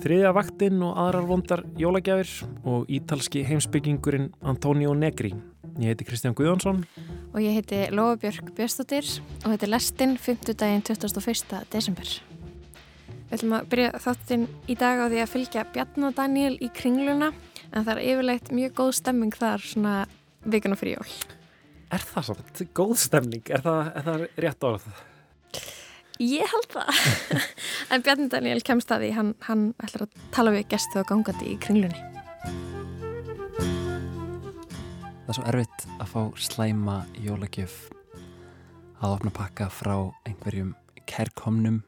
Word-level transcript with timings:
Þriðja 0.00 0.30
vaktinn 0.32 0.80
og 0.80 0.96
aðrar 0.96 1.26
vondar 1.28 1.60
jólagjafir 1.76 2.30
og 2.64 2.88
ítalski 2.88 3.42
heimsbyggingurinn 3.44 4.30
Antonio 4.48 4.94
Negri. 4.96 5.34
Ég 5.76 5.92
heiti 5.92 6.06
Kristján 6.08 6.32
Guðjónsson. 6.38 6.78
Og 7.34 7.42
ég 7.44 7.58
heiti 7.58 7.82
Lóabjörg 7.92 8.48
Björnstóttir 8.56 9.04
og 9.42 9.50
þetta 9.50 9.66
er 9.66 9.72
lestinn 9.74 10.16
5. 10.16 10.54
daginn 10.56 10.86
21. 10.88 11.60
desember. 11.74 12.14
Við 13.28 13.36
ætlum 13.36 13.52
að 13.58 13.68
byrja 13.74 14.00
þáttinn 14.06 14.48
í 14.72 14.78
dag 14.80 15.04
á 15.04 15.06
því 15.12 15.20
að 15.20 15.32
fylgja 15.34 15.66
Bjarnar 15.74 16.16
Daniel 16.16 16.56
í 16.56 16.70
kringluna 16.80 17.28
en 17.68 17.84
það 17.84 17.92
er 17.92 18.02
yfirleitt 18.06 18.50
mjög 18.56 18.74
góð 18.80 18.94
stemming 19.02 19.36
þar 19.36 19.68
svona 19.68 19.94
vikuna 20.48 20.80
fyrir 20.80 20.96
jól. 20.96 21.12
Er 21.92 22.08
það 22.08 22.30
svona? 22.30 22.66
Góð 22.72 22.96
stemning? 23.04 23.44
Er 23.52 23.68
það, 23.68 23.92
er 24.00 24.08
það 24.08 24.26
rétt 24.46 24.70
orð? 24.72 24.90
Ég 26.20 26.44
held 26.44 26.66
það. 26.68 26.98
en 27.94 28.02
Bjarnar 28.04 28.28
Daniel 28.34 28.60
kemst 28.60 28.90
að 28.92 29.06
því, 29.06 29.12
hann, 29.16 29.30
hann 29.46 29.62
ætlar 29.80 30.04
að 30.04 30.26
tala 30.36 30.52
við 30.52 30.66
gestu 30.74 31.00
og 31.00 31.06
gangandi 31.08 31.54
í 31.54 31.56
kringlunni. 31.64 32.02
Það 35.24 35.32
er 35.32 35.38
svo 35.38 35.46
erfitt 35.48 35.86
að 35.96 36.10
fá 36.10 36.20
slæma 36.44 36.98
jólagjöf 37.24 37.78
að 39.00 39.14
opna 39.14 39.32
pakka 39.32 39.70
frá 39.72 39.94
einhverjum 40.28 40.74
kærkomnum 41.08 41.80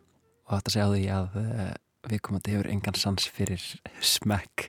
og 0.48 0.56
þetta 0.56 0.74
segja 0.78 0.88
á 0.88 0.92
því 0.94 1.05
að 1.19 1.38
uh, 1.42 1.70
viðkomandi 2.08 2.56
hefur 2.56 2.72
engan 2.72 3.00
sans 3.05 3.28
fyrir 3.28 3.69
smekk 4.00 4.69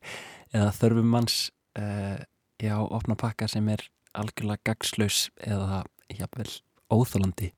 eða 0.51 0.75
þörfum 0.75 1.11
manns 1.15 1.39
uh, 1.79 2.19
já, 2.59 2.75
opna 2.83 3.15
pakka 3.15 3.47
sem 3.47 3.71
er 3.71 3.87
algjörlega 4.11 4.73
gagslaus 4.73 5.29
eða 5.39 5.85
jáfnvel 6.11 6.51
óþólandi 6.91 7.53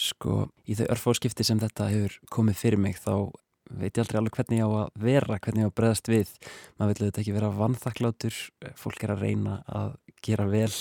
sko, 0.00 0.48
í 0.66 0.76
þau 0.78 0.86
örfóskipti 0.94 1.46
sem 1.46 1.60
þetta 1.60 1.88
hefur 1.92 2.18
komið 2.32 2.60
fyrir 2.60 2.82
mig 2.82 2.98
þá 3.00 3.30
veit 3.70 3.94
ég 3.94 4.02
aldrei 4.02 4.18
alveg 4.18 4.38
hvernig 4.38 4.60
ég 4.60 4.66
á 4.66 4.70
að 4.80 5.04
vera 5.04 5.38
hvernig 5.38 5.62
ég 5.62 5.68
á 5.68 5.70
að 5.70 5.76
breðast 5.78 6.10
við. 6.10 6.32
Maður 6.78 6.90
vil 6.90 7.04
auðvitað 7.04 7.22
ekki 7.22 7.36
vera 7.36 7.52
vannþakklátur 7.60 8.40
fólk 8.80 9.04
er 9.04 9.14
að 9.14 9.24
reyna 9.26 9.60
að 9.68 9.94
gera 10.26 10.48
vel. 10.50 10.72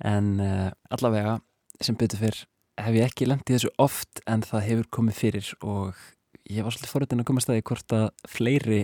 En 0.00 0.32
uh, 0.40 0.70
allavega 0.94 1.36
sem 1.82 1.98
betur 1.98 2.22
fyrr 2.22 2.40
hef 2.80 2.96
ég 2.96 3.10
ekki 3.10 3.28
lendið 3.28 3.58
þessu 3.58 3.72
oft 3.82 4.22
en 4.26 4.44
það 4.46 4.66
hefur 4.70 4.90
komið 4.98 5.18
fyrir. 5.18 5.52
Og 5.60 5.98
ég 6.48 6.64
var 6.64 6.74
svolítið 6.74 6.94
forðin 6.94 7.24
að 7.24 7.28
koma 7.30 7.44
staði 7.44 7.66
hvort 7.68 7.96
að 7.98 8.08
fleiri 8.30 8.82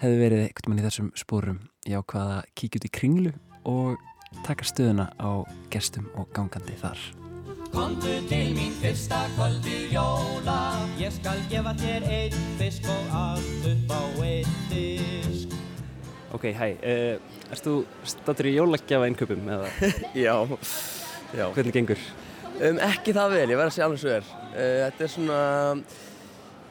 hefði 0.00 0.20
verið 0.24 0.44
eitthvað 0.46 0.72
mann 0.72 0.82
í 0.82 0.86
þessum 0.86 1.10
spórum 1.18 1.62
ég 1.88 2.00
ákvaða 2.00 2.40
að 2.40 2.52
kíkja 2.56 2.80
út 2.80 2.88
í 2.88 2.94
kringlu 3.00 3.34
og 3.68 4.06
taka 4.46 4.68
stöðuna 4.68 5.10
á 5.20 5.44
gestum 5.72 6.08
og 6.16 6.30
gangandi 6.36 6.78
þar 6.80 7.29
Kondu 7.74 8.14
til 8.28 8.54
mín 8.56 8.72
fyrsta 8.82 9.20
kvöldu 9.36 9.76
jóla 9.92 10.58
Ég 10.98 11.12
skal 11.14 11.38
gefa 11.50 11.72
þér 11.78 12.06
einn 12.10 12.40
fisk 12.58 12.88
og 12.90 13.12
allt 13.14 13.68
upp 13.70 13.94
á 13.94 14.02
einn 14.26 14.56
disk 14.72 15.54
Ok, 16.34 16.48
hæ, 16.54 16.66
uh, 16.78 17.38
erst 17.50 17.66
þú 17.66 17.74
statur 18.06 18.48
í 18.50 18.56
jólagjafa 18.56 19.08
innköpum 19.10 19.48
eða 19.50 19.70
Já, 20.26 20.34
já. 21.34 21.46
hvernig 21.54 21.74
gengur? 21.74 22.04
Um, 22.60 22.78
ekki 22.90 23.14
það 23.16 23.34
vel, 23.34 23.46
ég 23.50 23.56
verð 23.58 23.70
að 23.70 23.74
segja 23.74 23.86
alveg 23.88 24.00
svo 24.02 24.12
er. 24.12 24.26
Uh, 24.50 24.76
þetta 24.84 25.04
er 25.06 25.12
svona, 25.14 25.38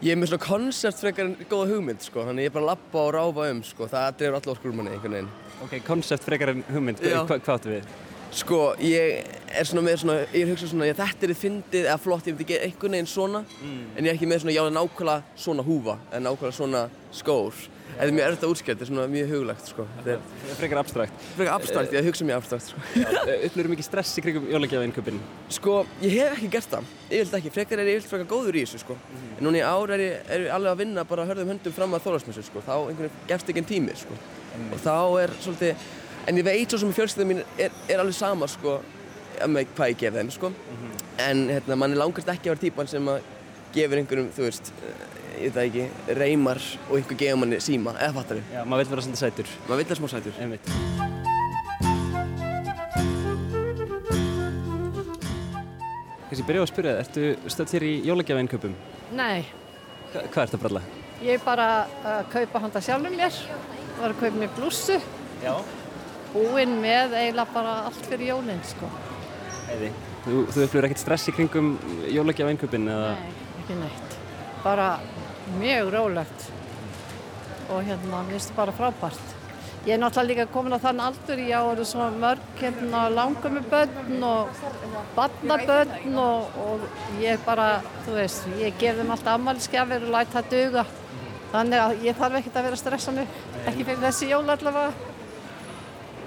ég 0.06 0.14
er 0.14 0.20
með 0.22 0.32
svona 0.32 0.44
koncept 0.46 1.02
frekar 1.02 1.26
en 1.28 1.36
góða 1.50 1.72
hugmynd, 1.74 2.04
sko, 2.06 2.24
þannig 2.28 2.46
ég 2.46 2.52
er 2.52 2.56
bara 2.56 2.66
að 2.68 2.72
lappa 2.76 3.02
og 3.08 3.10
ráfa 3.18 3.48
um, 3.56 3.64
sko, 3.66 3.88
það 3.90 4.20
drefur 4.20 4.38
allir 4.40 4.54
orkur 4.54 4.72
um 4.72 4.80
manni 4.80 4.94
einhvern 4.94 5.18
veginn. 5.18 5.32
Ok, 5.66 5.74
koncept 5.88 6.28
frekar 6.30 6.54
en 6.54 6.62
hugmynd, 6.70 7.02
hvað 7.02 7.52
áttu 7.56 7.74
við? 7.74 7.90
Sko, 8.30 8.76
ég 8.86 9.24
er 9.58 9.66
svona 9.66 9.82
með 9.82 9.96
svona, 10.04 10.16
ég 10.30 10.44
er 10.44 10.52
hugsað 10.52 10.70
svona, 10.70 10.86
já 10.86 10.94
þetta 11.00 11.26
er 11.26 11.32
þið 11.34 11.40
fyndið 11.42 11.88
eða 11.88 11.98
flott, 12.04 12.28
ég 12.30 12.36
myndi 12.36 12.46
gera 12.52 12.68
einhvern 12.68 12.94
veginn 12.94 13.10
svona, 13.10 13.42
en 13.66 14.06
ég 14.06 14.12
er 14.12 14.14
ekki 14.20 14.30
með 14.30 14.44
svona, 14.44 14.54
já 14.54 14.62
það 14.62 14.70
er 14.70 14.76
nákvæmlega 14.78 15.42
svona 15.46 15.66
húfa, 15.66 15.96
en 16.14 16.26
nákvæmlega 16.28 16.58
svona 16.60 16.84
skór. 17.18 17.58
Þetta 17.90 18.06
er 18.06 18.14
mjög 18.16 18.36
að 18.38 18.44
útskjæra, 18.54 18.76
þetta 18.78 18.86
er 18.86 18.90
svona 18.92 19.06
mjög 19.12 19.32
huglægt, 19.34 19.70
sko. 19.74 19.86
Þetta 19.98 20.12
er 20.14 20.54
Frekar 20.60 20.80
abstrakt. 20.84 21.24
frekar 21.36 21.56
abstrakt, 21.58 21.96
ég 21.98 22.06
hugsa 22.06 22.28
mjög 22.30 22.38
abstrakt, 22.44 22.68
sko. 22.70 22.84
Upplýður 23.50 23.72
mikið 23.74 23.88
stress 23.90 24.14
í 24.14 24.24
kringum 24.24 24.46
jólagjafa 24.54 24.86
innköpin? 24.88 25.18
Sko, 25.58 25.74
ég 26.06 26.14
hef 26.20 26.38
ekki 26.38 26.52
gert 26.54 26.70
það, 26.78 26.94
yfirleitt 27.10 27.38
ekki, 27.42 27.52
frekar 27.58 27.82
er 27.82 27.90
ég 27.90 27.98
yfirleitt 28.00 28.14
frekar 28.14 28.30
góður 28.30 28.56
í 28.62 28.64
þessu, 28.64 28.84
sko. 28.86 28.96
En 29.40 29.44
núna 29.50 29.60
í 29.60 29.66
ár 29.66 29.96
er 29.98 30.06
ég, 30.06 30.22
er 30.30 30.46
ég 30.46 30.54
alveg 30.56 30.76
að 30.78 30.84
vinna 30.86 31.04
bara 31.10 31.26
hörðum 31.28 31.52
höndum 31.56 31.76
fram 31.76 31.98
að 31.98 32.06
þólasmessu, 32.06 32.46
sko. 32.46 32.62
Þá 32.70 32.76
einhvern 32.78 33.10
veginn 33.10 33.28
gefst 33.34 33.50
ekki 33.52 33.64
en 33.66 33.70
tími, 33.74 33.98
sko. 34.00 34.20
Og 34.70 34.80
þá 34.86 34.96
er 35.26 35.36
svolítið, 35.42 35.90
en 36.28 36.38
ég 36.38 36.44
veit 36.46 36.70
svo 36.72 36.80
sem 36.82 36.94
fjölskyldum 36.94 37.32
mín 37.34 37.44
er, 37.58 37.72
er 37.90 38.00
alveg 38.04 38.16
sama, 38.18 38.48
sko, 38.48 38.80
með 39.48 39.70
hvað 39.78 39.94
ég 39.94 40.02
gef 40.04 40.18
þeim, 40.20 40.32
sko. 40.36 40.52
En 41.20 41.46
hérna, 41.52 41.76
mann 41.80 41.92
er 41.96 42.02
langast 42.02 42.28
ekki 42.32 42.50
að 42.50 42.56
vera 42.56 42.64
típan 42.66 42.88
sem 42.92 43.08
að 43.12 43.22
gefur 43.76 44.02
einhverjum, 44.02 44.30
þú 44.36 44.48
veist, 44.48 44.72
eh, 44.82 45.06
ég 45.46 45.54
veit 45.54 45.56
það 45.56 45.70
ekki, 45.70 46.16
reymar 46.20 46.62
og 46.90 46.96
einhver 47.00 47.20
gefa 47.24 47.40
manni 47.44 47.62
síma, 47.64 47.96
eða 48.00 48.14
fattar 48.20 48.42
við. 48.42 48.44
Já, 48.56 48.64
maður 48.66 48.84
vil 48.86 48.96
vera 48.96 49.06
svolítið 49.08 49.24
sætur. 49.26 49.56
Maður 49.68 49.84
vill 49.84 49.90
það 49.94 50.02
smá 50.02 50.10
sætur. 50.16 50.40
Einmitt. 50.44 51.00
Þessi 56.30 56.46
byrja 56.46 56.62
á 56.62 56.66
að 56.66 56.70
spyrja 56.70 56.92
það, 56.94 57.00
ertu 57.04 57.52
stödd 57.54 57.72
hér 57.74 57.86
í 57.88 57.94
jólagjafa 58.06 58.42
innköpum? 58.44 58.74
Nei, 59.18 59.40
Hva, 60.12 60.22
hvað 60.30 60.44
ertu 60.44 60.58
að 60.60 60.64
bralla? 60.66 60.82
ég 61.24 61.36
er 61.36 61.42
bara 61.44 61.66
að 62.08 62.20
kaupa 62.32 62.62
handa 62.64 62.82
sjálfum 62.86 63.16
mér. 63.18 63.36
Var 64.00 64.14
að 64.14 64.20
kaupa 64.22 64.38
mér 64.40 64.52
blússu, 64.56 65.00
Já. 65.44 65.54
Búinn 66.34 66.78
með 66.84 67.16
eiginlega 67.18 67.56
bara 67.56 67.74
allt 67.90 68.06
fyrir 68.10 68.34
jólinn, 68.34 68.62
sko. 68.68 68.92
Heiði. 69.70 69.92
Þú, 70.26 70.44
þú 70.52 70.64
upplýður 70.66 70.90
ekkert 70.90 71.02
stress 71.02 71.30
í 71.32 71.34
kringum 71.36 71.74
jólagjafa 72.12 72.54
innköpin 72.54 72.88
eða? 72.92 73.12
Nei, 73.16 73.50
ekki 73.64 73.78
neitt. 73.80 74.16
Bara 74.66 74.88
mjög 75.58 75.92
rólegt 75.96 76.48
og 77.70 77.84
hérna, 77.86 78.24
mér 78.26 78.36
finnst 78.36 78.52
það 78.52 78.60
bara 78.60 78.76
frábært. 78.80 79.36
Ég 79.88 79.96
er 79.96 80.02
náttúrulega 80.02 80.28
líka 80.28 80.52
komin 80.52 80.76
á 80.76 80.80
þann 80.84 81.00
aldur, 81.06 81.40
ég 81.40 81.56
á 81.56 81.64
vera 81.64 81.86
svona 81.88 82.10
mörg 82.20 82.48
hérna 82.60 83.06
langum 83.14 83.54
með 83.56 83.70
börn 83.72 84.26
og 84.28 84.64
barnabörn 85.16 86.18
og, 86.20 86.58
og 86.66 87.22
ég 87.24 87.40
bara, 87.46 87.70
þú 88.04 88.18
veist, 88.18 88.50
ég 88.60 88.76
gef 88.82 89.00
þeim 89.00 89.14
alltaf 89.16 89.38
ammælisgjafir 89.38 90.04
og 90.04 90.12
læt 90.18 90.34
það 90.36 90.52
duga. 90.52 90.84
Þannig 91.54 91.84
að 91.86 92.04
ég 92.06 92.20
þarf 92.20 92.42
ekkert 92.42 92.60
að 92.60 92.68
vera 92.68 92.78
að 92.78 92.84
stressa 92.84 93.16
mig, 93.16 93.32
ekki 93.64 93.88
fyrir 93.88 94.04
þessi 94.04 94.30
jól 94.34 94.44
allavega. 94.44 95.09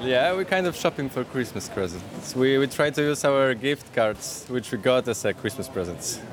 Yeah, 0.02 0.32
we're 0.34 0.44
kind 0.44 0.66
of 0.66 0.74
shopping 0.74 1.08
for 1.08 1.22
Christmas 1.24 1.68
presents. 1.68 2.34
We, 2.34 2.58
we 2.58 2.66
try 2.66 2.90
to 2.90 3.02
use 3.02 3.24
our 3.24 3.54
gift 3.54 3.94
cards, 3.94 4.44
which 4.48 4.72
we 4.72 4.78
got 4.78 5.06
as 5.08 5.24
a 5.24 5.32
Christmas 5.32 5.68
presents. 5.68 6.18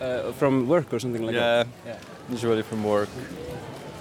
Uh, 0.00 0.32
from 0.32 0.66
work 0.66 0.90
or 0.94 0.98
something 0.98 1.26
like 1.26 1.34
yeah, 1.34 1.64
that? 1.64 1.66
Yeah, 1.86 1.96
usually 2.30 2.62
from 2.62 2.82
work. 2.82 3.10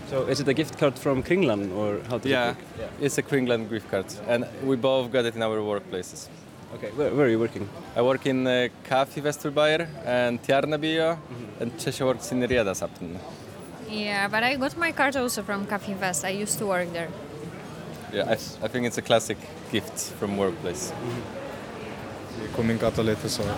So 0.09 0.27
is 0.27 0.39
it 0.39 0.47
a 0.47 0.53
gift 0.53 0.77
card 0.79 0.97
from 0.97 1.21
Kringlan 1.23 1.75
or 1.75 1.99
how 2.09 2.19
does 2.19 2.31
Yeah, 2.31 2.51
it 2.51 2.55
work? 2.79 2.89
it's 3.01 3.17
a 3.17 3.21
Kringland 3.21 3.69
gift 3.69 3.91
card, 3.91 4.05
and 4.29 4.45
we 4.63 4.77
both 4.77 5.11
got 5.11 5.25
it 5.25 5.35
in 5.35 5.41
our 5.43 5.57
workplaces. 5.59 6.29
Okay, 6.75 6.91
where, 6.95 7.13
where 7.13 7.25
are 7.25 7.29
you 7.29 7.37
working? 7.39 7.67
I 7.97 8.01
work 8.01 8.25
in 8.27 8.47
uh, 8.47 8.69
Kafi 8.89 9.21
Vesturbayer 9.21 9.87
and 10.05 10.41
Tjarnabio, 10.41 11.17
Mm-hmm. 11.17 11.63
and 11.63 11.71
Czesha 11.77 12.05
works 12.05 12.31
in 12.31 12.39
Riedasapten. 12.39 13.19
Yeah, 13.89 14.29
but 14.29 14.41
I 14.43 14.55
got 14.55 14.77
my 14.77 14.93
card 14.93 15.17
also 15.17 15.43
from 15.43 15.65
Cafe 15.67 15.93
Fest. 15.95 16.23
I 16.23 16.29
used 16.29 16.57
to 16.59 16.65
work 16.65 16.93
there. 16.93 17.09
Yeah, 18.13 18.25
I, 18.27 18.33
I 18.65 18.67
think 18.67 18.85
it's 18.87 18.97
a 18.97 19.01
classic 19.01 19.37
gift 19.71 19.99
from 20.19 20.37
workplace. 20.37 20.91
Ég 22.39 22.49
kom 22.55 22.71
yngi 22.73 22.85
alla 22.87 23.03
leið 23.09 23.19
þess 23.25 23.41
að 23.43 23.49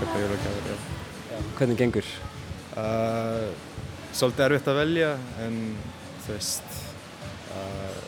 kaupa 0.00 0.22
jólagjafir, 0.22 0.70
já. 0.72 1.42
Hvernig 1.58 1.78
gengur? 1.78 2.08
Uh, 2.80 3.50
svolítið 4.16 4.46
erfitt 4.48 4.70
að 4.72 4.78
velja, 4.80 5.10
en 5.44 5.58
þú 6.24 6.32
veist, 6.34 6.78
uh, 7.54 8.00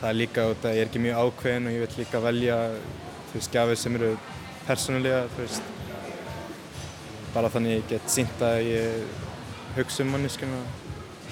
það 0.00 0.08
er 0.12 0.18
líka 0.20 0.46
út 0.52 0.68
að 0.68 0.76
ég 0.78 0.84
er 0.84 0.90
ekki 0.92 1.02
mjög 1.02 1.20
ákveðin 1.24 1.68
og 1.70 1.76
ég 1.78 1.84
vil 1.86 2.00
líka 2.04 2.22
velja, 2.28 2.58
þú 3.32 3.38
veist, 3.40 3.52
gjafir 3.56 3.80
sem 3.82 3.98
eru 4.00 4.12
persónulega, 4.68 5.22
þú 5.34 5.46
veist, 5.46 5.70
bara 7.34 7.50
þannig 7.50 7.80
ég 7.80 7.88
get 7.96 8.12
sínt 8.12 8.44
að 8.46 8.60
ég 8.68 9.22
hugsa 9.80 10.04
um 10.06 10.12
manneskjuna. 10.14 10.60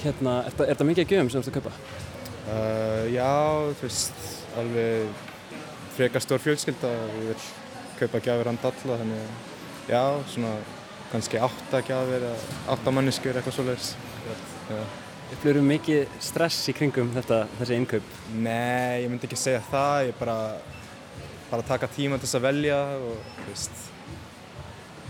Hérna, 0.02 0.40
er 0.48 0.56
þetta- 0.58 0.80
er 0.80 0.88
mikið 0.90 1.04
að 1.06 1.12
gjöfum 1.14 1.30
sem 1.30 1.42
þú 1.42 1.46
ert 1.46 1.52
að 1.52 1.60
kaupa? 1.60 2.00
Uh, 2.42 3.06
já, 3.14 3.30
þú 3.78 3.86
veist, 3.86 4.22
alveg 4.58 5.26
frekar 5.94 6.24
stór 6.24 6.42
fjölskylda 6.42 6.88
og 6.90 7.12
ég 7.20 7.28
vil 7.28 7.44
kaupa 8.00 8.20
gjafir 8.24 8.48
handa 8.50 8.72
alla, 8.72 8.96
þannig 9.02 9.90
já, 9.92 10.02
svona 10.32 10.54
kannski 11.12 11.38
átta 11.38 11.82
gjafir, 11.86 12.26
átta 12.72 12.94
manneskjur, 12.94 13.38
eitthvað 13.38 13.56
svoleiðis. 13.58 13.92
Já. 14.72 14.82
Upplýður 15.32 15.64
mikið 15.64 16.16
stress 16.20 16.66
í 16.68 16.74
kringum 16.76 17.12
þetta, 17.14 17.44
þessi 17.60 17.78
innkaup? 17.78 18.08
Nei, 18.34 19.04
ég 19.04 19.12
myndi 19.12 19.28
ekki 19.28 19.38
segja 19.40 19.62
það, 19.70 20.08
ég 20.10 20.18
bara, 20.18 20.36
bara 21.52 21.68
taka 21.68 21.88
tíma 21.94 22.18
til 22.18 22.26
þess 22.26 22.40
að 22.40 22.46
velja 22.48 22.80
og, 22.96 23.30
þú 23.38 23.46
veist, 23.52 23.86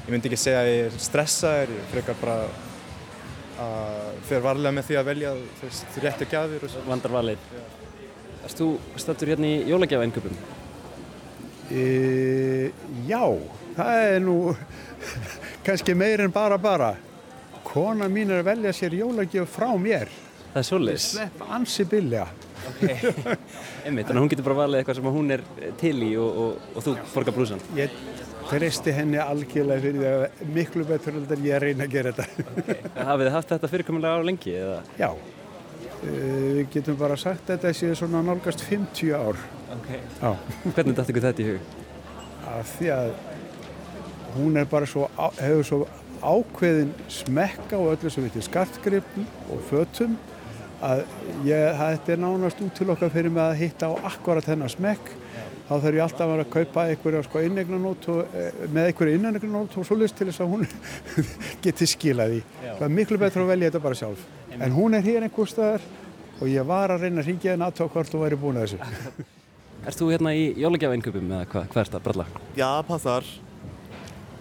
ég 0.03 0.13
myndi 0.13 0.31
ekki 0.31 0.43
segja 0.45 0.61
að 0.61 0.71
ég 0.71 0.85
er 0.91 1.01
stressaður, 1.09 1.75
ég 1.79 1.91
frekar 1.95 2.21
bara 2.21 2.37
að 3.63 4.19
fer 4.29 4.43
varlega 4.45 4.77
með 4.77 4.89
því 4.89 4.99
að 5.01 5.09
velja, 5.11 5.35
veist, 5.61 6.01
réttu 6.05 6.29
gjafir 6.31 6.67
og 6.67 6.73
svo. 6.73 6.83
Vandar 6.89 7.15
valið? 7.15 7.47
Erst 8.43 8.59
þú 8.59 8.69
stættur 8.99 9.33
hérna 9.33 9.49
í 9.49 9.63
jólagjafa 9.71 10.09
innkaupunum? 10.09 10.43
E, 11.73 11.85
já, 13.09 13.23
það 13.79 14.09
er 14.09 14.21
nú 14.27 14.37
kannski 15.67 15.97
meir 15.99 16.25
en 16.25 16.35
bara 16.35 16.59
bara. 16.61 16.93
Kona 17.67 18.11
mín 18.11 18.35
er 18.35 18.43
að 18.43 18.51
velja 18.51 18.75
sér 18.77 18.99
jólagjöf 18.99 19.55
frá 19.55 19.71
mér 19.81 20.11
Það 20.53 20.61
er 20.61 20.67
svoleiðis? 20.69 21.05
Ég 21.07 21.13
slepp 21.17 21.45
ansi 21.57 21.85
billega. 21.89 22.27
Ok, 22.69 22.83
einmitt, 23.89 24.11
að 24.13 24.19
hún 24.21 24.29
getur 24.31 24.45
bara 24.45 24.59
valið 24.59 24.83
eitthvað 24.83 24.99
sem 24.99 25.07
hún 25.15 25.35
er 25.35 25.43
til 25.81 25.95
í 26.05 26.11
og, 26.21 26.43
og, 26.43 26.67
og 26.77 26.85
þú 26.85 26.93
borgar 27.15 27.35
brúsan. 27.39 27.63
Ég 27.79 27.95
treysti 28.53 28.95
henni 28.95 29.21
algjörlega 29.23 29.83
fyrir 29.83 30.01
því 30.01 30.11
að 30.13 30.55
miklu 30.57 30.87
betur 30.89 31.19
en 31.21 31.47
ég 31.47 31.63
reyna 31.63 31.87
að 31.87 31.95
gera 31.97 32.13
þetta. 32.17 32.49
Okay. 32.63 32.91
Hafið 32.97 33.25
þið 33.27 33.37
haft 33.37 33.55
þetta 33.55 33.71
fyrirkomulega 33.73 34.21
á 34.21 34.29
lengi? 34.29 34.55
Eða? 34.63 34.79
Já, 35.01 35.09
við 36.03 36.61
uh, 36.61 36.71
getum 36.75 36.99
bara 37.01 37.19
sagt 37.21 37.49
að 37.49 37.55
þetta 37.57 37.75
séu 37.79 37.99
svona 37.99 38.23
nálgast 38.27 38.65
50 38.69 39.15
ár. 39.17 39.41
Ok, 39.73 39.91
Já. 40.21 40.31
hvernig 40.75 40.99
dætti 40.99 41.15
ykkur 41.15 41.27
þetta 41.29 41.45
í 41.45 41.49
hug? 41.53 41.77
Af 42.53 42.75
því 42.77 42.93
að 42.93 43.13
hún 44.37 44.61
er 44.61 44.69
bara 44.69 44.89
svo, 44.89 45.09
hefur 45.39 45.69
svo 45.69 45.81
ákveðin 46.23 46.93
smekka 47.11 47.81
og 47.81 47.97
öllu 47.97 48.13
sem 48.13 48.27
við 48.27 48.37
til 48.37 48.45
skartgripum 48.47 49.27
og 49.51 49.65
fötum 49.71 50.19
að 50.83 51.03
ég, 51.47 51.79
þetta 51.79 52.15
er 52.15 52.23
nánast 52.23 52.63
út 52.63 52.75
til 52.77 52.89
okkar 52.93 53.13
fyrir 53.15 53.33
mig 53.33 53.43
að 53.43 53.61
hitta 53.63 53.91
á 53.91 53.95
akkurat 54.13 54.47
þennan 54.47 54.73
smekk 54.73 55.13
þá 55.73 55.85
þarf 55.87 55.97
ég 55.97 56.05
alltaf 56.05 56.23
að 56.27 56.33
vera 56.33 56.45
að 56.45 56.53
kaupa 56.53 56.85
einhverja 56.91 57.25
sko 57.27 57.43
innegnanót 57.47 58.09
og, 58.13 58.35
eh, 58.37 58.63
með 58.69 58.89
einhverja 58.91 59.19
innegnanót 59.19 59.77
og 59.81 59.87
svoleiðis 59.89 60.17
til 60.19 60.29
þess 60.29 60.43
að 60.45 60.53
hún 60.53 60.67
geti 61.65 61.89
skilað 61.89 62.35
því. 62.35 62.41
Það 62.63 62.87
er 62.89 62.97
miklu 62.99 63.21
betur 63.23 63.45
að 63.45 63.53
velja 63.55 63.71
þetta 63.71 63.85
bara 63.87 64.01
sjálf. 64.03 64.27
En 64.59 64.75
hún 64.77 64.99
er 64.99 65.07
hér 65.07 65.27
einhver 65.27 65.49
staðar 65.51 65.87
og 66.41 66.51
ég 66.51 66.67
var 66.69 66.93
að 66.93 67.07
reyna 67.07 67.23
að 67.23 67.31
ringja 67.31 67.55
henni 67.55 67.69
aðtók 67.69 67.97
hvort 67.97 68.13
þú 68.13 68.21
væri 68.27 68.41
búin 68.43 68.61
að 68.61 68.69
þessu. 68.69 69.31
Erst 69.87 69.99
þú 69.99 70.13
hérna 70.13 70.35
í 70.39 70.45
jólagjafainköpum 70.63 71.33
eða 71.33 71.49
hvað, 71.51 71.67
hvað 71.73 71.81
er 71.81 71.89
þetta, 71.91 72.03
bralla? 72.05 72.27
Já, 72.59 72.69
passar. 72.87 73.27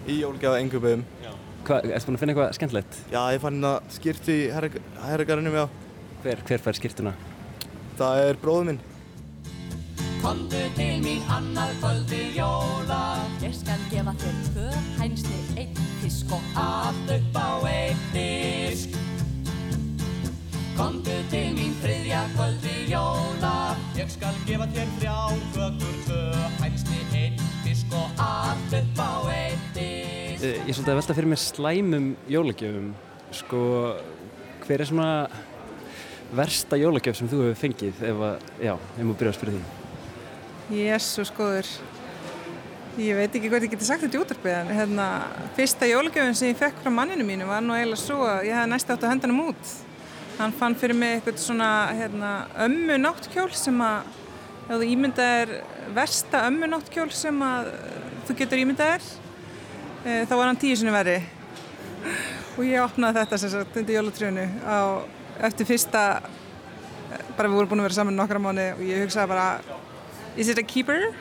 Í 0.05 0.19
jólgjáða 0.21 0.61
engubum. 0.61 1.05
Hvað, 1.65 1.91
erstu 1.93 2.09
búin 2.09 2.17
að 2.17 2.23
finna 2.23 2.33
eitthvað 2.35 2.53
skemmtilegt? 2.57 3.01
Já, 3.13 3.21
ég 3.33 3.41
fann 3.41 3.57
hérna 3.57 3.73
skýrt 3.93 4.29
í 4.33 4.37
herragarðinum, 4.53 5.57
já. 5.61 5.65
Hver, 6.21 6.45
hver 6.45 6.63
fær 6.65 6.77
skýrtuna? 6.77 7.13
Komdu 10.21 10.59
til 10.77 10.99
mín 11.01 11.21
annað 11.33 11.71
kvöldi 11.81 12.21
jóla 12.35 13.01
Ég 13.41 13.55
skal 13.57 13.81
gefa 13.91 14.13
þér 14.21 14.35
tvö 14.51 14.67
hænsni, 14.99 15.39
einn 15.57 15.79
fisk 16.01 16.33
og 16.35 16.43
Allt 16.61 17.09
upp 17.15 17.39
á 17.41 17.49
einn 17.71 18.03
disk 18.13 18.93
Komdu 20.77 21.17
til 21.33 21.49
mín 21.57 21.73
þriðja 21.81 22.21
kvöldi 22.35 22.75
jóla 22.91 23.55
Ég 23.97 24.13
skal 24.13 24.37
gefa 24.45 24.69
þér 24.75 24.93
þrjár 24.99 25.41
kökur, 25.57 25.97
tvö 26.05 26.21
hænsni, 26.61 27.01
einn 27.17 27.41
fisk 27.65 27.97
og 27.97 28.21
allt 28.21 28.77
upp 28.81 29.01
á 29.01 29.11
einn 29.33 29.67
disk 29.75 29.89
Eh, 30.41 30.57
Ég 30.65 30.71
er 30.71 30.73
svolítið 30.73 30.89
að 30.95 30.97
velta 30.97 31.13
fyrir 31.13 31.29
mér 31.29 31.37
slæmum 31.37 32.05
jólagjöfum. 32.33 32.87
Sko, 33.37 33.59
hver 34.65 34.81
er 34.81 34.89
svona 34.89 35.09
versta 36.33 36.79
jólagjöf 36.81 37.19
sem 37.19 37.29
þú 37.29 37.43
hefur 37.43 37.59
fengið 37.61 38.01
ef 38.09 38.25
að, 38.25 38.49
já, 38.65 38.73
ef 38.73 39.03
maður 39.03 39.19
byrja 39.19 39.35
að 39.35 39.37
spyrja 39.37 39.59
því? 39.59 39.80
Jésús 40.69 41.31
góður. 41.33 41.67
Ég 42.99 43.15
veit 43.15 43.33
ekki 43.33 43.49
hvað 43.49 43.65
ég 43.65 43.73
geti 43.73 43.87
sagt 43.87 44.03
þetta 44.03 44.17
í 44.17 44.21
útvarpið 44.21 44.55
en 44.59 44.73
hérna, 44.75 45.05
fyrsta 45.55 45.87
jólagjöfun 45.89 46.35
sem 46.37 46.51
ég 46.51 46.59
fekk 46.59 46.83
frá 46.83 46.91
manninu 46.93 47.25
mínu 47.25 47.47
var 47.47 47.63
nú 47.63 47.73
eiginlega 47.73 48.01
svo 48.03 48.19
að 48.27 48.49
ég 48.49 48.59
hef 48.59 48.67
næst 48.69 48.91
átt 48.91 49.05
að 49.05 49.13
henda 49.13 49.31
hann 49.31 49.45
út. 49.47 49.75
Hann 50.37 50.55
fann 50.59 50.75
fyrir 50.77 50.97
mig 50.97 51.17
eitthvað 51.17 51.39
svona 51.41 51.69
hérna, 51.95 52.31
ömmu 52.67 52.99
náttkjól 52.99 53.49
sem 53.55 53.79
að 53.85 54.11
þú 54.69 54.87
ímyndað 54.87 55.33
er 55.41 55.53
versta 55.95 56.45
ömmu 56.47 56.69
náttkjól 56.71 57.09
sem 57.15 57.41
að 57.43 57.71
þú 58.27 58.35
getur 58.39 58.61
ímyndað 58.61 58.93
er 58.95 59.07
e, 60.05 60.25
þá 60.29 60.35
var 60.35 60.45
hann 60.47 60.59
tíu 60.61 60.77
sinni 60.77 60.93
verri 60.93 61.17
og 62.55 62.61
ég 62.67 62.83
opnaði 62.83 63.21
þetta 63.21 63.39
sem 63.41 63.51
sagt 63.51 63.79
undir 63.81 63.97
jólatrjónu 63.97 64.45
á, 64.63 64.77
eftir 65.47 65.67
fyrsta 65.67 66.03
bara 67.35 67.49
við 67.49 67.57
vorum 67.57 67.71
búin 67.71 67.83
að 67.83 67.89
vera 67.89 67.97
saman 67.99 68.19
nokkra 68.19 68.41
mánu 68.43 68.67
og 68.75 68.83
ég 68.85 69.03
hugsaði 69.03 69.31
bara 69.33 69.47
Is 70.37 70.47
it 70.47 70.57
a 70.57 70.63
keeper? 70.63 71.11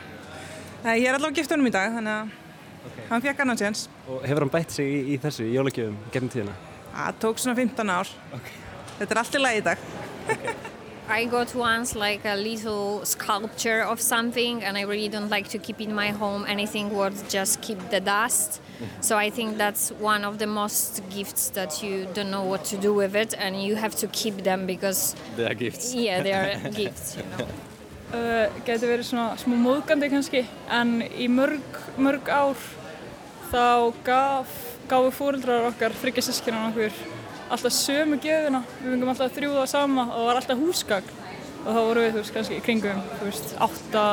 Nei, 0.85 1.01
ég 1.03 1.09
er 1.11 1.17
allavega 1.19 1.41
gift 1.41 1.51
honum 1.53 1.69
í 1.69 1.73
dag, 1.75 1.91
þannig 1.93 2.15
að 2.15 3.07
hann 3.11 3.25
fekk 3.25 3.43
annan 3.45 3.59
séns. 3.61 3.87
Og 4.09 4.23
hefur 4.25 4.47
hann 4.47 4.53
bætt 4.55 4.73
sig 4.73 4.87
í, 4.87 5.01
í 5.15 5.19
þessu 5.21 5.45
í 5.49 5.55
jólagjöfum 5.57 5.97
gennum 6.15 6.31
tíðina? 6.33 6.55
Það 6.95 7.19
tók 7.25 7.43
svona 7.43 7.57
15 7.59 7.93
ár. 7.93 8.13
Þetta 9.01 9.15
er 9.17 9.21
allt 9.23 9.37
í 9.37 9.43
lagi 9.43 9.61
í 9.61 9.65
dag. 9.67 9.79
I 11.11 11.25
got 11.27 11.53
once 11.59 11.97
like 11.99 12.25
a 12.25 12.37
little 12.37 13.05
sculpture 13.05 13.83
of 13.83 14.01
something, 14.01 14.63
and 14.63 14.79
I 14.79 14.83
really 14.87 15.09
don't 15.09 15.29
like 15.29 15.49
to 15.51 15.59
keep 15.59 15.81
in 15.81 15.93
my 15.93 16.11
home 16.15 16.47
anything 16.47 16.93
worth 16.95 17.27
just 17.29 17.61
keep 17.61 17.79
the 17.91 17.99
dust. 18.01 18.61
So 19.03 19.19
I 19.19 19.29
think 19.29 19.59
that's 19.59 19.91
one 19.99 20.25
of 20.25 20.39
the 20.39 20.47
most 20.47 21.03
gifts 21.11 21.51
that 21.51 21.83
you 21.83 22.07
don't 22.15 22.31
know 22.31 22.45
what 22.45 22.65
to 22.67 22.77
do 22.79 22.95
with 22.95 23.17
it, 23.17 23.35
and 23.37 23.61
you 23.61 23.75
have 23.75 23.97
to 23.97 24.07
keep 24.07 24.45
them 24.45 24.67
because 24.67 25.17
They 25.37 25.45
are 25.51 25.55
gifts. 25.55 25.93
yeah, 25.95 26.23
they 26.23 26.33
are 26.33 26.71
gifts. 26.83 27.17
You 27.17 27.25
know. 27.37 27.49
Uh, 28.15 28.59
geti 28.67 28.91
verið 28.91 29.09
svona 29.11 29.39
smá 29.41 29.57
móðgandi 29.61 30.11
kannski 30.13 30.45
en 30.73 30.99
í 31.11 31.29
mörg, 31.33 31.81
mörg 32.01 32.29
ár 32.31 32.67
þá 33.51 33.95
gaf, 34.07 34.53
gafu 34.91 35.15
fóreldrar 35.15 35.71
okkar 35.71 35.97
þryggja 36.03 36.29
sískinan 36.29 36.71
okkur 36.71 36.95
alltaf 37.51 37.75
sömu 37.75 38.21
gefina 38.23 38.63
við 38.81 38.93
fengum 38.95 39.13
alltaf 39.13 39.35
þrjú 39.35 39.57
það 39.57 39.73
sama 39.73 40.07
og 40.11 40.19
það 40.19 40.29
var 40.29 40.41
alltaf 40.43 40.63
húsgagn 40.65 41.17
og 41.61 41.69
þá 41.69 41.81
vorum 41.81 42.05
við 42.05 42.13
þú 42.13 42.23
veist 42.23 42.37
kannski 42.37 42.59
í 42.59 42.65
kringum 42.65 43.03
þú 43.19 43.27
veist 43.29 43.55
8 43.67 44.05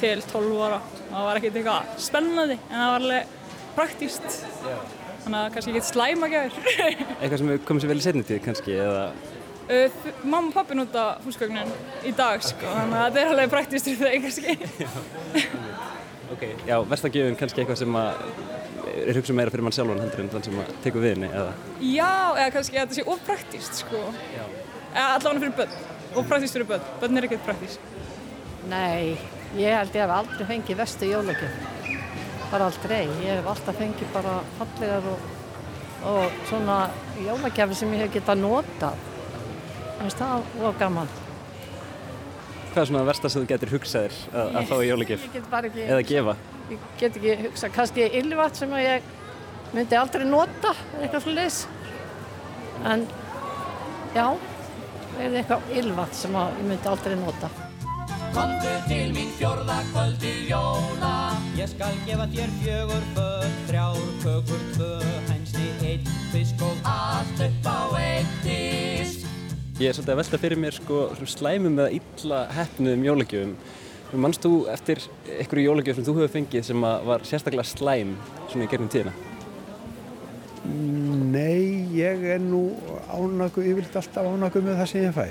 til 0.00 0.20
12 0.20 0.60
ára. 0.66 0.80
Og 1.06 1.12
það 1.12 1.26
var 1.28 1.38
ekkert 1.40 1.58
eitthvað 1.60 2.00
spennandi 2.02 2.56
en 2.58 2.76
það 2.76 2.90
var 2.90 3.04
alveg 3.04 3.34
praktíst 3.76 4.26
þannig 5.24 5.38
að 5.38 5.48
kannski 5.54 5.72
ekki 5.72 5.86
slæma 5.86 6.30
gefir 6.32 6.56
Eitthvað 7.20 7.38
sem 7.38 7.52
hefur 7.52 7.64
komið 7.70 7.84
sér 7.84 7.92
vel 7.92 7.98
í 7.98 8.04
setni 8.06 8.24
tíð 8.26 8.42
kannski 8.44 8.76
eða 8.76 9.04
mamma 10.22 10.46
og 10.48 10.54
pappi 10.54 10.76
nota 10.78 11.06
húsgögnin 11.24 11.72
í 12.06 12.12
dag 12.16 12.44
sko, 12.44 12.66
þannig 12.66 13.00
að 13.00 13.06
þetta 13.06 13.22
er 13.22 13.32
alveg 13.32 13.54
praktískt 13.56 13.90
fyrir 13.92 14.14
þeim 14.14 14.26
kannski. 14.28 14.58
Ok, 16.26 16.42
já, 16.66 16.74
versta 16.90 17.08
gjöfin 17.08 17.36
kannski 17.38 17.62
eitthvað 17.62 17.78
sem 17.78 17.96
að 17.96 18.16
er 19.06 19.18
hugsað 19.18 19.36
meira 19.38 19.52
fyrir 19.54 19.62
mann 19.62 19.74
sjálfan 19.76 20.00
heldur 20.02 20.24
en 20.24 20.30
þann 20.32 20.44
sem 20.46 20.56
að 20.58 20.72
tekur 20.84 21.04
við 21.04 21.14
henni 21.14 21.28
eða 21.30 21.52
Já, 21.86 22.10
eða 22.32 22.48
kannski 22.56 22.80
að 22.80 22.82
þetta 22.82 22.96
sé 22.98 23.04
ópraktíst 23.12 23.78
sko. 23.84 24.00
Eða 24.90 25.06
allavega 25.14 25.42
fyrir 25.44 25.54
börn, 25.60 25.76
ópraktíst 26.18 26.58
fyrir 26.58 26.68
börn, 26.72 26.90
börn 27.00 27.20
er 27.20 27.28
ekkert 27.28 27.46
praktíst. 27.46 27.88
Nei, 28.70 29.14
ég 29.54 29.78
held 29.78 29.94
ég 29.94 30.02
hef 30.02 30.14
aldrei 30.16 30.48
fengið 30.50 30.80
vestu 30.82 31.10
jólagjöf. 31.12 31.58
Bara 32.50 32.70
aldrei. 32.70 33.04
Ég 33.22 33.38
hef 33.38 33.50
alltaf 33.52 33.78
fengið 33.78 34.14
bara 34.14 34.38
fallegar 34.58 35.10
og, 35.12 35.28
og 36.10 36.40
svona 36.50 36.80
jólagjöfi 37.22 37.78
sem 37.82 37.94
ég 37.94 38.06
hef 38.06 38.16
getað 38.18 38.42
notað. 38.42 39.12
Það 39.96 40.50
var 40.60 40.76
gaman. 40.80 41.08
Hvað 42.72 42.82
er 42.82 42.88
svona 42.90 43.00
það 43.00 43.08
versta 43.08 43.30
sem 43.32 43.42
þú 43.42 43.48
getur 43.52 43.72
hugsaðir 43.72 44.16
að, 44.32 44.50
að 44.60 44.66
fá 44.68 44.74
í 44.76 44.88
jólagjöf? 44.90 45.22
Ég 45.24 45.36
get 45.38 45.46
bara 45.52 45.70
ekki... 45.70 45.84
Eða 45.86 46.02
gefa? 46.10 46.34
Ég 46.68 46.82
get 47.00 47.16
ekki 47.16 47.36
hugsað, 47.46 47.72
kannski 47.78 48.08
ylvat 48.20 48.60
sem 48.60 48.74
að 48.76 48.84
ég 48.84 49.06
myndi 49.72 49.98
aldrei 49.98 50.26
nota, 50.28 50.74
eitthvað 51.00 51.24
svo 51.24 51.36
leys. 51.36 51.60
En 52.84 53.06
já, 54.12 54.26
eða 55.16 55.40
eitthvað 55.40 55.72
ylvat 55.80 56.20
sem 56.20 56.36
að 56.36 56.60
ég 56.60 56.68
myndi 56.74 56.92
aldrei 56.92 57.16
nota. 57.22 57.50
Komdu 58.36 58.76
til 58.90 59.08
mín 59.16 59.30
fjórða 59.38 59.78
kvöldi 59.94 60.32
jóla 60.50 61.14
Ég 61.56 61.70
skal 61.72 61.94
gefa 62.04 62.26
þér 62.28 62.50
fjögur 62.60 63.04
föt, 63.16 63.54
þrjár 63.70 64.02
kökur, 64.20 64.64
tvö 64.74 64.90
hænsni, 65.30 65.70
einn 65.88 66.10
fisk 66.34 66.60
og 66.60 66.76
allt 66.84 67.40
upp 67.46 67.64
á 67.64 67.80
einn 67.96 68.15
Ég 69.76 69.90
er 69.90 69.92
svolítið 69.92 70.14
að 70.14 70.20
velta 70.22 70.38
fyrir 70.40 70.56
mér 70.56 70.72
sko 70.72 70.98
slæmum 71.28 71.74
eða 71.76 71.90
illa 71.98 72.36
hefnuðum 72.56 73.02
jólagjöfum. 73.04 73.50
Manst 74.22 74.40
þú 74.46 74.52
eftir 74.72 75.02
einhverju 75.34 75.64
jólagjöf 75.66 75.98
sem 75.98 76.06
þú 76.06 76.14
hefur 76.16 76.30
fengið 76.32 76.62
sem 76.64 76.84
var 77.10 77.24
sérstaklega 77.28 77.68
slæm 77.68 78.14
svona 78.48 78.64
í 78.64 78.70
gegnum 78.70 78.88
tíðina? 78.94 79.12
Nei, 81.34 81.84
ég 81.92 82.24
er 82.24 82.40
nú 82.40 82.62
ánæggu, 83.12 83.66
yfirleitt 83.68 83.98
alltaf 84.00 84.30
ánæggu 84.30 84.62
með 84.64 84.80
það 84.80 84.88
sem 84.94 85.04
ég 85.04 85.12
fæ. 85.18 85.26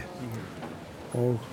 Og 1.17 1.47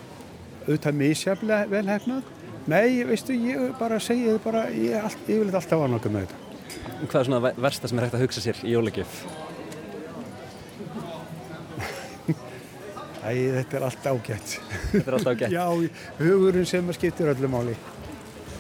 auðvitað 0.67 0.99
misjaflega 1.01 1.71
vel 1.73 1.87
hefnað. 1.89 2.29
Nei, 2.69 2.99
veistu, 3.09 3.39
ég 3.41 3.73
bara 3.81 4.03
segi 4.05 4.29
þið 4.29 4.43
bara, 4.45 4.67
ég 4.77 5.01
allt, 5.01 5.25
yfirleitt 5.25 5.57
alltaf 5.63 5.87
ánæggu 5.87 6.13
með 6.13 6.29
þetta. 6.29 6.43
Hvað 7.07 7.19
er 7.23 7.31
svona 7.31 7.57
versta 7.57 7.89
sem 7.89 8.03
er 8.03 8.07
hægt 8.11 8.21
að 8.21 8.27
hugsa 8.27 8.45
sér 8.45 8.61
í 8.67 8.77
jólagjöf? 8.77 9.25
Æ, 13.23 13.31
þetta 13.55 13.79
er 13.79 13.85
allt 13.87 14.07
ágætt. 14.11 14.55
Þetta 14.91 15.05
er 15.05 15.17
allt 15.19 15.29
ágætt? 15.31 15.53
Já, 15.59 15.67
hugurinn 16.19 16.67
sem 16.67 16.89
að 16.91 16.99
skiptir 16.99 17.31
öllu 17.31 17.51
máli. 17.51 17.77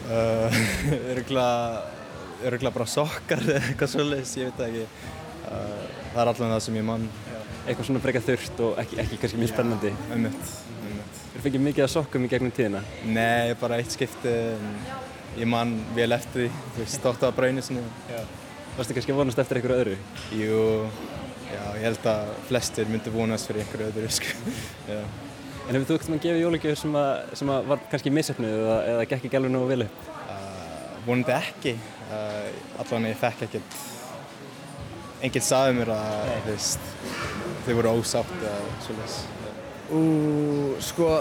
Uh, 0.06 0.60
Öruglega 1.12 2.72
bara 2.74 2.86
sokkar 2.90 3.42
eða 3.42 3.60
eitthvað 3.62 3.90
svolítið, 3.90 4.34
ég 4.38 4.50
veit 4.50 4.60
það 4.60 4.68
ekki. 4.68 5.10
Uh, 5.42 5.82
það 6.12 6.20
er 6.22 6.30
allavega 6.32 6.52
það 6.52 6.64
sem 6.66 6.78
ég 6.78 6.86
mann. 6.86 7.08
Eitthvað 7.62 7.88
svona 7.88 8.02
frekar 8.02 8.24
þurft 8.26 8.62
og 8.66 8.78
ekki, 8.82 8.98
ekki 9.02 9.18
kannski 9.22 9.40
mjög 9.42 9.52
spennandi? 9.52 9.92
Ummitt, 10.14 10.54
ummitt. 10.82 11.20
Þú 11.32 11.42
fengið 11.46 11.66
mikið 11.66 11.86
að 11.86 11.92
sokkum 11.96 12.26
í 12.26 12.30
gegnum 12.30 12.54
tíðina? 12.54 12.84
Nei, 13.06 13.54
bara 13.60 13.78
eitt 13.82 13.94
skipti. 13.94 14.36
Ég 15.38 15.48
mann 15.48 15.74
vel 15.96 16.10
eftir 16.14 16.44
því, 16.44 16.48
þú 16.74 16.82
veist, 16.84 16.98
stótt 16.98 17.22
á 17.26 17.30
bræni 17.34 17.62
sinni. 17.64 17.82
Varstu 18.76 18.94
kannski 18.96 19.14
að 19.14 19.22
vonast 19.22 19.42
eftir 19.42 19.58
einhverju 19.58 19.82
öðru? 19.82 19.96
Jú, 20.38 20.58
Já, 21.52 21.62
ég 21.76 21.84
held 21.84 22.08
að 22.12 22.32
flestir 22.48 22.88
myndi 22.90 23.12
vonast 23.12 23.50
fyrir 23.50 23.64
einhverju 23.64 23.92
öðru, 23.92 24.10
sko. 24.16 24.32
En 25.62 25.76
hefur 25.76 25.86
þú 25.86 25.96
ekkert 25.96 26.10
maður 26.10 26.22
gefið 26.24 26.40
jólagjöf 26.42 26.78
sem, 26.80 26.94
að, 26.98 27.10
sem 27.38 27.50
að 27.54 27.66
var 27.70 27.82
kannski 27.92 28.10
missefnuð 28.12 28.54
eða, 28.56 28.78
eða 28.92 29.02
gekk 29.12 29.26
ekki 29.28 29.38
alveg 29.38 29.52
nógu 29.54 29.68
vel 29.70 29.84
upp? 29.84 30.00
Uh, 30.26 30.88
vonandi 31.06 31.34
ekki. 31.36 31.74
Uh, 32.10 32.48
allan 32.82 33.06
ég 33.06 33.20
fekk 33.20 33.44
ekkert, 33.46 33.76
enginn 35.22 35.44
saði 35.46 35.76
mér 35.78 35.92
að, 35.94 36.32
þú 36.32 36.48
veist, 36.48 36.88
þau 37.66 37.70
voru 37.78 37.92
ósátt 38.00 38.32
eða 38.40 38.56
svolítið. 38.88 39.20
Ú, 39.92 40.02
sko, 40.82 41.12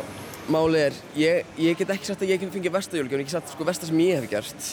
málið 0.51 0.87
er, 0.87 0.97
ég, 1.21 1.53
ég 1.61 1.77
get 1.77 1.93
ekki 1.93 2.09
sagt 2.09 2.25
að 2.25 2.33
ég 2.33 2.41
hef 2.41 2.55
fengið 2.55 2.75
vestajólgjöf, 2.79 3.13
en 3.19 3.23
ég 3.23 3.29
get 3.29 3.35
sagt 3.37 3.53
sko 3.53 3.67
versta 3.67 3.91
sem 3.91 4.01
ég 4.01 4.17
hef 4.19 4.29
gert. 4.31 4.71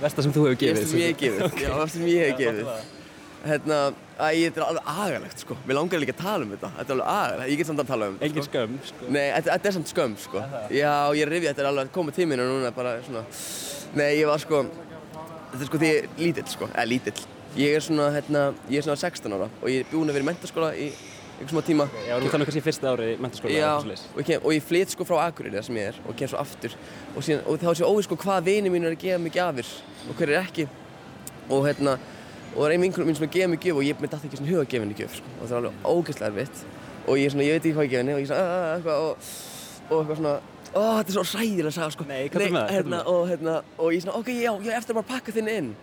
Versta 0.00 0.24
sem 0.24 0.34
þú 0.34 0.48
hefur 0.48 0.58
gefið? 0.64 0.80
Versta 0.80 0.94
sem 0.94 1.04
ég 1.04 1.12
hef 1.12 1.20
gefið, 1.20 1.60
já, 1.66 1.70
versta 1.76 1.98
sem 1.98 2.08
ég 2.08 2.32
hef 2.32 2.40
gefið. 2.40 2.72
Hérna, 3.42 3.78
ég, 4.36 4.52
þetta 4.52 4.60
er 4.60 4.66
alveg 4.66 4.88
agalegt, 4.92 5.42
sko. 5.42 5.56
Mér 5.66 5.78
langar 5.78 6.02
líka 6.02 6.14
að 6.14 6.22
tala 6.22 6.46
um 6.46 6.54
þetta. 6.54 6.70
Þetta 6.78 6.92
er 6.92 6.96
alveg 6.96 7.12
agalegt. 7.12 7.52
Ég 7.52 7.60
get 7.60 7.70
samt 7.70 7.82
að 7.82 7.92
tala 7.92 8.08
um 8.10 8.16
þetta, 8.18 8.28
Engin 8.28 8.46
skömm, 8.48 8.78
sko. 8.88 9.08
Nei, 9.08 9.26
þetta, 9.32 9.50
þetta 9.50 9.70
er 9.70 9.76
samt 9.78 9.92
skömm, 9.92 10.16
sko. 10.20 10.42
Já, 10.76 10.94
ég 11.18 11.30
rifja, 11.30 11.52
þetta 11.52 11.64
er 11.64 11.70
alveg 11.72 11.92
komið 11.94 12.18
tíminu 12.20 12.46
og 12.46 12.52
núna 12.56 12.72
bara 12.76 12.96
svona... 13.06 13.24
Nei, 13.98 14.10
ég 14.20 14.28
var 14.30 14.42
sko... 14.42 14.64
Þetta 15.52 15.62
er 15.62 15.70
sko 15.70 15.80
því 15.82 15.88
ég 15.90 16.02
er 16.02 16.20
lítill, 16.20 16.46
sko. 16.52 16.68
Eða 16.72 16.86
lítill. 16.92 17.24
Ég 17.56 17.74
er 17.76 17.84
svona, 17.84 18.10
hérna, 18.14 18.44
ég 18.72 18.80
er 18.80 18.86
svona 18.86 19.00
16 19.00 19.34
ára 19.36 19.48
og 19.60 19.66
ég 19.68 19.82
er 19.82 19.90
búinn 19.90 20.08
að 20.08 20.16
vera 20.16 20.24
í 20.24 20.28
mentaskóla 20.30 20.70
í 20.72 20.86
einhvern 21.42 21.50
svona 21.50 21.64
tíma. 21.66 21.86
Já, 22.06 22.14
þú 22.16 22.30
þannig 22.32 22.48
kannski 22.48 22.62
fyrsta 22.64 22.92
ári 22.92 23.08
í 23.12 23.18
mentaskóla 23.20 23.52
Já, 23.52 23.72
og 23.76 24.20
ég, 24.22 24.28
kem, 24.28 24.40
og 24.40 24.54
ég 24.56 24.64
flyt 24.64 24.94
sko 24.94 25.04
frá 25.04 25.18
Akureyri 25.26 25.58
það 25.58 25.66
sem 25.66 25.80
ég 25.80 25.90
er 25.90 25.98
og 26.06 26.16
kem 26.16 26.30
svo 26.32 26.40
aftur 26.40 26.76
og, 26.78 27.18
síðan, 27.18 27.42
og 27.44 27.60
þá 27.60 27.68
sé 27.76 27.88
óvið 27.88 28.06
sko 28.06 28.18
hvað 28.22 28.48
vini 28.48 28.72
mín 28.72 28.86
er 28.88 28.94
að 28.94 29.02
gefa 29.02 29.20
mig 29.20 29.36
gafir 29.36 29.72
og 30.06 30.16
hver 30.16 30.32
er 30.32 30.40
ekki 30.40 30.66
og 31.52 31.66
hérna 31.66 31.98
og 32.52 32.58
það 32.60 32.66
er 32.68 32.74
ein 32.76 32.84
vinkunum 32.84 33.08
mín 33.08 33.16
sem 33.16 33.24
er 33.26 33.30
að 33.30 33.36
gefa 33.36 33.48
mig 33.48 33.60
gjöf 33.64 33.76
og 33.80 33.86
ég 33.86 34.00
með 34.02 34.12
dætti 34.12 34.28
ekki 34.28 34.40
svona 34.40 34.52
huga 34.52 34.62
að 34.62 34.70
gefa 34.72 34.84
henni 34.84 34.98
gjöf 34.98 35.14
sko. 35.18 35.30
og 35.40 35.46
það 35.48 35.52
er 35.52 35.60
alveg 35.60 35.86
ógeðslega 35.92 36.30
erfitt 36.32 36.64
og 37.06 37.18
ég, 37.18 37.30
svona, 37.32 37.46
ég 37.46 37.56
veit 37.56 37.64
ekki 37.64 37.76
hvað 37.76 37.86
ég 37.86 37.92
gefa 37.92 38.02
henni 38.02 38.14
og 38.16 38.20
ég 38.22 38.28
svona 38.28 38.42
"Ah, 38.42 38.76
eitthvað 38.76 38.98
og, 39.06 39.16
og 39.88 39.96
eitthvað 40.00 40.20
svona 40.20 40.34
ó 40.72 40.82
þetta 40.98 41.08
er 41.08 41.16
svo 41.16 41.24
ræðilega 41.38 41.70
að 41.70 41.76
sagða 41.76 41.94
sko 41.96 42.04
Nei, 42.08 42.28
hvað 42.28 42.44
er 42.46 42.52
með 42.52 42.62
það? 42.62 42.74
hérna, 42.76 43.00
og, 43.12 43.28
hérna, 43.28 43.56
og 43.78 43.92
ég 43.92 44.04
svona 44.04 44.18
ok 44.18 44.28
já, 44.28 44.52
ég 44.52 44.70
er 44.70 44.78
eftir 44.78 44.96
bara 44.96 45.04
að 45.04 45.12
pakka 45.12 45.32
þinn 45.36 45.50
inn 45.52 45.74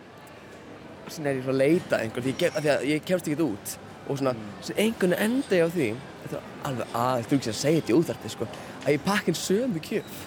og 1.05 1.11
svona 1.13 1.29
er 1.29 1.35
ég 1.39 1.43
svona 1.43 1.57
að 1.57 1.63
leita 1.65 1.99
einhvern 1.99 2.25
því 2.25 2.33
ég, 2.33 2.57
því 2.59 2.71
að 2.73 2.88
ég 2.89 3.05
kemst 3.05 3.29
ekki 3.29 3.45
út 3.45 3.75
og 4.09 4.17
svona, 4.17 4.33
mm. 4.33 4.73
einhvern 4.77 5.13
veginn 5.13 5.25
enda 5.25 5.59
ég 5.59 5.65
á 5.65 5.69
því 5.69 5.89
þetta 6.23 6.38
er 6.39 6.67
alveg 6.69 6.97
aðeins, 7.03 7.29
þú 7.29 7.38
ekki 7.39 7.49
að 7.49 7.59
segja 7.59 7.81
þetta 7.81 7.93
í 7.93 7.97
útvarti 7.99 8.33
sko, 8.33 8.47
að 8.85 8.93
ég 8.95 9.05
pakka 9.05 9.31
inn 9.33 9.39
sömu 9.39 9.83
gjöf 9.89 10.25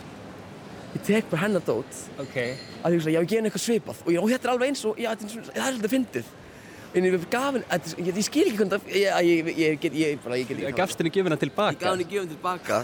ég 0.92 1.02
tek 1.06 1.28
bara 1.30 1.42
hennar 1.46 1.64
dót. 1.66 1.98
Okay. 2.26 2.54
að 2.82 2.96
ég, 2.98 3.08
ég 3.14 3.18
hef 3.18 3.28
gefið 3.30 3.48
eitthvað 3.48 3.64
svipað. 3.66 4.00
Og, 4.06 4.14
ég, 4.14 4.30
þetta 4.34 4.48
er 4.48 4.54
alveg 4.54 4.72
eins 4.72 4.84
og 4.88 5.00
já, 5.00 5.10
þetta 5.12 5.28
er, 5.28 5.50
er 5.52 5.68
svolítið 5.68 5.94
fyndið. 5.96 6.32
En 6.92 7.06
ég 7.08 7.14
gaf 7.32 7.46
henni, 7.48 7.62
þetta 7.70 7.92
ég, 8.02 8.10
ég 8.20 8.26
skil 8.26 8.42
ekki 8.44 8.58
hvernig 8.58 8.90
ég, 8.92 9.28
ég, 9.28 9.52
ég, 9.56 9.78
get, 9.80 9.94
ég, 9.96 10.18
bara, 10.20 10.36
ég 10.36 10.50
get 10.50 10.58
Ég 10.60 10.74
gafst 10.76 11.00
henni 11.00 11.12
gjöfina 11.14 11.38
tilbaka? 11.40 11.72
ég 11.72 11.80
gaf 11.80 11.94
henni 11.94 12.08
gjöfin 12.10 12.34
tilbaka 12.34 12.82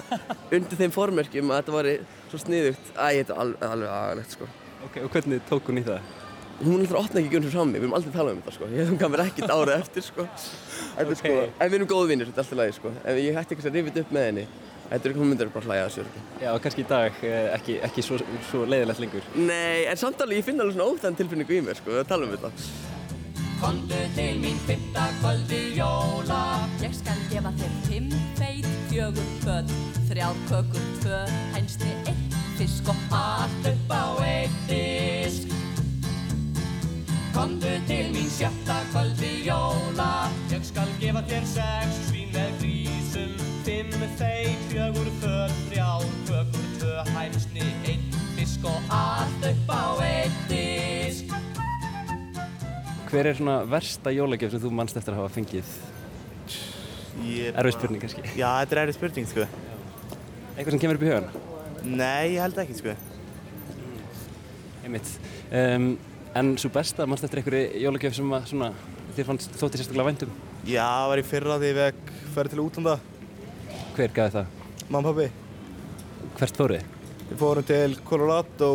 undir 0.57 0.81
þeim 0.81 0.95
formerkjum 0.95 1.53
að 1.53 1.61
þetta 1.61 1.75
var 1.77 1.91
svo 2.31 2.41
sniðugt. 2.47 2.95
Að 2.97 3.19
þetta 3.21 3.37
er 3.37 3.43
alveg, 3.45 3.67
alveg 3.69 3.93
agalegt 3.99 4.39
sko. 4.39 4.49
Ok, 4.89 4.97
og 5.05 5.13
hvernig 5.13 5.45
tók 5.51 5.69
hún 5.69 5.83
í 5.83 5.85
það? 5.91 6.17
hún 6.59 6.83
ætlar 6.83 6.99
að 6.99 7.05
opna 7.05 7.21
ekki 7.21 7.37
gjöfin 7.37 7.53
frá 7.53 7.61
mig, 7.63 7.77
við 7.77 7.85
erum 7.85 7.97
aldrei 7.99 8.15
talað 8.15 8.33
um 8.33 8.41
þetta 8.41 8.55
sko. 8.57 8.69
Ég 8.73 8.89
hef 8.89 8.97
gaf 8.99 9.13
mér 9.13 9.23
ekkert 9.29 9.53
árið 9.55 9.75
eftir 9.77 10.07
sko. 10.09 10.25
Er 10.99 11.13
sko, 11.21 11.35
en 11.47 11.71
við 11.71 11.77
erum 11.79 11.91
góð 11.93 12.09
vinnir, 12.11 12.31
þetta 12.31 12.41
er 12.41 12.47
alltaf 12.47 12.59
lagi 12.59 12.75
sko. 12.75 12.93
Ef 13.05 13.21
ég 13.23 13.39
hætti 13.39 13.55
ekki 13.55 13.69
að 13.69 13.77
rifja 13.79 13.93
þetta 13.93 14.03
upp 14.03 14.17
með 14.17 14.27
henni 14.29 14.47
þetta 14.91 15.09
er 15.09 15.17
hún 15.19 15.33
myndir 15.33 15.51
bara 15.53 15.69
hlæja 15.69 15.87
að 15.89 15.95
sér 15.99 16.13
Já, 16.43 16.51
kannski 16.63 16.85
í 16.85 16.89
dag 16.89 17.25
eh, 17.27 17.49
ekki, 17.57 17.79
ekki 17.89 18.05
svo, 18.05 18.21
svo 18.51 18.63
leiðilegt 18.69 19.03
lengur. 19.03 19.33
Nei, 19.35 19.89
en 19.91 19.99
samt 19.99 20.21
alveg, 20.23 20.41
ég 20.41 20.47
finn 20.47 20.63
alveg 20.63 20.77
svona 20.77 20.93
óþægn 20.93 21.19
tilfinningu 21.19 21.59
í 21.59 21.65
mér 21.67 21.81
sko, 21.81 21.97
við 21.97 22.07
tala 22.09 22.29
um 22.29 22.37
þetta. 22.37 22.53
Komdu 23.59 24.01
til 24.15 24.39
mín 24.39 24.59
fymta 24.69 25.09
kvöldi 25.19 25.63
jóla. 25.75 26.43
Ég 26.79 26.95
skal 26.95 27.19
gefa 27.33 27.51
þér 27.59 27.73
fimm 27.89 28.13
feit, 28.39 28.69
fjögur 28.87 29.33
föt 29.43 29.73
Þrjár 30.09 30.39
kökur, 30.49 30.85
tvö, 31.03 31.19
hænsni, 31.57 31.91
eitt 32.07 32.37
fisk 32.57 32.89
og 32.89 33.03
Allt 33.19 33.67
upp 33.73 33.91
á 33.91 34.05
eitt 34.23 34.61
disk. 34.71 35.51
Komdu 37.35 37.75
til 37.91 38.15
mín 38.15 38.31
sjötta 38.39 38.79
kvöldi 38.93 39.35
jóla. 39.51 40.31
Ég 40.55 40.63
skal 40.71 40.95
gefa 41.03 41.27
þér 41.27 41.51
sex 41.57 42.05
svín 42.13 42.31
með 42.31 42.55
grísum 42.63 42.88
Fimm 43.89 44.17
feit, 44.19 44.65
fjögur 44.69 45.07
föt, 45.23 45.53
þrjár 45.71 46.03
kökur, 46.29 46.65
tvö 46.77 47.05
hæmsni, 47.09 47.65
einn 47.89 48.19
fisk 48.37 48.67
og 48.69 48.91
allt 48.93 49.47
upp 49.49 49.71
á 49.73 49.85
eitt 50.05 50.43
disk 50.51 51.33
Hver 53.09 53.31
er 53.31 53.39
svona 53.39 53.63
versta 53.65 54.13
jólagjöf 54.13 54.53
sem 54.53 54.61
þú 54.61 54.75
mannst 54.77 54.99
eftir 55.01 55.17
að 55.17 55.23
hafa 55.23 55.33
fengið? 55.39 55.73
Er 57.25 57.57
Erfið 57.57 57.79
spurning 57.79 58.05
kannski. 58.05 58.27
Já, 58.37 58.51
þetta 58.61 58.77
er 58.77 58.83
erfið 58.83 58.99
spurning, 58.99 59.31
sko. 59.33 59.49
Eitthvað 60.53 60.75
sem 60.75 60.83
kemur 60.85 61.01
upp 61.01 61.07
í 61.07 61.09
hugan? 61.09 61.31
Nei, 61.89 62.35
ég 62.35 62.43
held 62.45 62.61
ekki, 62.61 62.77
sko. 62.77 62.95
Einmitt. 64.85 65.15
Um, 65.49 65.95
en 66.37 66.57
svo 66.61 66.69
besta, 66.75 67.09
mannst 67.09 67.25
eftir 67.25 67.41
einhverju 67.41 67.81
jólagjöf 67.87 68.21
sem 68.21 68.37
að, 68.37 68.51
svona, 68.53 68.75
þér 69.17 69.33
fannst 69.33 69.57
þótti 69.57 69.81
sérstaklega 69.81 70.11
væntum? 70.13 70.41
Já, 70.69 70.85
það 70.85 71.13
var 71.15 71.23
í 71.23 71.31
fyrra 71.33 71.63
því 71.63 71.73
ég 71.73 71.81
vekk 71.87 72.19
ferði 72.37 72.53
til 72.53 72.67
útlanda. 72.69 73.01
Hver 73.99 74.13
gaði 74.15 74.31
það? 74.31 74.51
Mamma 74.95 75.11
og 75.11 75.17
pappi. 75.17 75.25
Hvert 76.39 76.59
fóruð? 76.61 76.83
Við 77.33 77.41
fórum 77.41 77.65
til 77.67 77.97
Colorado 78.07 78.69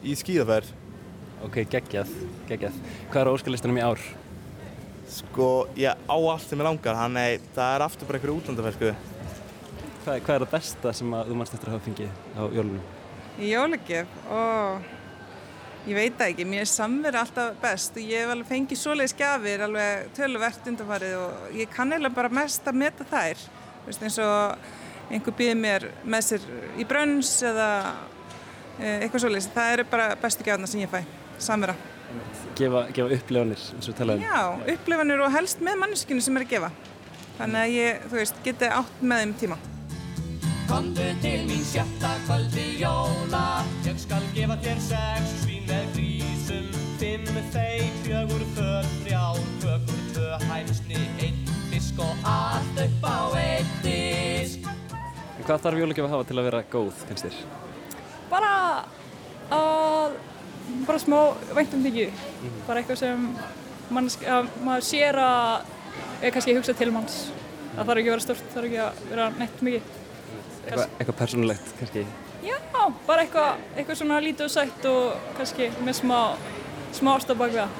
í 0.00 0.14
skíðaferð. 0.16 0.70
Ok, 1.44 1.58
geggjað, 1.74 2.14
geggjað. 2.48 2.78
Hvað 3.10 3.20
er 3.20 3.30
óskalistanum 3.34 3.76
í 3.76 3.84
ár? 3.84 4.06
Sko, 5.12 5.50
ég 5.76 5.92
á 6.08 6.16
allt 6.16 6.46
sem 6.46 6.56
ég 6.56 6.64
langar, 6.64 6.96
þannig 6.96 7.44
það 7.58 7.74
er 7.74 7.84
aftur 7.90 8.08
bara 8.08 8.22
einhverju 8.22 8.38
útlandaferð, 8.40 8.80
sko. 8.80 8.94
Hvað, 10.06 10.24
hvað 10.24 10.32
er 10.38 10.46
það 10.46 10.56
besta 10.56 10.96
sem 10.96 11.14
að 11.18 11.28
þú 11.28 11.38
mannst 11.42 11.60
eftir 11.60 11.68
að 11.68 11.76
hafa 11.76 11.88
fengið 11.90 12.10
á 12.40 12.42
jólunum? 12.56 12.90
Í 13.36 13.52
jólagjöf, 13.52 14.18
ó, 14.32 14.40
ég 15.90 16.00
veit 16.00 16.16
það 16.16 16.28
ekki, 16.32 16.50
mér 16.56 16.64
er 16.64 16.72
samverið 16.72 17.22
alltaf 17.26 17.64
best 17.68 18.00
og 18.00 18.08
ég 18.16 18.24
hef 18.24 18.32
alveg 18.32 18.52
fengið 18.56 18.84
svoleiðis 18.86 19.18
gjafir 19.20 19.68
alveg 19.68 20.12
töluvert 20.16 20.72
undanfarið 20.72 21.16
og 21.20 21.56
ég 21.60 21.76
kann 21.76 21.92
eiginlega 21.92 22.22
bara 22.22 22.36
mest 22.40 22.64
að 22.64 22.80
meta 22.86 23.12
þær, 23.12 23.50
veist, 23.90 24.04
eins 24.06 24.18
og 24.24 25.10
einhver 25.10 25.36
býði 25.38 25.56
mér 25.58 25.88
með 26.04 26.26
sér 26.28 26.44
í 26.78 26.86
brönns 26.88 27.32
eða 27.46 27.70
eh, 28.78 29.00
eitthvað 29.00 29.24
svoleiðis, 29.24 29.50
það 29.54 29.72
eru 29.76 29.88
bara 29.90 30.12
bestu 30.20 30.46
gjafna 30.46 30.70
sem 30.70 30.84
ég 30.84 30.92
fæ, 30.92 31.02
samvera. 31.38 31.74
Gefa, 32.58 32.86
gefa 32.94 33.18
upplifanir, 33.18 33.66
eins 33.76 33.90
og 33.90 33.98
talaðum. 33.98 34.26
Já, 34.26 34.74
upplifanir 34.76 35.24
og 35.24 35.34
helst 35.34 35.64
með 35.64 35.82
manneskinu 35.84 36.22
sem 36.24 36.38
er 36.38 36.46
að 36.46 36.54
gefa, 36.54 36.70
þannig 37.40 37.60
að 37.64 37.76
ég, 37.78 38.06
þú 38.06 38.20
veist, 38.22 38.40
geti 38.46 38.72
átt 38.80 39.04
með 39.04 39.24
þeim 39.24 39.36
tíma. 39.44 39.60
Komdu 40.70 41.02
til 41.22 41.46
mín 41.48 41.64
sjötta 41.66 42.12
kvöldi 42.28 42.78
jóla 42.78 43.64
Ég 43.82 43.96
skal 43.98 44.22
gefa 44.36 44.54
þér 44.62 44.78
sex 44.84 45.32
svín 45.42 45.64
með 45.66 45.88
grísum 45.96 46.68
Fimm 47.00 47.26
feit, 47.50 47.96
fjögur 48.04 48.44
föt, 48.54 48.92
þrjár 49.00 49.40
kökur, 49.64 50.00
tvö 50.14 50.38
hæmsni, 50.46 51.02
einn 51.26 51.42
fisk 51.72 51.98
og 51.98 52.14
allt 52.22 52.84
upp 52.86 53.02
á 53.02 53.18
En 53.42 53.79
hvað 55.50 55.64
þarf 55.64 55.80
jólagjöf 55.82 56.06
að 56.06 56.12
hafa 56.14 56.26
til 56.28 56.38
að 56.38 56.46
vera 56.46 56.58
góð, 56.70 56.90
finnst 57.08 57.24
þér? 57.26 57.38
Bara 58.30 58.50
að, 59.50 60.12
bara 60.86 61.00
smá 61.02 61.18
væntum 61.56 61.82
þykju. 61.82 62.06
Bara 62.68 62.82
eitthvað 62.82 63.00
sem 63.00 63.24
mannesk, 63.90 64.22
að 64.30 64.50
maður 64.62 64.86
sér 64.86 65.18
að 65.24 65.72
kannski 66.36 66.54
hugsa 66.54 66.74
til 66.78 66.92
manns. 66.94 67.16
Það 67.74 67.90
þarf 67.90 68.02
ekki 68.02 68.12
að 68.12 68.14
vera 68.14 68.26
stort, 68.26 68.44
það 68.44 68.56
þarf 68.60 68.68
ekki 68.68 68.80
að 68.84 69.00
vera 69.10 69.26
neitt 69.40 69.64
mikið. 69.66 69.90
Eitthvað, 70.60 70.84
eitthvað 71.00 71.18
persónulegt, 71.24 71.72
kannski? 71.80 72.04
Já, 72.46 72.56
bara 73.08 73.24
eitthvað, 73.24 73.64
eitthvað 73.74 73.98
svona 74.04 74.20
lítið 74.22 74.46
og 74.46 74.52
sætt 74.54 74.86
og 74.90 75.32
kannski 75.40 75.70
með 75.82 75.98
smá, 75.98 76.18
smá 76.94 77.10
ást 77.16 77.32
á 77.32 77.34
bak 77.34 77.50
við 77.50 77.64
það. 77.64 77.74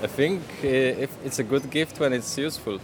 I 0.00 0.08
think 0.08 0.40
if 0.64 1.12
it's 1.22 1.38
a 1.38 1.44
good 1.44 1.68
gift 1.70 2.00
when 2.00 2.16
it's 2.16 2.32
useful, 2.40 2.80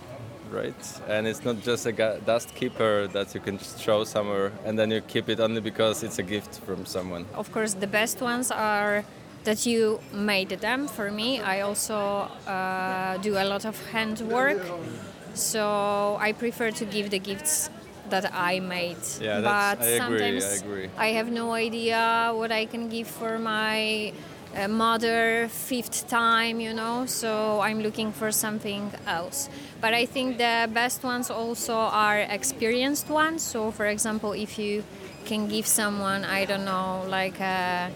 right? 0.51 1.01
And 1.09 1.27
it's 1.27 1.45
not 1.45 1.61
just 1.63 1.87
a 1.87 1.93
dust 2.25 2.55
keeper 2.55 3.07
that 3.13 3.35
you 3.35 3.41
can 3.41 3.59
just 3.59 3.77
throw 3.79 4.05
somewhere 4.05 4.53
and 4.65 4.79
then 4.79 4.91
you 4.91 5.01
keep 5.01 5.29
it 5.29 5.41
only 5.41 5.61
because 5.61 6.03
it's 6.03 6.19
a 6.19 6.23
gift 6.23 6.61
from 6.67 6.87
someone. 6.87 7.25
Of 7.35 7.53
course, 7.53 7.75
the 7.75 7.87
best 7.87 8.21
ones 8.21 8.51
are 8.51 9.05
that 9.45 9.65
you 9.67 10.01
made 10.13 10.49
them. 10.51 10.89
For 10.89 11.11
me, 11.11 11.41
I 11.41 11.61
also 11.61 11.97
uh, 12.47 13.17
do 13.19 13.37
a 13.37 13.45
lot 13.45 13.65
of 13.65 13.77
handwork, 13.93 14.61
so 15.35 16.17
I 16.21 16.33
prefer 16.33 16.71
to 16.73 16.85
give 16.85 17.11
the 17.11 17.19
gifts 17.19 17.71
that 18.11 18.33
I 18.35 18.61
made. 18.61 18.97
Yeah, 19.21 19.41
but 19.41 19.77
that's- 19.79 19.87
I 19.87 20.05
agree, 20.05 20.17
I 20.37 20.39
sometimes 20.41 20.63
agree. 20.63 20.91
I 20.97 21.09
have 21.09 21.31
no 21.31 21.53
idea 21.53 22.33
what 22.35 22.53
I 22.53 22.67
can 22.67 22.89
give 22.89 23.07
for 23.09 23.39
my 23.39 24.13
uh, 24.55 24.69
mother 24.69 25.49
fifth 25.49 26.09
time, 26.09 26.61
you 26.61 26.73
know. 26.73 27.07
So 27.07 27.61
I'm 27.61 27.81
looking 27.81 28.13
for 28.13 28.31
something 28.33 28.93
else. 29.07 29.49
But 29.81 29.95
I 29.95 30.07
think 30.07 30.39
the 30.39 30.69
best 30.73 31.03
ones 31.03 31.31
also 31.31 31.75
are 31.75 32.21
experienced 32.21 33.09
ones. 33.09 33.43
So, 33.43 33.71
for 33.71 33.87
example, 33.87 34.33
if 34.33 34.59
you 34.59 34.85
can 35.25 35.49
give 35.49 35.67
someone, 35.67 36.25
I 36.25 36.45
don't 36.45 36.65
know, 36.65 37.05
like 37.09 37.41
a 37.41 37.91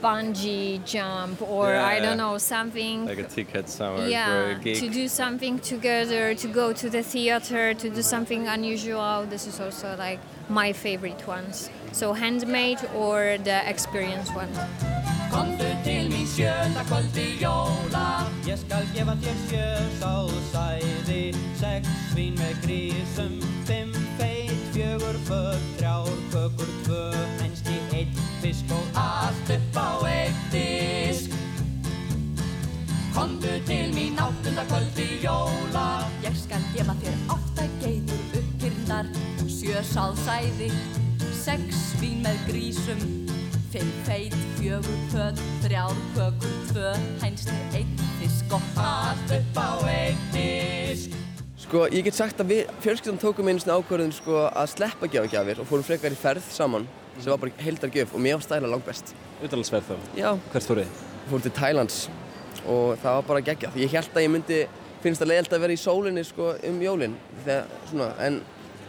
bungee 0.00 0.84
jump 0.84 1.42
or 1.42 1.70
Yeah, 1.70 1.84
I 1.84 2.00
don't 2.00 2.16
know 2.16 2.38
something 2.38 3.06
Like 3.06 3.18
a 3.18 3.24
ticket 3.24 3.68
somewhere 3.68 4.06
a 4.06 4.08
yeah 4.08 4.58
to 4.62 4.88
do 4.88 5.08
something 5.08 5.58
together 5.58 6.34
to 6.34 6.48
go 6.48 6.72
to 6.72 6.88
the 6.88 7.02
theater 7.02 7.74
to 7.74 7.90
do 7.90 8.02
something 8.02 8.46
unusual 8.46 9.26
this 9.28 9.46
is 9.46 9.60
also 9.60 9.96
like 9.96 10.20
my 10.48 10.72
favorite 10.72 11.26
ones 11.26 11.68
so 11.92 12.12
handmade 12.12 12.78
or 12.94 13.38
the 13.42 13.68
experienced 13.68 14.34
one 14.34 14.52
Komdu 15.30 15.68
til 15.84 16.08
mín 16.08 16.26
sjönda 16.26 16.82
kvöldi 16.88 17.26
jóla. 17.40 18.24
Ég 18.46 18.56
skal 18.56 18.86
gefa 18.94 19.14
þér 19.20 19.38
sjö 19.48 19.66
sá 20.00 20.12
sæði 20.52 21.34
Sex 21.60 21.88
svín 22.12 22.38
með 22.40 22.54
grísum 22.64 23.34
Fimm 23.68 23.92
feit, 24.16 24.56
fjögur 24.72 25.18
föt 25.28 25.66
Þrjár 25.76 26.08
kökur, 26.32 26.72
tvö 26.86 27.02
Hænski, 27.42 27.76
einn 27.92 28.16
fisk 28.40 28.72
og 28.72 28.86
allt 28.96 29.52
upp 29.52 29.76
á 29.76 29.88
eitt 30.08 30.42
disk. 30.54 31.36
Komdu 33.12 33.52
til 33.68 33.92
mín 33.92 34.16
áttunda 34.16 34.64
kvöldi 34.72 35.10
jóla. 35.22 35.88
Ég 36.24 36.36
skal 36.40 36.64
gefa 36.72 36.96
þér 37.04 37.22
átta 37.36 37.68
geitur 37.84 38.40
uppkyrndar 38.40 39.12
Sjö 39.44 39.84
sálsæði 39.92 40.72
Sex 41.44 41.88
svín 41.92 42.24
með 42.24 42.46
grísum 42.48 43.27
Fimm 43.68 43.88
feit, 44.06 44.32
fjögur 44.56 45.00
pött 45.12 45.40
Þrjár 45.60 45.96
kökur, 46.14 46.52
tvö 46.70 46.92
Hænsti, 47.20 47.56
einn 47.76 47.90
fisk 48.16 48.54
og 48.56 48.78
allt 48.80 49.32
upp 49.36 49.58
á 49.60 49.68
eitt 49.92 50.22
disk 50.32 51.16
Sko, 51.60 51.82
ég 51.92 52.06
get 52.06 52.16
sagt 52.16 52.40
að 52.40 52.54
við 52.54 52.70
fjölskyldan 52.80 53.20
tókum 53.20 53.50
einu 53.50 53.60
svona 53.60 53.76
ákvörðun 53.76 54.14
sko 54.16 54.38
að 54.46 54.70
sleppa 54.72 55.08
gjafagjafir 55.12 55.60
og 55.60 55.68
fórum 55.68 55.84
frekar 55.84 56.14
í 56.14 56.16
ferð 56.16 56.46
saman 56.48 56.86
sem 57.18 57.28
var 57.28 57.42
bara 57.42 57.60
heildar 57.60 57.92
gjöf 57.92 58.14
og 58.16 58.22
mér 58.24 58.38
var 58.38 58.46
stæla 58.46 58.70
langt 58.72 58.86
best. 58.86 59.12
Utanlandsferð 59.42 59.90
þá? 59.90 60.06
Já. 60.16 60.30
Hvert 60.54 60.68
fóruð 60.70 60.86
þið? 60.86 61.02
Fórum 61.28 61.44
til 61.44 61.52
Thailands 61.58 61.98
og 62.62 62.94
það 63.02 63.18
var 63.18 63.26
bara 63.32 63.42
geggjað. 63.50 63.76
Ég 63.82 63.96
held 63.98 64.16
að 64.16 64.24
ég 64.24 64.32
myndi 64.32 64.62
finnst 65.02 65.20
það 65.20 65.30
leiðilt 65.34 65.58
að 65.58 65.64
vera 65.66 65.76
í 65.76 65.82
sólinni 65.82 66.24
sko 66.24 66.54
um 66.70 66.80
jólinn 66.86 67.18
þegar 67.42 67.68
svona, 67.90 68.08
en 68.24 68.40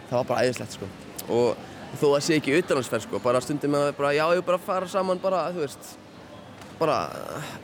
það 0.05 0.15
var 0.21 0.29
bara 0.31 0.45
æðislegt 0.47 0.77
sko. 0.77 0.89
Og 1.27 1.67
þó 1.97 2.05
að 2.13 2.23
sé 2.25 2.37
ekki 2.37 2.57
utanlandsferð 2.59 3.07
sko, 3.07 3.19
bara 3.23 3.41
stundum 3.41 3.73
með 3.73 3.87
að 3.89 3.95
bara, 3.97 4.13
já, 4.13 4.25
ég 4.37 4.45
bara 4.45 4.61
fara 4.61 4.87
saman 4.89 5.21
bara, 5.21 5.45
þú 5.55 5.63
veist, 5.63 5.93
bara 6.79 6.97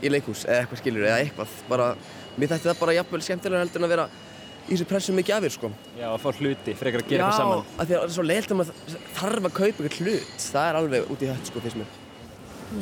í 0.02 0.10
leikhús 0.12 0.46
eða 0.48 0.64
eitthvað 0.64 0.82
skiljur 0.82 1.06
eða 1.08 1.20
eitthvað. 1.24 1.58
Bara, 1.70 1.90
mér 2.36 2.52
þætti 2.54 2.70
það 2.72 2.80
bara 2.82 2.96
jafnvel 2.98 3.22
skemmtilega 3.26 3.62
heldur 3.64 3.82
en 3.82 3.88
að 3.88 3.94
vera 3.96 4.08
í 4.66 4.72
þessu 4.74 4.88
pressu 4.90 5.12
með 5.16 5.30
gjafir 5.30 5.54
sko. 5.54 5.68
Já, 6.00 6.08
að 6.10 6.24
fá 6.24 6.30
hluti, 6.40 6.74
frekar 6.80 7.04
að 7.04 7.12
gera 7.12 7.28
eitthvað 7.28 7.36
Já, 7.36 7.42
saman. 7.44 7.62
af 7.78 7.86
því 7.86 7.94
að 7.94 8.00
það 8.02 8.08
er 8.10 8.16
svo 8.16 8.26
leilt 8.26 8.50
að 8.50 8.60
maður 8.62 8.76
þarf 9.20 9.44
að 9.46 9.56
kaupa 9.60 9.70
eitthvað 9.86 10.02
hlut. 10.02 10.42
Það 10.50 10.66
er 10.72 10.76
alveg 10.82 11.02
út 11.14 11.22
í 11.22 11.30
hött, 11.32 11.46
sko, 11.52 11.58
finnst 11.64 11.80
mér. 11.84 11.90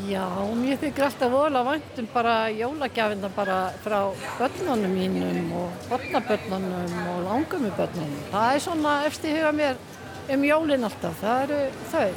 Já, 0.08 0.28
mér 0.56 0.78
þykir 0.80 1.04
alltaf 1.10 1.30
vola 1.34 1.62
væntum 1.68 2.06
bara 2.14 2.36
jólagjafinna 2.56 3.30
bara 3.36 3.58
frá 3.84 4.00
börnunum 4.40 4.94
mínum 4.96 5.52
og 5.60 5.70
börnabörnunum 5.92 6.94
og 7.12 7.20
langömu 7.28 7.70
um 10.32 10.44
jólin 10.48 10.84
alltaf, 10.88 11.20
það 11.22 11.44
eru 11.48 11.60
þau. 11.92 12.14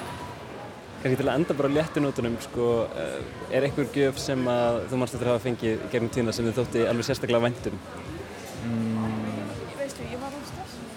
Kannski 1.02 1.16
til 1.20 1.26
að 1.28 1.34
enda 1.38 1.54
bara 1.58 1.68
á 1.70 1.76
léttunótunum, 1.76 2.36
sko, 2.42 2.66
eh, 2.96 3.18
er 3.56 3.66
einhver 3.68 3.86
gjöf 3.94 4.18
sem 4.18 4.46
að 4.48 4.80
þú 4.90 4.96
mannst 5.00 5.14
eftir 5.14 5.28
að 5.28 5.34
hafa 5.36 5.44
fengið 5.48 5.84
gegnum 5.92 6.10
tíðina 6.14 6.32
sem 6.34 6.46
þið 6.48 6.56
þótti 6.60 6.86
alveg 6.90 7.04
sérstaklega 7.10 7.44
væntum? 7.46 7.78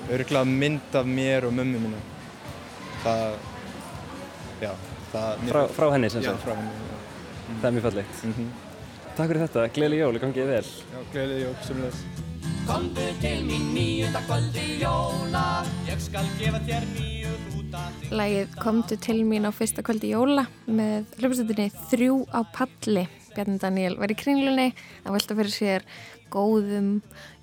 Örgulega 0.10 0.46
mynd 0.50 0.96
af 0.98 1.06
mér 1.06 1.46
og 1.46 1.54
mömmu 1.54 1.80
mínu. 1.84 2.00
Það, 3.04 3.36
já, 4.63 4.72
það... 5.12 5.44
Frá, 5.51 5.62
frá 5.78 5.92
henni 5.94 6.10
sem 6.10 6.24
Já, 6.25 6.32
sagt? 6.32 6.48
frá 6.48 6.56
henni. 6.58 6.72
já. 6.72 6.98
Það 7.62 7.67
er 7.69 7.76
mjög 7.78 7.86
fallegt. 7.89 8.26
Takk 9.19 9.28
fyrir 9.30 9.43
þetta, 9.45 9.67
gleðileg 9.76 10.02
jól, 10.02 10.19
gangið 10.24 10.50
vel. 10.56 10.65
Já, 10.65 11.00
gleðileg 11.13 11.45
jól, 11.45 11.54
semlega. 11.67 12.29
Komdu 12.69 13.01
til 13.17 13.39
mín 13.47 13.71
níunda 13.73 14.19
kvöldi 14.27 14.75
jóla 14.84 15.63
Ég 15.89 16.01
skal 16.05 16.27
gefa 16.38 16.60
þér 16.67 16.84
nýju 16.91 17.32
hrúta 17.47 17.79
Lægið 18.13 18.51
Komdu 18.62 18.97
til 19.01 19.23
mín 19.25 19.47
á 19.49 19.51
fyrsta 19.58 19.82
kvöldi 19.82 20.12
jóla 20.12 20.43
með 20.69 21.08
hljómsveitinni 21.17 21.65
Þrjú 21.89 22.19
á 22.29 22.45
palli. 22.53 23.08
Bjarni 23.34 23.58
Daniel 23.63 23.97
var 23.97 24.13
í 24.13 24.17
kringlunni 24.19 24.67
að 25.01 25.15
velta 25.15 25.38
fyrir 25.39 25.55
sér 25.55 25.88
góðum 26.29 26.91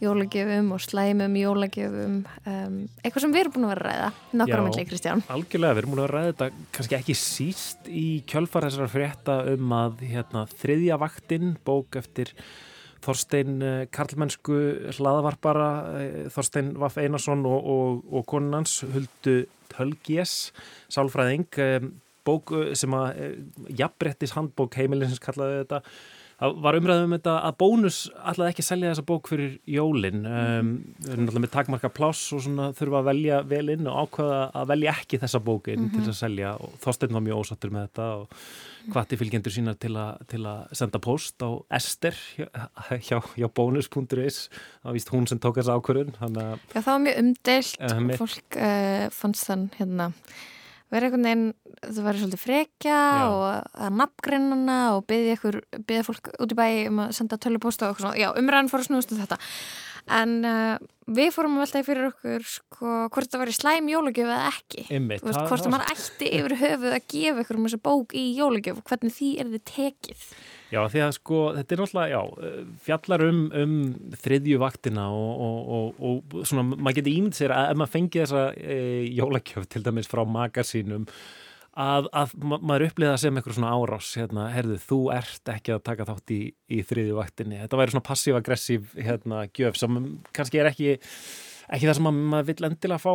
jólagjöfum 0.04 0.70
og 0.76 0.84
slæmum 0.84 1.34
jólagjöfum. 1.40 2.22
Um, 2.46 2.78
eitthvað 3.02 3.26
sem 3.26 3.34
við 3.34 3.42
erum 3.42 3.56
búin 3.56 3.66
að 3.66 3.74
vera 3.74 3.82
að 3.82 3.90
ræða. 3.90 4.12
Nokkra 4.38 4.60
Já, 4.60 4.64
myndli, 4.68 4.86
Kristján. 4.92 5.24
Algjörlega, 5.34 5.74
við 5.74 5.82
erum 5.82 5.94
múin 5.96 6.04
að 6.04 6.12
ræða 6.14 6.30
þetta 6.30 6.50
kannski 6.78 6.98
ekki 7.00 7.18
síst 7.18 7.90
í 7.90 8.06
kjölfar 8.30 8.68
þessara 8.68 8.94
frétta 8.94 9.40
um 9.56 9.76
að 9.82 10.06
hérna, 10.06 10.46
þriðja 10.62 11.02
vaktinn, 11.02 11.56
bók 11.66 11.98
eftir 11.98 12.30
Þorstein 13.06 13.60
eh, 13.62 13.84
Karlmennsku 13.94 14.56
hlaðavarpara, 14.96 15.68
eh, 16.00 16.26
Þorstein 16.32 16.74
Vaff 16.80 16.98
Einarsson 17.00 17.44
og, 17.46 17.70
og, 17.72 18.02
og 18.10 18.26
konun 18.30 18.58
hans 18.58 18.80
Huldu 18.82 19.38
Tölgjes, 19.72 20.34
sálfræðing, 20.92 21.46
eh, 21.62 21.80
bók 22.26 22.50
sem 22.74 22.90
að 22.98 23.20
jafnbrettis 23.78 24.32
handbók 24.34 24.74
heimilinsins 24.74 25.22
kallaði 25.22 25.60
þetta 25.60 25.78
Það 26.36 26.56
var 26.66 26.76
umræðum 26.76 27.06
um 27.08 27.14
þetta 27.16 27.34
að 27.48 27.54
bónus 27.62 27.98
alltaf 28.20 28.50
ekki 28.50 28.64
selja 28.66 28.90
þessa 28.92 29.04
bók 29.08 29.28
fyrir 29.30 29.54
jólin. 29.72 30.18
Um, 30.28 30.70
erum 31.08 31.22
alltaf 31.30 31.40
með 31.46 31.52
takmarka 31.54 31.88
pláss 31.96 32.26
og 32.36 32.42
svona 32.44 32.66
þurfa 32.76 32.98
að 33.00 33.06
velja 33.08 33.38
vel 33.48 33.70
inn 33.72 33.86
og 33.88 34.02
ákvaða 34.10 34.40
að 34.60 34.66
velja 34.74 34.92
ekki 35.00 35.20
þessa 35.22 35.40
bók 35.46 35.70
inn 35.72 35.86
til 35.94 36.02
Mhm. 36.02 36.10
að 36.12 36.18
selja. 36.20 36.50
Og 36.60 36.74
Þorsteinn 36.84 37.12
var 37.16 37.24
mjög 37.24 37.40
ósattur 37.40 37.72
með 37.72 37.86
þetta 37.88 38.08
og 38.20 38.28
hvati 38.92 39.16
fylgjendur 39.16 39.50
sína 39.56 39.74
til, 39.80 39.96
a, 39.96 40.18
til 40.28 40.42
að 40.44 40.76
senda 40.76 40.98
post 41.00 41.40
á 41.40 41.50
Ester 41.72 42.12
hjá, 42.36 42.46
hjá, 43.00 43.18
hjá 43.34 43.48
bónus.is 43.56 44.48
var 44.84 44.92
víst 44.92 45.08
hún 45.10 45.26
sem 45.26 45.38
tók 45.40 45.56
þessa 45.56 45.80
ákvörðun 45.80 46.12
Já, 46.20 46.82
það 46.82 46.84
var 46.92 47.00
mjög 47.06 47.18
umdeilt 47.24 47.80
mitt- 48.04 48.20
fólk 48.20 48.60
uh, 48.60 49.08
fannst 49.10 49.48
þann 49.48 49.70
hérna 49.80 50.12
vera 50.94 51.08
einhvern 51.08 51.26
veginn, 51.26 51.46
það 51.82 52.04
var 52.06 52.18
svolítið 52.20 52.42
frekja 52.42 52.98
Já. 52.98 53.24
og 53.26 53.46
að 53.86 53.96
nafngrinnana 54.00 54.78
og 54.96 55.06
byggja 55.10 55.38
ykkur, 55.38 55.58
byggja 55.82 56.06
fólk 56.06 56.30
út 56.38 56.54
í 56.54 56.58
bæ 56.58 56.66
um 56.90 57.02
að 57.06 57.16
senda 57.18 57.38
tölupósta 57.42 57.88
og 57.88 57.94
eitthvað 57.94 58.06
svona, 58.06 58.20
já, 58.20 58.28
umræðan 58.38 58.70
fór 58.72 58.84
að 58.84 58.88
snúast 58.90 59.14
um 59.14 59.22
þetta. 59.22 59.40
En 60.16 60.36
uh, 60.46 60.76
við 61.18 61.32
fórum 61.34 61.56
að 61.56 61.64
veltaði 61.64 61.86
fyrir 61.88 62.08
okkur 62.12 62.44
sko, 62.46 62.90
hvort 63.10 63.32
það 63.32 63.42
var 63.42 63.50
í 63.50 63.56
slæm 63.56 63.88
jólagjöf 63.90 64.28
eða 64.30 64.50
ekki. 64.52 64.84
Einmitt, 64.94 65.24
Þú 65.24 65.32
veist, 65.32 65.40
hvort 65.50 65.64
það 65.64 65.70
að 65.70 65.74
maður 65.74 65.96
ætti 65.96 66.28
yfir 66.38 66.54
höfuð 66.60 66.94
að 66.94 67.08
gefa 67.14 67.42
ykkur 67.42 67.58
um 67.58 67.66
þessa 67.66 67.82
bók 67.88 68.14
í 68.14 68.24
jólagjöf 68.38 68.78
og 68.78 68.92
hvernig 68.92 69.16
því 69.16 69.32
er 69.42 69.50
þið 69.56 69.64
tekið 69.72 70.28
Já, 70.76 70.82
því 70.92 71.02
að 71.06 71.14
sko, 71.16 71.40
þetta 71.56 71.74
er 71.74 71.80
náttúrulega, 71.80 72.18
já, 72.18 72.60
fjallar 72.84 73.22
um, 73.24 73.40
um 73.62 73.74
þriðju 74.20 74.60
vaktina 74.60 75.06
og, 75.14 75.42
og, 75.46 75.72
og, 75.78 75.96
og 76.36 76.46
svona, 76.50 76.66
maður 76.74 76.98
getur 76.98 77.14
ímynd 77.14 77.38
sér 77.38 77.54
að 77.56 77.70
ef 77.70 77.80
maður 77.80 77.92
fengi 77.94 78.22
þessa 78.22 78.42
e, 78.60 78.78
jólakjöf 79.16 79.68
til 79.72 79.84
dæmis 79.86 80.10
frá 80.10 80.22
magasínum 80.28 81.06
að, 81.76 82.08
að 82.16 82.34
ma 82.40 82.58
maður 82.60 82.86
uppliða 82.90 83.16
sem 83.20 83.38
eitthvað 83.38 83.58
svona 83.58 83.72
árás, 83.76 84.10
hérna, 84.20 84.48
herðu, 84.52 84.78
þú 84.84 85.00
ert 85.16 85.52
ekki 85.54 85.74
að 85.76 85.84
taka 85.88 86.08
þátt 86.10 86.34
í, 86.34 86.40
í 86.72 86.82
þriðju 86.88 87.18
vaktinni. 87.20 87.60
Þetta 87.62 87.80
væri 87.80 87.94
svona 87.94 88.08
passiv-aggressív, 88.10 88.92
hérna, 88.96 89.44
gjöf 89.56 89.80
sem 89.80 89.98
kannski 90.36 90.60
er 90.62 90.70
ekki, 90.72 90.94
ekki 91.68 91.88
það 91.88 91.98
sem 92.00 92.10
maður, 92.16 92.48
vill 92.52 92.70
endilega 92.70 93.02
fá 93.02 93.10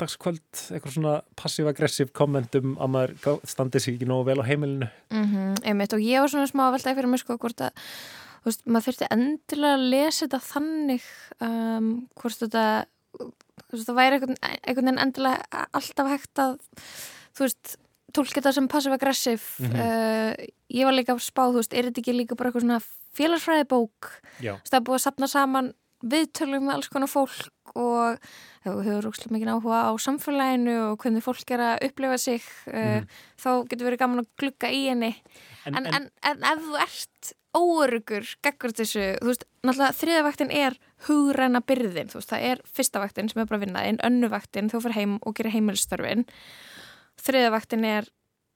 aðfangstagskvöld, 0.00 0.60
eitthvað 0.74 0.94
svona 0.94 1.12
passiv-aggressív 1.38 2.10
kommentum 2.16 2.72
að 2.80 2.90
maður 2.94 3.40
standi 3.48 3.80
sig 3.82 3.96
ekki 3.98 4.08
nógu 4.08 4.26
vel 4.30 4.40
á 4.40 4.48
heimilinu. 4.48 4.88
mm 5.12 5.60
einmitt 5.64 5.92
og 5.92 6.00
ég 6.00 6.20
var 6.22 6.30
svona 6.32 6.48
smá 6.48 6.62
að 6.68 6.74
veltaði 6.78 6.96
fyrir 6.96 7.10
mig 7.12 7.20
sko 7.20 7.36
hvort 7.36 7.60
að 7.60 7.84
veist, 8.46 8.62
maður 8.66 8.86
þurfti 8.88 9.08
endilega 9.12 9.74
að 9.76 9.84
lesa 9.92 10.24
þetta 10.26 10.40
þannig 10.46 11.08
um, 11.44 11.90
hvort 12.16 12.38
þetta 12.40 12.64
veist, 13.70 13.86
það 13.86 13.98
væri 14.00 14.16
einhvern, 14.18 14.38
einhvern 14.40 14.86
veginn 14.88 15.02
endilega 15.04 15.66
alltaf 15.76 16.08
hægt 16.14 16.42
að 16.46 16.56
þú 17.36 17.44
veist, 17.44 17.74
tólka 18.16 18.38
þetta 18.40 18.54
sem 18.56 18.68
passive-aggressive 18.68 19.42
Mhm. 19.60 19.76
uh, 19.76 20.32
ég 20.70 20.84
var 20.88 20.94
líka 20.96 21.12
að 21.14 21.20
spá, 21.26 21.44
þú 21.50 21.60
veist, 21.60 21.74
er 21.76 21.90
þetta 21.90 22.00
ekki 22.00 22.16
líka 22.16 22.36
bara 22.38 22.50
eitthvað 22.50 22.64
svona 22.64 22.80
félagsfræðibók 23.18 24.10
það 24.64 24.78
er 24.80 24.84
búið 24.86 24.98
að 25.00 25.04
sapna 25.04 25.28
saman 25.28 25.72
viðtölum 26.00 26.64
með 26.64 26.74
alls 26.78 26.88
konar 26.88 27.10
fólk 27.12 27.50
og 27.74 28.18
þú 28.64 28.74
hefur 28.86 29.08
úrslega 29.10 29.34
mikið 29.36 29.50
áhuga 29.54 29.80
á 29.88 29.92
samfélaginu 30.00 30.74
og 30.90 30.98
hvernig 31.04 31.22
fólk 31.24 31.50
er 31.56 31.62
að 31.66 31.84
upplifa 31.90 32.18
sig 32.18 32.42
uh, 32.68 33.00
Mhm. 33.00 33.06
þá 33.40 33.50
getur 33.70 33.86
verið 33.90 33.98
gaman 34.04 34.22
að 34.24 34.28
glugga 34.38 34.68
í 34.70 34.82
henni. 34.88 35.14
En- 35.66 35.76
en, 35.76 35.86
en, 35.86 36.10
en- 36.22 36.44
ef 36.44 36.58
þú 36.66 36.76
ert 36.82 37.32
óörugur 37.56 38.26
geggur 38.46 38.70
þessu, 38.78 39.18
þú 39.18 39.26
veist, 39.26 39.44
náttúrulega 39.66 39.96
þriðavaktin 39.98 40.52
er 40.54 40.76
hugræna 41.08 41.60
byrðin 41.66 42.08
þú 42.12 42.20
veist, 42.20 42.30
það 42.30 42.44
er 42.50 42.60
fyrsta 42.76 43.00
vaktin 43.02 43.28
sem 43.28 43.40
er 43.42 43.46
bara 43.50 43.58
að 43.58 43.64
vinna 43.66 43.82
en 43.88 43.98
önnuvaktin 44.06 44.70
þú 44.70 44.80
fyrir 44.84 44.94
heim 45.00 45.16
og 45.26 45.34
gerir 45.34 45.50
heimilstörfin 45.56 46.22
þriðavaktin 47.20 47.84
er 47.88 48.08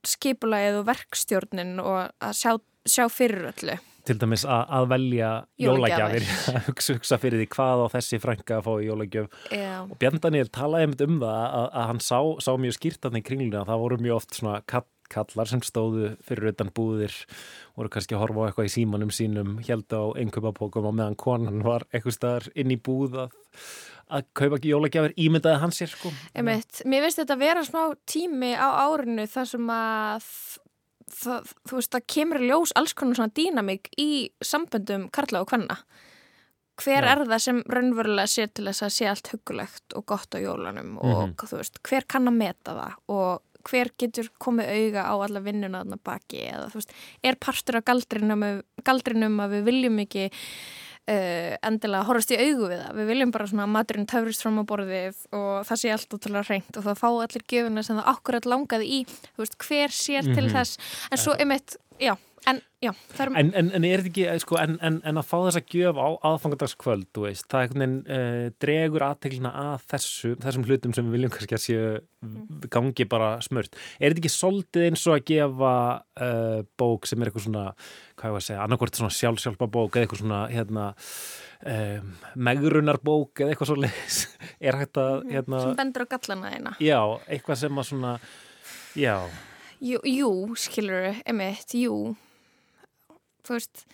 skipulagið 0.06 0.78
og 0.82 0.86
verkstjórnin 0.90 1.74
og 1.82 2.12
að 2.22 2.36
sjá, 2.38 2.52
sjá 2.86 3.06
fyrir 3.12 3.50
öllu 3.50 3.78
til 4.04 4.16
dæmis 4.20 4.44
að, 4.44 4.64
að 4.78 4.88
velja 4.92 5.28
Jólagjafir. 5.64 6.26
að 6.54 6.66
hugsa, 6.68 6.96
hugsa 6.98 7.18
fyrir 7.22 7.42
því 7.42 7.50
hvað 7.54 7.84
á 7.84 7.86
þessi 7.96 8.20
frænka 8.22 8.58
að 8.58 8.66
fá 8.66 8.72
í 8.76 8.88
jólagjöf 8.88 9.38
Já. 9.54 9.76
og 9.84 9.94
Björn 10.00 10.20
Daniel 10.24 10.50
talaði 10.52 10.88
einmitt 10.88 11.04
um 11.06 11.20
það 11.22 11.38
að, 11.44 11.68
að 11.68 11.88
hann 11.90 12.02
sá, 12.04 12.18
sá 12.44 12.50
mjög 12.60 12.76
skýrt 12.78 13.08
að 13.08 13.20
í 13.20 13.24
kringluna 13.24 13.62
að 13.62 13.72
það 13.72 13.84
voru 13.84 14.00
mjög 14.04 14.18
oft 14.18 14.36
svona 14.38 14.58
kall, 14.70 14.86
kallar 15.12 15.50
sem 15.50 15.64
stóðu 15.64 16.12
fyrir 16.24 16.52
utan 16.52 16.72
búðir 16.74 17.16
voru 17.78 17.92
kannski 17.92 18.16
að 18.16 18.24
horfa 18.24 18.44
á 18.44 18.46
eitthvað 18.48 18.68
í 18.68 18.74
símanum 18.74 19.12
sínum 19.14 19.56
held 19.64 19.96
á 19.96 20.02
einköpapókum 20.20 20.88
og 20.90 20.96
meðan 20.96 21.18
konan 21.20 21.64
var 21.64 21.86
eitthvað 21.92 22.18
staðar 22.18 22.48
inn 22.54 22.72
í 22.74 22.78
búð 22.80 23.18
að, 23.24 23.38
að 24.08 24.28
kaupa 24.36 24.60
ekki 24.60 24.72
jólagjafir 24.72 25.16
ímyndaði 25.26 25.62
hans 25.62 25.80
sér 25.80 25.92
sko. 25.92 26.12
Mér 26.36 26.64
finnst 27.06 27.20
þetta 27.22 27.36
að 27.36 27.44
vera 27.44 27.64
smá 27.66 27.82
tími 28.08 28.52
á 28.56 28.68
árinu 28.88 29.28
þar 29.30 29.50
sem 29.54 29.74
að 29.76 30.28
það, 31.14 31.52
þú 31.68 31.78
veist, 31.78 31.92
það 31.94 32.06
kemur 32.14 32.44
ljós 32.44 32.72
alls 32.76 32.94
konar 32.98 33.18
svona 33.20 33.34
dýnamík 33.38 33.88
í 34.00 34.10
samböndum 34.44 35.08
Karla 35.14 35.40
og 35.44 35.48
Kvenna 35.52 35.78
hver 36.82 37.04
Já. 37.06 37.10
er 37.14 37.24
það 37.30 37.38
sem 37.44 37.58
raunverulega 37.70 38.26
sér 38.26 38.48
til 38.50 38.64
þess 38.66 38.82
að 38.82 38.94
sé 38.96 39.06
allt 39.06 39.28
hugulegt 39.30 39.94
og 39.94 40.06
gott 40.10 40.34
á 40.34 40.38
jólanum 40.42 40.96
og 40.98 41.28
Mhm. 41.28 41.34
þú 41.38 41.56
veist, 41.60 41.78
hver 41.86 42.04
kann 42.08 42.26
að 42.26 42.34
meta 42.40 42.74
það 42.74 42.94
og 43.08 43.42
hver 43.64 43.90
getur 43.96 44.28
komið 44.42 44.68
auga 44.68 45.02
á 45.08 45.14
alla 45.24 45.40
vinnuna 45.40 45.84
þarna 45.84 45.98
baki 46.04 46.40
eða 46.50 46.66
þú 46.68 46.74
veist, 46.80 46.90
er 47.22 47.34
partur 47.36 47.76
af 47.76 47.84
galdrinum, 47.84 48.62
galdrinum 48.84 49.38
að 49.40 49.50
við 49.54 49.64
viljum 49.70 50.00
ekki 50.04 50.30
uh, 51.08 51.56
endilega 51.68 52.06
horfast 52.08 52.32
í 52.34 52.38
augu 52.40 52.68
við 52.70 52.80
það. 52.82 52.92
Við 53.00 53.10
viljum 53.12 53.32
bara 53.34 53.46
svona 53.50 53.66
að 53.66 53.72
maturinn 53.76 54.06
töfrist 54.10 54.42
fram 54.44 54.60
á 54.60 54.64
borðið 54.64 55.18
og 55.36 55.66
það 55.68 55.80
sé 55.82 55.92
allt 55.94 56.16
útrúlega 56.16 56.48
reynd 56.48 56.78
og 56.80 56.84
það 56.88 57.00
fá 57.02 57.08
allir 57.10 57.44
gefuna 57.54 57.82
sem 57.86 57.98
það 58.00 58.12
akkurat 58.14 58.48
langaði 58.48 58.86
í. 58.88 59.00
Þú 59.34 59.44
veist, 59.44 59.58
hver 59.68 59.88
sér 59.92 60.22
til 60.34 60.44
Mhm. 60.48 60.54
þess? 60.56 60.78
En 61.10 61.18
svo 61.18 61.34
einmitt, 61.38 61.76
já, 62.00 62.16
en 62.50 62.60
já 62.82 62.90
það 62.92 63.22
er, 63.24 63.30
En, 63.40 63.50
en, 63.58 63.68
en 63.76 63.86
er 63.88 64.02
þetta 64.02 64.10
ekki, 64.10 64.24
eh, 64.28 64.38
sko, 64.42 64.58
en, 64.60 64.74
en, 64.84 64.98
en 65.08 65.20
að 65.20 65.28
fá 65.28 65.36
þessa 65.46 65.62
gjöf 65.72 66.00
á 66.00 66.08
aðfangadagskvöld, 66.30 67.06
það 67.14 67.60
einhvern 67.60 67.84
veginn 67.84 67.94
uh, 68.16 68.48
dregur 68.62 69.06
aðteglina 69.06 69.52
að 69.62 69.86
þessu, 69.94 70.32
þessum 70.42 70.66
hlutum 70.68 70.96
sem 70.96 71.08
við 71.08 71.16
viljum 71.18 71.34
kannski 71.34 71.56
að 71.58 71.64
séu 71.64 71.86
gangi 72.72 73.06
bara 73.08 73.30
smurt. 73.44 73.78
Er 73.98 74.12
þetta 74.12 74.24
ekki 74.24 74.32
soldið 74.32 74.88
eins 74.88 75.06
og 75.08 75.16
að 75.16 75.24
gefa 75.32 75.72
uh, 76.26 76.60
bók 76.80 77.08
sem 77.08 77.20
er 77.20 77.30
eitthvað 77.30 77.48
svona, 77.48 77.64
hvað 78.18 78.30
ég 78.30 78.36
var 78.36 78.44
að 78.44 78.46
segja, 78.50 78.66
annarkvort 78.66 79.00
svona 79.00 79.18
sjálfsjálfa 79.20 79.70
bók 79.78 79.96
eða 79.96 80.06
eitthvað 80.06 80.22
svona, 80.24 80.42
hérna, 80.52 80.90
um, 81.64 82.12
megrunar 82.50 83.00
bók 83.04 83.40
eða 83.40 83.54
eitthvað 83.54 83.72
svo 83.72 83.80
leiðis, 83.80 84.20
er 84.66 84.80
hægt 84.82 85.00
að, 85.00 85.24
hérna, 85.32 85.64
sem 85.64 85.80
bendur 85.80 86.04
á 86.04 86.08
gallana 86.14 86.52
þeina 86.54 86.76
já, 86.82 87.00
eitthvað 87.28 87.60
sem 87.64 87.82
að 87.82 87.90
svona, 87.90 88.14
já, 88.98 89.16
Jú, 89.84 89.98
jú 90.08 90.28
skilur 90.56 91.02
við, 91.02 91.18
einmitt, 91.28 91.74
jú 91.76 92.14
veist 93.48 93.84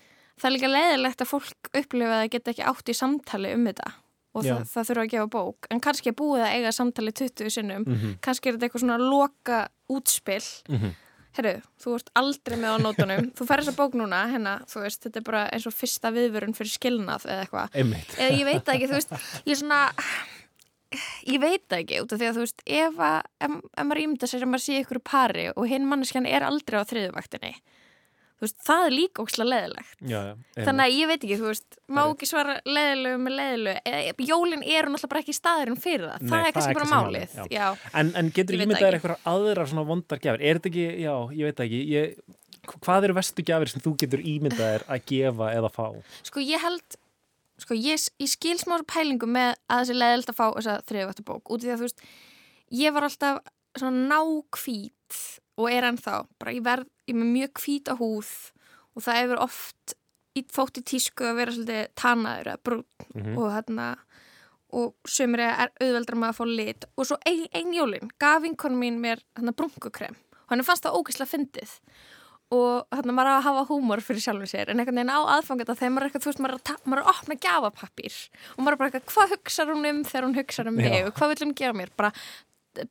það 0.41 0.45
er 0.51 0.55
líka 0.57 0.69
leiðilegt 0.71 1.21
að 1.21 1.27
fólk 1.35 1.71
upplifa 1.75 2.23
að 2.23 2.31
geta 2.31 2.51
ekki 2.51 2.63
átt 2.65 2.89
í 2.89 2.95
samtali 2.97 3.53
um 3.55 3.65
þetta 3.67 3.93
og 4.33 4.45
það, 4.47 4.61
það 4.71 4.87
þurfa 4.89 5.03
að 5.03 5.11
gefa 5.11 5.27
bók. 5.27 5.67
En 5.71 5.81
kannski 5.81 6.07
er 6.09 6.15
búið 6.15 6.45
að 6.47 6.55
eiga 6.55 6.71
samtali 6.73 7.13
20 7.13 7.51
sinnum 7.51 7.85
Mhm. 7.87 8.19
kannski 8.23 8.47
er 8.49 8.55
þetta 8.55 8.69
eitthvað 8.69 8.81
svona 8.85 8.99
loka 8.99 9.69
útspill 9.91 10.47
Mhm. 10.69 10.95
herru, 11.37 11.63
þú 11.83 11.95
ert 11.99 12.11
aldrei 12.15 12.57
með 12.57 12.71
á 12.75 12.79
nótunum. 12.79 13.33
Þú 13.35 13.47
fær 13.47 13.61
þessa 13.61 13.75
bók 13.77 13.93
núna, 13.95 14.27
hérna, 14.31 14.65
þú 14.67 14.83
veist 14.83 15.03
þetta 15.03 15.17
er 15.17 15.23
bara 15.23 15.49
eins 15.53 15.67
og 15.67 15.73
fyrsta 15.75 16.11
viðvörun 16.15 16.55
fyrir 16.55 16.71
skilnað 16.79 17.27
eða 17.27 17.47
eitthvað, 17.47 17.71
eða 18.19 18.39
ég 18.39 18.45
veit 18.45 18.65
ekki 18.65 18.89
þú 18.89 18.97
veist, 18.99 19.11
ég 19.47 19.53
er 19.53 19.55
svona 19.57 19.93
ég 21.31 21.39
veit 21.41 21.69
ekki 21.71 22.01
út 22.03 22.13
af 22.13 22.19
því 22.19 22.27
að 22.31 22.35
þú 22.35 22.43
veist 22.45 22.63
ef, 22.67 22.95
að, 22.99 23.21
ef, 23.47 23.51
ef 23.79 23.85
maður 23.87 24.03
ímynda 24.03 24.27
sér 24.27 24.43
að 24.43 24.51
maður 24.51 24.65
sé 24.65 24.81
ykkur 24.83 24.99
pari 25.05 25.45
og 25.55 25.69
hinn 25.71 25.87
manneskjan 25.87 26.27
er 26.27 26.43
aldrei 26.43 26.81
á 26.83 26.85
þriðuvaktinni 26.91 27.53
þú 27.55 27.61
veist, 28.45 28.57
það 28.65 28.85
er 28.87 28.95
líka 28.95 29.25
ókslega 29.25 29.51
leðilegt 29.51 30.05
já, 30.11 30.21
þannig 30.57 30.85
að 30.85 30.95
ég 30.97 31.11
veit 31.11 31.25
ekki, 31.27 31.39
þú 31.41 31.47
veist 31.51 31.79
má 31.91 32.01
ekki 32.07 32.29
svara 32.31 32.57
leðilegu 32.65 33.21
með 33.21 33.37
leðilegu 33.41 34.27
jólin 34.31 34.65
eru 34.65 34.93
náttúrulega 34.95 35.13
bara 35.13 35.23
ekki 35.25 35.37
staðurinn 35.37 35.81
fyrir 35.81 36.07
það 36.09 36.27
það 36.31 36.47
er 36.49 36.57
kannski 36.57 36.79
bara 36.79 36.91
málið. 36.95 37.39
En, 38.01 38.13
en 38.17 38.33
getur 38.35 38.57
Ég 38.57 38.63
veit 38.63 38.67
ímyndað 38.67 38.81
það 38.81 38.89
ekki. 38.89 39.01
eitthvað 39.01 39.29
aðra 39.35 39.67
svona 39.71 39.87
vondar 39.91 40.23
gjafir? 40.25 40.45
Er 40.47 40.61
þetta 40.61 40.73
ekki, 40.73 40.87
já, 41.05 41.15
ég 41.37 41.51
veit 41.51 41.63
ekki, 41.67 41.83
ég, 41.91 42.17
hvað 42.79 43.09
eru 43.09 43.19
vestu 43.21 43.45
gjafir 43.51 43.73
sem 43.73 43.85
þú 43.85 43.95
getur 44.05 44.25
ímyndað 44.33 44.75
er 44.79 44.87
að 44.89 45.07
gefa 45.13 45.53
eða 45.59 45.73
fá? 45.75 45.87
sko 46.31 46.45
ég 46.45 46.65
held 46.65 46.99
sko 47.61 47.77
ég, 47.77 48.09
ég 48.21 48.31
skil 48.33 48.57
smá 48.61 48.79
pælingu 48.89 49.29
með 49.29 49.55
að 49.69 49.85
þessi 49.85 49.97
leðilt 50.01 50.33
að 50.33 50.39
fá 50.41 50.47
þessa 50.57 50.77
þriðvættu 50.89 51.27
bók 51.29 51.51
út 51.53 51.61
í 51.61 51.69
því 51.69 51.75
að 51.75 51.83
þú 51.83 51.89
veist 51.91 52.05
ég 52.81 52.95
var 52.97 53.07
alltaf 53.09 53.43
svona 53.77 54.07
nákvít 54.15 55.19
og 55.61 55.69
er 55.69 55.85
ennþá, 55.91 56.15
bara 56.41 56.55
ég 56.57 56.65
verð 56.65 56.89
ég 57.11 57.19
með 57.21 57.33
mjög 57.37 57.63
hvíta 57.65 57.97
húð 58.01 58.31
og 58.97 59.03
það 59.07 59.21
hefur 59.23 59.43
oft 59.47 59.97
þótt 60.41 60.79
í 60.81 60.83
tísku 60.89 61.27
að 61.27 61.37
vera 61.41 61.53
svolítið 61.53 61.89
tanaður 62.01 62.47
eða 62.55 62.63
brún 62.65 62.85
Mhm. 63.15 63.35
og 63.39 63.51
hérna 63.53 63.89
og 64.73 64.95
sömur 65.11 65.41
er 65.43 65.73
auðveldra 65.83 66.15
með 66.17 66.29
að 66.31 66.37
fá 66.39 66.45
lit. 66.47 66.85
Og 66.97 67.05
svo 67.09 67.17
ein, 67.27 67.47
ein 67.53 67.73
jólin 67.75 68.11
gaf 68.23 68.41
vinkonum 68.45 68.79
mín 68.81 69.01
mér 69.03 69.19
hérna 69.37 69.53
brunkukrem 69.53 70.15
og 70.15 70.49
hann 70.55 70.63
fannst 70.65 70.85
það 70.87 70.95
ógeðslega 71.01 71.33
fyndið. 71.35 71.73
Og 72.55 72.87
hérna 72.95 73.15
maður 73.15 73.31
að 73.35 73.43
hafa 73.47 73.65
húmor 73.69 74.01
fyrir 74.03 74.23
sjálfum 74.23 74.47
sér 74.51 74.71
en 74.71 74.79
einhvern 74.81 74.97
veginn 74.99 75.11
á 75.15 75.19
aðfangata 75.35 75.75
þegar 75.79 75.93
maður 75.95 76.03
er 76.03 76.09
eitthvað, 76.11 76.23
þú 76.25 76.31
veist, 76.31 76.41
maður 76.43 76.57
maður 76.87 77.03
er 77.03 77.05
að 77.05 77.13
opna 77.15 77.37
gjafapappír 77.45 78.17
og 78.57 78.63
maður 78.65 78.73
er 78.73 78.81
bara 78.81 78.91
eitthvað, 78.91 79.07
hvað 79.15 79.35
hugsar 79.35 79.67
hún 79.75 79.91
um 79.91 80.01
þegar 80.05 80.25
hún 80.27 80.39
hugsar 80.41 80.67
um 80.71 80.77
mig 80.81 81.05
og 81.07 81.15
hvað 81.19 81.29
vil 81.35 81.43
hún 81.47 81.55
gefa 81.61 81.77
mér? 81.79 81.91
Bara, 81.97 82.13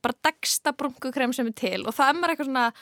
bara 0.04 0.14
dagsta 0.28 0.72
brunkukrem 0.76 1.32
sem 1.36 1.46
er 1.50 1.56
til 1.60 1.86
og 1.86 1.96
það 1.96 2.08
er 2.12 2.20
maður 2.20 2.34
eitthvað 2.36 2.50
svona 2.52 2.72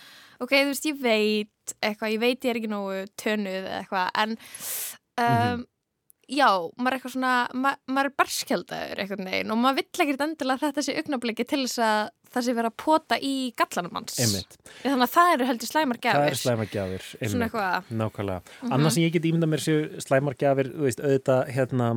ok, 0.40 0.52
þú 0.52 0.68
veist, 0.72 0.86
ég 0.90 1.00
veit 1.02 1.74
eitthvað, 1.82 2.12
ég 2.14 2.22
veit 2.22 2.44
ég 2.44 2.52
er 2.52 2.60
ekki 2.60 2.70
nógu 2.72 3.00
tönuð 3.20 3.66
eitthvað 3.78 4.22
en 4.22 4.36
um, 5.18 5.66
já, 6.28 6.48
maður 6.76 6.92
er 6.92 6.96
eitthvað 6.98 7.14
svona 7.16 7.32
ma 7.56 7.72
maður 7.88 8.10
er 8.10 8.16
barskjaldaður 8.20 9.02
eitthvað 9.02 9.24
neginn 9.24 9.52
og 9.54 9.60
maður 9.62 9.80
vill 9.82 10.04
ekkert 10.04 10.24
endilega 10.26 10.62
þetta 10.68 10.84
sé 10.84 10.96
augnabliki 11.00 11.46
til 11.48 11.62
þess 11.64 11.82
að 11.88 12.00
það 12.28 12.44
sé 12.44 12.54
vera 12.58 12.68
að 12.68 12.76
pota 12.84 13.16
í 13.24 13.34
gallanum 13.56 13.94
hans 13.96 14.18
þannig 14.20 15.04
að 15.06 15.12
það 15.14 15.30
eru 15.34 15.46
heldur 15.48 15.70
slæmar 15.70 16.00
Það 16.02 16.18
gafir 16.18 16.34
er 16.34 16.40
slæmar 16.42 16.68
gjafir. 16.74 17.06
Svona 17.08 17.24
einmitt. 17.24 17.46
eitthvað. 17.46 17.92
Nákvæmlega. 18.02 18.42
Mhm. 18.60 18.72
Annars 18.76 18.94
sem 18.98 19.02
ég 19.06 19.14
get 19.16 19.28
ímyndað 19.30 19.52
mér 19.54 19.64
séu 19.64 20.02
slæmar 20.04 20.36
gjafir, 20.36 20.68
þú 20.74 20.84
veist, 20.84 21.00
auðvitað, 21.00 21.52
hérna, 21.56 21.88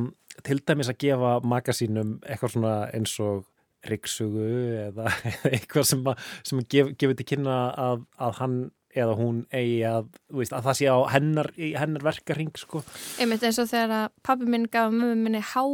til 0.48 0.58
dæmis 0.64 0.88
að 0.88 0.98
gefa 1.04 1.32
magasínum 1.44 2.14
eitthvað 2.24 2.54
svona 2.56 2.74
eins 2.96 3.12
og 3.20 3.44
ryggsugu 3.88 4.50
eða 4.88 5.08
eða 5.32 5.52
eitthvað 5.54 5.88
sem, 5.90 6.04
að, 6.06 6.30
sem 6.48 6.62
gef, 6.70 6.92
gefur 7.00 7.18
til 7.18 7.28
kynna 7.32 7.58
að, 7.88 8.06
að 8.22 8.38
hann 8.40 8.60
eða 8.92 9.16
hún 9.16 9.40
eigi 9.56 9.80
að, 9.88 10.08
veist, 10.36 10.52
að 10.52 10.66
það 10.68 10.78
sé 10.78 10.88
á 10.92 10.98
hennar, 11.14 11.48
hennar 11.56 12.04
verkarring, 12.04 12.52
sko. 12.60 12.82
einmitt 13.22 13.44
eins 13.46 13.60
og 13.62 13.70
þegar 13.70 13.94
að 13.96 14.06
pabbi 14.26 14.48
minn 14.52 14.68
gaf 14.72 14.92
mömmu 14.92 15.16
minni 15.22 15.40
há 15.40 15.64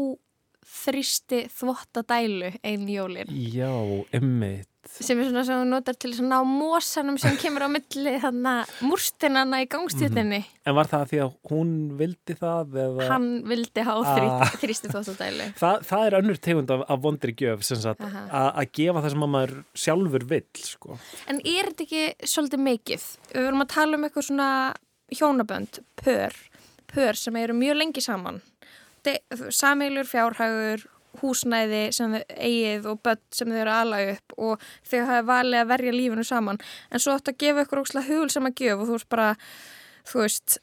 þrýsti 0.68 1.44
þvottadælu 1.59 2.50
einn 2.66 2.88
jólin 2.90 3.31
Já, 3.52 3.70
emmitt. 4.14 4.66
sem 4.88 5.18
er 5.20 5.26
svona 5.28 5.42
sem 5.44 5.59
hún 5.61 5.70
notar 5.72 5.96
til 6.00 6.11
að 6.14 6.22
ná 6.31 6.38
mósanum 6.48 7.18
sem 7.20 7.37
kemur 7.40 7.66
á 7.66 7.68
milli 7.72 8.14
þannig 8.22 8.70
múrstinana 8.88 9.59
í 9.64 9.68
gangstíðinni 9.72 10.38
En 10.68 10.76
var 10.78 10.88
það 10.90 11.04
því 11.11 11.20
að 11.24 11.35
hún 11.50 11.72
vildi 11.98 12.37
það 12.38 12.78
eða? 12.85 13.09
hann 13.11 13.28
vildi 13.50 13.85
há 13.88 13.92
Ah. 13.98 14.54
þrýsti 14.62 14.92
þvottadælu 14.92 15.48
Það, 15.62 15.83
það 15.90 16.07
er 16.07 16.18
önnur 16.20 16.40
tegund 16.48 16.70
af, 16.76 16.85
af 16.88 17.02
vondri 17.04 17.35
gjöf 17.37 17.64
sem 17.68 17.81
sagt, 17.85 18.00
Aha. 18.04 18.24
að 18.28 18.50
að 18.62 18.72
gefa 18.81 19.04
það 19.04 19.14
sem 19.16 19.26
að 19.28 19.33
maður 19.37 19.57
sjálfur 19.85 20.28
vill 20.35 20.64
sko. 20.64 20.98
En 21.28 21.40
er 21.44 21.72
þetta 21.72 21.85
ekki 21.88 22.28
svolítið 22.35 22.64
mikið? 22.68 23.09
Við 23.35 23.48
verum 23.48 23.64
að 23.66 23.72
tala 23.74 23.98
um 23.98 24.07
eitthvað 24.09 24.28
svona 24.31 24.50
hjónabönd, 25.18 25.81
pör, 26.00 26.35
pör 26.92 27.16
sem 27.16 27.37
eru 27.40 27.54
mjög 27.57 27.78
lengi 27.83 28.02
saman. 28.04 28.40
Samilur 29.50 30.04
fjárhagur, 30.08 30.87
húsnæði 31.22 31.92
sem 31.92 32.12
þau 32.14 32.24
eigið 32.38 32.84
og 32.92 33.00
börn 33.02 33.22
sem 33.34 33.48
þau 33.48 33.56
eru 33.62 33.70
að 33.72 33.80
ala 33.82 33.98
upp 34.12 34.34
og 34.38 34.61
þau 34.87 35.00
hafa 35.06 35.22
valið 35.26 35.61
að 35.62 35.68
verja 35.72 35.92
lífinu 35.96 36.24
saman. 36.28 36.58
En 36.92 36.98
svo 37.02 37.16
áttu 37.16 37.32
að 37.32 37.38
gefa 37.42 37.64
ykkur 37.64 37.80
ókslega 37.82 38.06
hugul 38.12 38.30
sem 38.30 38.46
að 38.46 38.54
gjöf 38.62 38.78
og 38.84 38.87
þú 38.87 38.92
veist 38.98 39.08
bara, 39.08 39.28
þú 40.06 40.22
veist, 40.22 40.58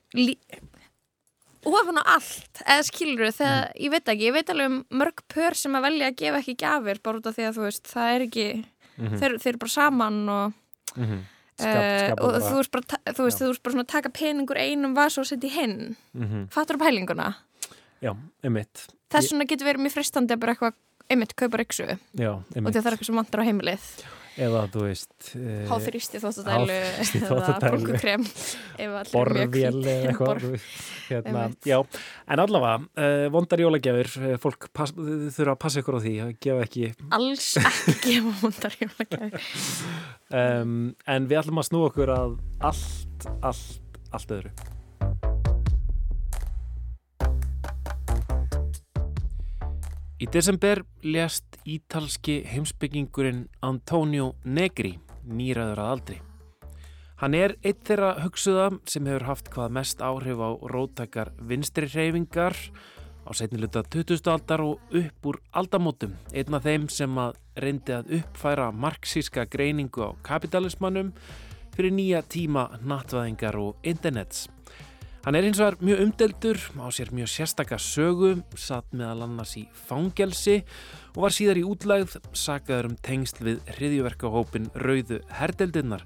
ofan 1.65 1.97
á 1.97 2.03
allt, 2.15 2.61
eða 2.61 2.85
skilur 2.85 3.25
þau, 3.33 3.37
þegar, 3.39 3.69
ég 3.81 3.91
veit 3.95 4.09
ekki, 4.13 4.27
ég 4.29 4.35
veit 4.35 4.49
alveg 4.53 4.69
um 4.69 4.77
mörg 5.01 5.23
pör 5.33 5.55
sem 5.57 5.73
að 5.75 5.87
velja 5.89 6.09
að 6.11 6.17
gefa 6.21 6.41
ekki 6.43 6.55
gjafir 6.61 6.99
bara 7.03 7.17
út 7.21 7.29
af 7.31 7.35
því 7.39 7.47
að 7.49 7.55
þú 7.57 7.63
veist, 7.65 7.87
það 7.89 8.09
er 8.15 8.25
ekki, 8.27 8.47
Mhm. 8.95 9.17
þeir, 9.19 9.33
þeir 9.41 9.49
eru 9.49 9.57
bara 9.57 9.69
saman 9.75 10.29
og 10.29 10.53
Mhm. 10.95 11.23
Uh, 11.57 11.63
skapa 11.63 12.21
og 12.21 12.31
bara- 12.31 12.39
þú 12.51 12.55
veist 12.59 12.71
bara, 12.71 12.83
þú 13.15 13.23
veist, 13.25 13.39
þú 13.39 13.47
veist 13.47 13.63
bara 13.63 13.73
svona 13.73 13.83
að 13.85 13.87
taka 13.87 14.09
peningur 14.09 14.57
einum 14.59 14.93
vas 14.93 15.17
og 15.17 15.23
setja 15.25 15.49
hinn 15.49 15.95
Mhm. 16.13 16.49
fattur 16.51 16.77
pælinguna 16.77 17.35
Já, 18.05 18.13
einmitt. 18.45 18.85
þess 19.13 19.33
vegna 19.33 19.47
getur 19.49 19.71
verið 19.71 19.85
mjög 19.87 19.97
fristandi 19.97 20.35
að 20.35 20.43
bara 20.43 20.55
eitthvað 20.55 20.77
einmitt 21.11 21.33
kaupa 21.37 21.61
ryksu 21.61 21.87
Já, 22.17 22.31
og 22.35 22.69
það 22.69 22.77
er 22.79 22.93
eitthvað 22.95 23.09
sem 23.09 23.19
vantar 23.19 23.41
á 23.41 23.47
heimilið. 23.47 23.89
Eða, 24.35 24.65
þú 24.67 24.81
veist... 24.83 25.13
eh, 25.39 25.61
háþrýsti 25.69 26.19
þóttadælu 26.19 27.85
eða 28.83 29.03
Borvél 29.13 29.45
hvítir. 29.47 29.77
eða 29.79 30.09
eitthvað 30.09 30.43
hérna. 31.05 31.45
Já, 31.63 31.77
en 32.35 32.43
allavega 32.43 32.81
uh, 32.83 33.29
vondar 33.31 33.63
jólagjafir, 33.63 34.11
uh, 34.19 34.35
fólk 34.43 34.67
þurfa 34.75 35.55
að 35.55 35.61
passa 35.63 35.79
ykkur 35.79 35.99
á 36.01 36.01
því 36.03 36.15
að 36.25 36.35
gefa 36.43 36.67
ekki 36.67 36.91
alls 37.15 37.49
ekki 37.63 37.97
gefa 38.09 38.37
vondar 38.43 38.79
jólagjafir. 38.83 39.49
Um, 40.35 40.77
en 41.07 41.31
við 41.31 41.43
ætlum 41.45 41.63
að 41.63 41.69
snú 41.71 41.87
okkur 41.87 42.15
að 42.19 42.39
allt, 42.59 43.29
allt, 43.39 44.01
allt 44.11 44.39
öðru 44.41 44.74
Í 50.15 50.29
desember 50.31 50.79
lést 51.03 51.57
ítalski 51.67 52.37
heimsbyggingurinn 52.47 53.49
Antonio 53.67 54.29
Negri 54.47 54.93
nýraður 55.27 55.81
að 55.83 55.89
aldri. 55.91 56.15
Hann 57.19 57.35
er 57.35 57.57
eitt 57.59 57.81
þeirra 57.83 58.13
hugsuða 58.21 58.69
sem 58.87 59.09
hefur 59.11 59.25
haft 59.27 59.51
hvað 59.51 59.75
mest 59.75 59.99
áhrif 59.99 60.39
á 60.39 60.55
róttakar 60.71 61.33
vinstri 61.35 61.91
hreyfingar 61.91 62.55
á 63.27 63.31
setniluta 63.35 63.83
20. 63.83 64.23
aldar 64.31 64.63
og 64.63 64.95
upp 64.95 65.27
úr 65.27 65.41
aldamótum. 65.51 66.15
Einn 66.31 66.55
af 66.55 66.63
þeim 66.63 66.87
sem 66.87 67.19
að 67.19 67.35
reyndi 67.59 67.99
að 67.99 68.15
uppfæra 68.21 68.71
marxíska 68.71 69.49
greiningu 69.51 69.99
á 69.99 70.15
kapitalismannum 70.23 71.11
fyrir 71.75 71.91
nýja 71.91 72.23
tíma 72.23 72.69
nattvæðingar 72.87 73.59
og 73.59 73.83
internets. 73.83 74.47
Hann 75.25 75.33
er 75.33 75.47
eins 75.47 75.57
og 75.57 75.71
er 75.71 75.75
mjög 75.81 76.01
umdeldur, 76.03 76.59
á 76.77 76.85
sér 76.93 77.09
mjög 77.09 77.31
sérstakar 77.33 77.81
sögu, 77.81 78.43
satt 78.53 78.91
meðal 78.93 79.23
annars 79.25 79.55
í 79.57 79.63
fangelsi 79.87 80.59
og 81.15 81.23
var 81.23 81.33
síðar 81.33 81.57
í 81.57 81.63
útlægð, 81.65 82.19
sagaður 82.37 82.91
um 82.91 82.97
tengsl 83.01 83.41
við 83.47 83.71
hriðjuverkahópin 83.73 84.69
Rauðu 84.77 85.17
herdeldinnar 85.33 86.05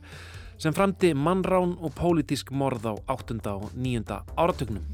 sem 0.55 0.71
framti 0.71 1.11
mannrán 1.11 1.75
og 1.83 1.91
pólitísk 1.99 2.53
morð 2.55 2.87
á 2.87 2.93
8. 3.11 3.41
og 3.51 3.75
9. 3.75 4.21
áratögnum. 4.39 4.87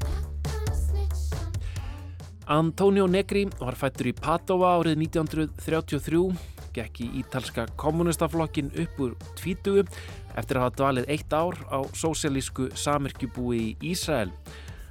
Antonio 2.50 3.06
Negri 3.06 3.46
var 3.62 3.78
fættur 3.78 4.10
í 4.10 4.16
Padova 4.18 4.74
árið 4.80 5.06
1933, 5.06 6.55
gekk 6.76 7.00
í 7.04 7.08
ítalska 7.22 7.66
kommunistaflokkin 7.80 8.70
upp 8.84 9.00
úr 9.02 9.16
tvítugu 9.40 9.86
eftir 10.36 10.58
að 10.60 10.66
hafa 10.66 10.76
dvalið 10.80 11.10
eitt 11.16 11.32
ár 11.32 11.58
á 11.72 11.78
sósialísku 11.96 12.70
samirkjubúi 12.76 13.60
í 13.64 13.92
Ísrael. 13.92 14.30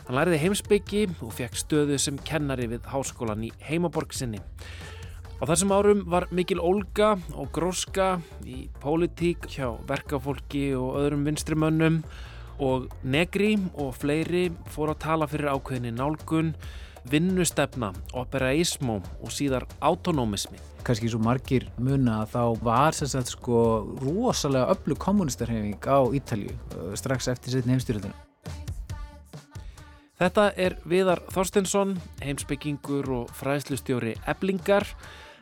Hann 0.05 0.19
læriði 0.19 0.41
heimsbyggi 0.43 1.05
og 1.25 1.33
fekk 1.33 1.57
stöðu 1.57 1.97
sem 2.01 2.17
kennari 2.27 2.67
við 2.69 2.85
háskólan 2.91 3.47
í 3.47 3.53
heimaborg 3.65 4.13
sinni. 4.13 4.41
Á 5.35 5.43
þessum 5.49 5.73
árum 5.75 6.05
var 6.07 6.29
mikil 6.31 6.61
olga 6.63 7.15
og 7.35 7.49
gróska 7.55 8.21
í 8.47 8.69
pólitík 8.79 9.49
hjá 9.51 9.73
verkafólki 9.89 10.69
og 10.77 10.95
öðrum 11.01 11.25
vinstrimönnum 11.27 11.97
og 12.63 12.87
negri 13.03 13.57
og 13.73 13.97
fleiri 13.99 14.45
fór 14.71 14.93
að 14.93 15.01
tala 15.03 15.27
fyrir 15.27 15.51
ákveðinni 15.51 15.91
nálgun, 15.97 16.53
vinnustefna, 17.11 17.91
operaísmó 18.17 18.99
og 19.21 19.33
síðar 19.33 19.67
autonómismi. 19.79 20.59
Kanski 20.85 21.09
svo 21.09 21.21
margir 21.21 21.67
muna 21.81 22.21
að 22.23 22.35
þá 22.35 22.63
var 22.65 22.97
sem 22.97 23.09
sagt 23.09 23.33
sko 23.33 23.59
rosalega 24.03 24.75
öllu 24.75 24.97
kommunistarhefing 25.01 25.81
á 25.89 25.99
Ítalju 26.13 26.53
strax 26.97 27.29
eftir 27.33 27.57
setni 27.57 27.73
heimstyrjöldinu. 27.73 28.13
Þetta 30.15 30.45
er 30.55 30.77
Viðar 30.87 31.19
Þorstensson, 31.33 31.97
heimsbyggingur 32.23 33.09
og 33.11 33.31
fræðslustjóri 33.35 34.13
eblingar 34.31 34.87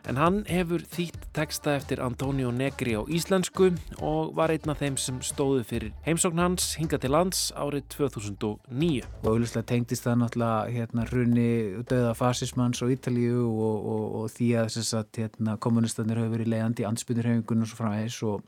en 0.10 0.20
hann 0.20 0.40
hefur 0.50 0.84
þýtt 0.94 1.28
teksta 1.36 1.76
eftir 1.80 2.02
Antonio 2.04 2.52
Negri 2.54 2.96
á 3.00 3.02
íslensku 3.08 3.72
og 4.04 4.34
var 4.38 4.54
einn 4.54 4.74
af 4.74 4.82
þeim 4.84 4.98
sem 5.00 5.20
stóðu 5.26 5.64
fyrir 5.68 5.94
heimsókn 6.08 6.42
hans 6.44 6.74
hinga 6.80 7.00
til 7.02 7.14
lands 7.14 7.46
árið 7.56 7.88
2009. 7.96 9.04
Og 9.24 9.30
auðvitað 9.32 9.68
tengdist 9.72 10.08
það 10.08 10.20
náttúrulega 10.22 10.78
hérna 10.78 11.08
hrunni 11.10 11.50
döða 11.90 12.16
fasismans 12.20 12.84
á 12.84 12.88
Ítalíu 12.92 13.46
og, 13.50 13.78
og, 13.94 14.06
og 14.22 14.32
því 14.36 14.50
að 14.62 14.72
sagt, 14.84 15.20
hérna, 15.22 15.58
kommunistanir 15.62 16.20
hafa 16.22 16.36
verið 16.36 16.54
leiðandi 16.54 16.84
í 16.84 16.90
ansbyrnirhefingunum 16.90 17.68
og 17.68 17.72
svo 17.72 17.80
framvegs 17.80 18.20
og 18.28 18.42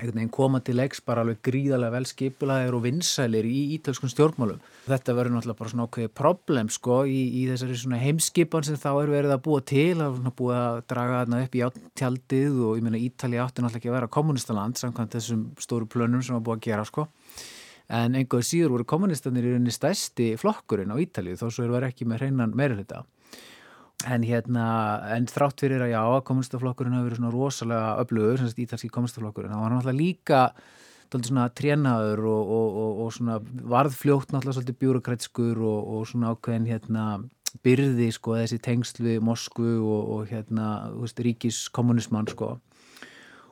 einhvern 0.00 0.18
veginn 0.18 0.32
koma 0.32 0.60
til 0.64 0.76
leiks 0.78 1.02
bara 1.04 1.22
alveg 1.24 1.40
gríðarlega 1.46 1.94
vel 1.94 2.08
skipulaðir 2.08 2.76
og 2.76 2.84
vinsælir 2.86 3.46
í 3.48 3.60
ítalskun 3.76 4.12
stjórnmálum. 4.12 4.58
Þetta 4.88 5.14
verður 5.18 5.36
náttúrulega 5.36 5.60
bara 5.60 5.72
svona 5.72 5.86
okkur 5.86 6.10
problem 6.16 6.72
sko 6.72 7.02
í, 7.04 7.20
í 7.40 7.44
þessari 7.50 7.78
svona 7.78 8.00
heimskipan 8.00 8.66
sem 8.66 8.80
þá 8.80 8.90
er 8.94 9.14
verið 9.14 9.36
að 9.36 9.44
búa 9.46 9.62
til, 9.70 10.00
að 10.00 10.18
búa 10.40 10.58
að 10.64 10.82
draga 10.90 11.22
þarna 11.22 11.44
upp 11.44 11.56
í 11.56 11.64
áttjaldið 11.68 12.60
og 12.66 12.80
ég 12.80 12.88
meina 12.88 13.04
Ítali 13.04 13.40
átti 13.40 13.62
náttúrulega 13.64 13.82
ekki 13.82 13.92
að 13.92 13.98
vera 14.00 14.12
kommunistaland 14.18 14.80
samkvæmt 14.80 15.16
þessum 15.18 15.46
stóru 15.60 15.88
plönum 15.90 16.24
sem 16.24 16.36
var 16.38 16.44
búið 16.48 16.60
að 16.60 16.66
gera 16.70 16.88
sko. 16.88 17.06
En 17.90 18.14
einhverju 18.14 18.46
síður 18.46 18.76
voru 18.76 18.86
kommunistanir 18.86 19.46
í 19.46 19.54
rauninni 19.54 19.72
stæsti 19.74 20.32
flokkurinn 20.38 20.92
á 20.94 20.96
Ítali 21.02 21.34
þó 21.38 21.48
svo 21.48 21.66
er 21.66 21.74
verið 21.74 21.90
ekki 21.90 22.06
með 22.06 22.22
hreinan 22.24 22.54
meirulita. 22.54 23.02
En 24.08 24.22
hérna, 24.24 24.66
en 25.12 25.26
þrátt 25.28 25.60
fyrir 25.60 25.82
að 25.84 25.90
já, 25.92 26.02
kommunistaflokkurinn 26.24 26.94
hafi 26.96 27.08
verið 27.10 27.18
svona 27.20 27.32
rosalega 27.34 27.88
öflugur, 28.00 28.38
sagt 28.40 28.62
ítalski 28.62 28.88
kommunistaflokkurinn, 28.92 29.52
það 29.52 29.64
var 29.64 29.74
náttúrulega 29.74 30.00
líka 30.00 30.38
doldið 31.10 31.32
svona 31.32 31.48
trénaður 31.58 32.22
og, 32.30 32.54
og, 32.54 32.78
og, 32.80 33.02
og 33.04 33.12
svona 33.16 33.36
varðfljótt 33.74 34.32
náttúrulega 34.32 34.56
svolítið 34.56 34.78
bjúrokrætskur 34.80 35.60
og 35.66 36.08
svona 36.08 36.32
ákveðin 36.32 36.70
hérna 36.70 37.04
byrði 37.66 38.08
sko 38.14 38.38
þessi 38.38 38.60
tengsl 38.62 39.02
við 39.04 39.22
Moskvu 39.26 39.74
og 39.90 40.30
hérna, 40.30 40.92
þú 40.94 41.04
veist, 41.04 41.22
ríkiskommunismann 41.26 42.30
sko. 42.30 42.54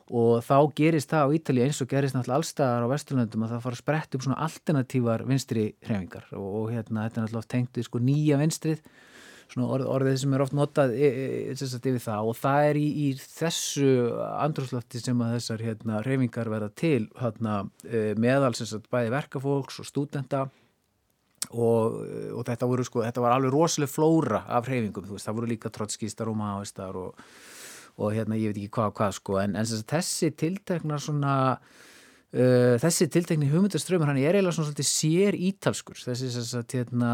Og 0.09 0.39
þá 0.41 0.55
gerist 0.73 1.11
það 1.11 1.29
á 1.29 1.33
Ítali 1.37 1.65
eins 1.67 1.83
og 1.83 1.91
gerist 1.91 2.15
náttúrulega 2.15 2.39
allstaðar 2.39 2.87
á 2.89 2.91
Vesturlöndum 2.95 3.43
að 3.45 3.51
það 3.53 3.65
fara 3.67 3.77
að 3.77 3.83
spretta 3.83 4.17
upp 4.17 4.25
svona 4.25 4.39
alternatívar 4.47 5.25
vinstri 5.29 5.67
hrefingar 5.85 6.31
og 6.39 6.71
hérna 6.71 7.05
þetta 7.05 7.19
er 7.19 7.27
náttúrulega 7.27 7.53
tengt 7.53 7.77
við 7.77 7.85
sko 7.85 8.01
nýja 8.01 8.39
vinstrið. 8.41 8.79
svona 8.79 9.08
orð, 9.57 9.87
orðið 9.89 10.17
sem 10.21 10.33
er 10.35 10.43
oft 10.43 10.55
notað 10.57 10.93
e, 10.93 11.09
e, 11.09 11.55
yfir 11.55 11.99
það. 12.03 12.29
Og 12.29 12.37
það 12.37 12.69
er 12.69 12.79
í, 12.79 12.87
í 13.05 13.07
þessu 13.17 13.89
andrúrslöfti 14.29 15.01
sem 15.01 15.25
að 15.25 15.35
þessar 15.37 15.65
hérna, 15.65 16.01
reyfingar 16.05 16.51
verða 16.53 16.69
til 16.77 17.09
hérna, 17.19 17.61
meðal 18.19 18.53
sagt, 18.59 18.89
bæði 18.93 19.13
verkafólks 19.15 19.81
og 19.81 19.89
stúdenta. 19.89 20.47
Og, 21.49 22.01
og 22.35 22.43
þetta, 22.45 22.67
voru, 22.69 22.83
sko, 22.85 23.01
þetta 23.01 23.21
var 23.23 23.33
alveg 23.33 23.53
rosalega 23.55 23.89
flóra 23.89 24.43
af 24.53 24.67
reyfingum, 24.69 25.07
veist, 25.09 25.25
það 25.25 25.37
voru 25.39 25.47
líka 25.49 25.71
trotskistar 25.73 26.29
og 26.29 26.35
maoistar 26.37 26.97
og, 26.99 27.23
og 27.97 28.11
hérna 28.13 28.37
ég 28.37 28.51
veit 28.51 28.59
ekki 28.59 28.73
hvað 28.75 28.91
hvað 28.99 29.15
sko. 29.17 29.37
En, 29.41 29.55
en 29.57 29.65
þessi 29.65 30.29
tiltekna 30.37 30.99
svona 31.01 31.33
þessi 32.29 33.07
tiltekni 33.09 33.47
hugmyndaströymur 33.49 34.11
hann 34.11 34.19
er 34.21 34.35
eiginlega 34.37 34.53
svona 34.53 34.69
svolítið 34.69 34.85
sér 34.85 35.37
ítalskur 35.49 35.97
þessi 35.97 36.27
hérna, 36.75 37.13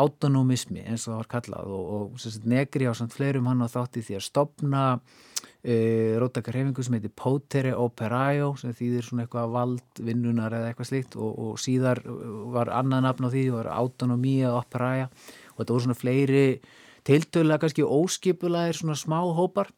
autonomismi 0.00 0.86
eins 0.86 1.04
og 1.04 1.12
það 1.12 1.18
var 1.18 1.30
kallað 1.34 1.74
og, 1.76 1.90
og 1.98 2.22
sagt, 2.22 2.46
negri 2.48 2.88
á 2.88 2.96
samt 2.96 3.12
fleirum 3.12 3.50
hann 3.50 3.60
á 3.60 3.68
þátti 3.68 4.00
því 4.06 4.16
að 4.16 4.24
stopna 4.24 4.84
uh, 4.94 6.14
róttakarhefingu 6.20 6.84
sem 6.84 6.96
heitir 6.98 7.12
Potere 7.16 7.74
Operaio 7.76 8.54
sem 8.60 8.74
þýðir 8.76 9.08
svona 9.08 9.24
eitthvað 9.24 9.52
vald 9.54 10.02
vinnunar 10.04 10.56
eða 10.56 10.70
eitthvað 10.72 10.90
slíkt 10.90 11.18
og, 11.18 11.36
og 11.44 11.60
síðar 11.60 12.00
var 12.54 12.72
annað 12.74 13.06
nafn 13.08 13.28
á 13.28 13.34
því 13.34 13.44
var 13.54 13.70
Autonomia 13.74 14.54
Operaia. 14.56 15.10
Og 15.54 15.62
þetta 15.62 15.76
voru 15.76 15.86
svona 15.86 15.98
fleiri 15.98 16.46
tiltölulega 17.04 17.64
kannski 17.64 17.84
óskipulæðir 17.84 18.80
svona 18.80 18.98
smá 18.98 19.20
hópar 19.36 19.72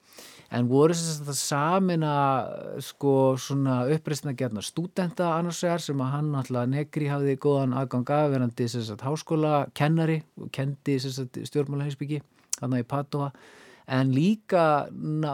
en 0.54 0.68
voru 0.70 0.94
þess 0.94 1.24
að 1.26 1.38
samin 1.40 2.04
að 2.06 2.80
sko 2.86 3.12
svona 3.40 3.80
uppreistna 3.94 4.34
gerna 4.38 4.62
stúdenta 4.62 5.32
annars 5.34 5.62
vegar 5.64 5.82
sem 5.82 6.02
að 6.02 6.12
hann 6.14 6.32
alltaf 6.38 6.70
negri 6.70 7.10
hafiði 7.10 7.40
góðan 7.42 7.76
aðgang 7.80 8.14
af 8.14 8.30
verandi 8.34 8.68
þess 8.70 8.94
að 8.94 9.06
háskóla 9.08 9.54
kennari 9.74 10.20
og 10.40 10.52
kendi 10.54 10.98
stjórnmála 11.02 11.88
heimsbyggi 11.88 12.22
hann 12.60 12.76
að 12.76 12.84
í 12.84 12.88
Padova 12.92 13.32
en 13.86 14.10
líka 14.10 14.62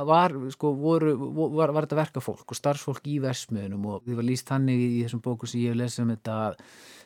var, 0.04 0.34
sko, 0.52 0.74
voru, 0.76 1.14
var, 1.56 1.72
var 1.72 1.86
þetta 1.86 2.00
verkafólk 2.02 2.52
og 2.52 2.58
starfsfólk 2.58 3.06
í 3.08 3.16
versmiðunum 3.22 3.86
og 3.88 4.02
því 4.04 4.16
var 4.18 4.28
líst 4.28 4.50
þannig 4.50 4.82
í 4.84 4.98
þessum 5.04 5.22
bóku 5.24 5.48
sem 5.48 5.62
ég 5.62 5.72
hef 5.72 5.80
lesið 5.80 6.04
um 6.04 6.12
þetta 6.12 6.36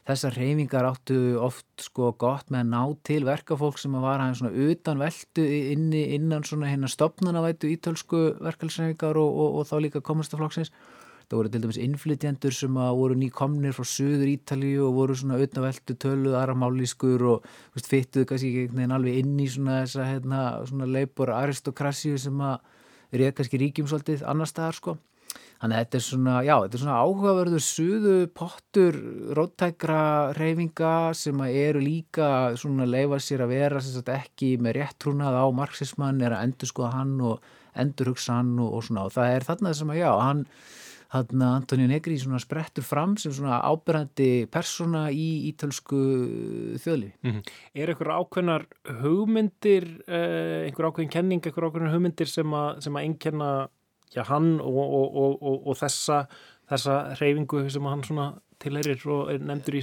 þessar 0.07 0.37
reyfingar 0.39 0.87
áttu 0.87 1.19
oft 1.43 1.87
sko 1.87 2.13
gott 2.19 2.51
með 2.51 2.65
að 2.65 2.73
ná 2.73 2.83
til 3.07 3.21
verkafólk 3.27 3.79
sem 3.79 3.95
var 3.95 4.23
aðeins 4.23 4.43
svona 4.43 4.67
utan 4.67 5.03
veldu 5.03 5.47
inni, 5.47 6.03
innan 6.19 6.47
svona 6.47 6.71
hérna 6.71 6.91
stopnanavætu 6.91 7.71
ítölsku 7.71 8.23
verkalsreyfingar 8.43 9.19
og, 9.19 9.31
og, 9.31 9.59
og 9.61 9.71
þá 9.71 9.77
líka 9.87 10.03
komastaflokksins 10.07 10.75
það 11.27 11.39
voru 11.41 11.51
til 11.51 11.63
dæmis 11.65 11.81
innflytjendur 11.83 12.55
sem 12.55 12.77
voru 12.77 13.17
nýkomnir 13.19 13.75
frá 13.75 13.87
söður 13.91 14.31
Ítalíu 14.31 14.85
og 14.87 14.95
voru 15.01 15.17
svona 15.19 15.41
auðnaveldu 15.41 15.97
töluð 15.99 16.37
aramálískur 16.39 17.25
og 17.33 17.49
veist, 17.75 17.91
fyttuðu 17.91 18.29
kannski 18.31 18.53
ekki 18.67 18.87
alveg 18.87 19.19
inn 19.25 19.35
í 19.43 19.49
svona 19.51 19.81
þessa 19.83 20.07
hérna, 20.07 20.45
svona 20.71 20.87
leipur 20.87 21.35
aristokrasíu 21.35 22.21
sem 22.23 22.47
að 22.47 22.63
er 23.17 23.35
kannski 23.35 23.59
ríkjum 23.61 23.91
svolítið 23.91 24.25
annar 24.29 24.51
staðar 24.51 24.79
sko. 24.79 24.97
Þannig 25.57 25.77
að 25.77 25.83
þetta 25.83 25.97
er 25.97 26.05
svona, 26.05 26.33
já, 26.45 26.55
þetta 26.63 26.77
er 26.77 26.83
svona 26.83 26.97
áhugaverður 27.01 27.63
suðu 27.65 28.17
pottur 28.37 28.97
róttækra 29.39 30.01
reyfinga 30.37 30.95
sem 31.17 31.45
eru 31.49 31.81
líka 31.81 32.29
svona 32.61 32.85
leifa 32.89 33.19
sér 33.25 33.47
að 33.47 33.55
vera 33.55 33.81
sagt, 33.81 34.11
ekki 34.13 34.51
með 34.61 34.83
réttrúnað 34.83 35.39
á 35.41 35.47
marxismann, 35.57 36.21
er 36.21 36.37
að 36.37 36.51
endur 36.51 36.71
skoða 36.71 36.93
hann 36.99 37.15
og 37.25 37.49
endur 37.77 38.13
hugsa 38.13 38.37
hann 38.37 38.53
og, 38.61 38.75
og 38.77 38.85
svona. 38.85 39.07
Og 39.09 39.17
það 39.17 39.33
er 39.33 39.49
þarna 39.49 39.73
sem 39.81 39.95
að 39.95 40.03
já, 40.03 40.11
hann 40.21 40.45
hann 41.15 41.43
Antonio 41.43 41.87
Negri 41.87 42.19
sprettur 42.19 42.85
fram 42.85 43.17
sem 43.17 43.33
svona 43.33 43.61
ábyrgandi 43.63 44.47
persóna 44.51 45.07
í 45.11 45.53
ítölsku 45.53 46.01
þjóðli. 46.83 47.13
Mm 47.23 47.31
-hmm. 47.31 47.43
Er 47.75 47.89
einhver 47.89 48.11
ákveðnar 48.11 48.67
hugmyndir, 49.03 50.03
eh, 50.09 50.67
einhver 50.67 50.91
ákveðin 50.91 51.11
kenning, 51.11 51.47
einhver 51.47 51.71
ákveðnar 51.71 51.95
hugmyndir 51.95 52.27
sem 52.27 52.47
að, 52.47 52.81
sem 52.81 52.95
að 52.95 53.03
einkenna 53.03 53.69
já, 54.15 54.23
hann 54.25 54.61
og, 54.61 54.77
og, 54.77 55.43
og, 55.43 55.67
og 55.67 55.77
þessa 55.77 56.27
þessa 56.71 56.97
reyfingu 57.21 57.67
sem 57.71 57.87
hann 57.87 58.03
svona 58.07 58.27
tilherir 58.63 59.03
og 59.13 59.31
er 59.33 59.43
nefndur 59.45 59.77
í 59.79 59.83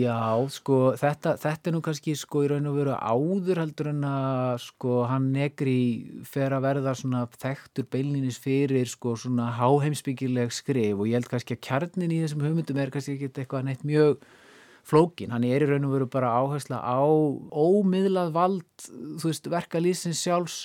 Já, 0.00 0.18
sko, 0.52 0.78
þetta, 0.98 1.36
þetta 1.40 1.70
er 1.70 1.76
nú 1.76 1.80
kannski 1.84 2.14
sko 2.18 2.42
í 2.44 2.50
raun 2.50 2.68
og 2.70 2.78
veru 2.80 2.96
áður 2.96 3.62
heldur 3.62 3.90
en 3.92 4.04
að 4.08 4.56
sko 4.64 4.96
hann 5.10 5.30
negri 5.34 5.78
fer 6.26 6.56
að 6.56 6.66
verða 6.66 6.96
svona 6.98 7.24
þekktur 7.36 7.88
beilinis 7.92 8.40
fyrir 8.42 8.90
sko 8.90 9.14
svona 9.20 9.50
háheimsbyggileg 9.60 10.54
skrif 10.54 10.98
og 10.98 11.08
ég 11.08 11.20
held 11.20 11.30
kannski 11.30 11.56
að 11.58 11.64
kjarnin 11.68 12.14
í 12.16 12.20
þessum 12.24 12.44
hugmyndum 12.46 12.82
er 12.82 12.94
kannski 12.94 13.16
ekki 13.16 13.32
eitthvað 13.32 13.68
neitt 13.68 13.86
mjög 13.86 14.20
flókin, 14.90 15.30
hann 15.34 15.44
er 15.46 15.62
í 15.62 15.68
raun 15.68 15.86
og 15.86 15.94
veru 15.94 16.10
bara 16.10 16.32
áhersla 16.40 16.80
á 16.80 16.98
ómiðlað 16.98 18.32
vald, 18.34 18.86
þú 19.20 19.28
veist, 19.28 19.50
verkalýsins 19.52 20.22
sjálfs 20.24 20.64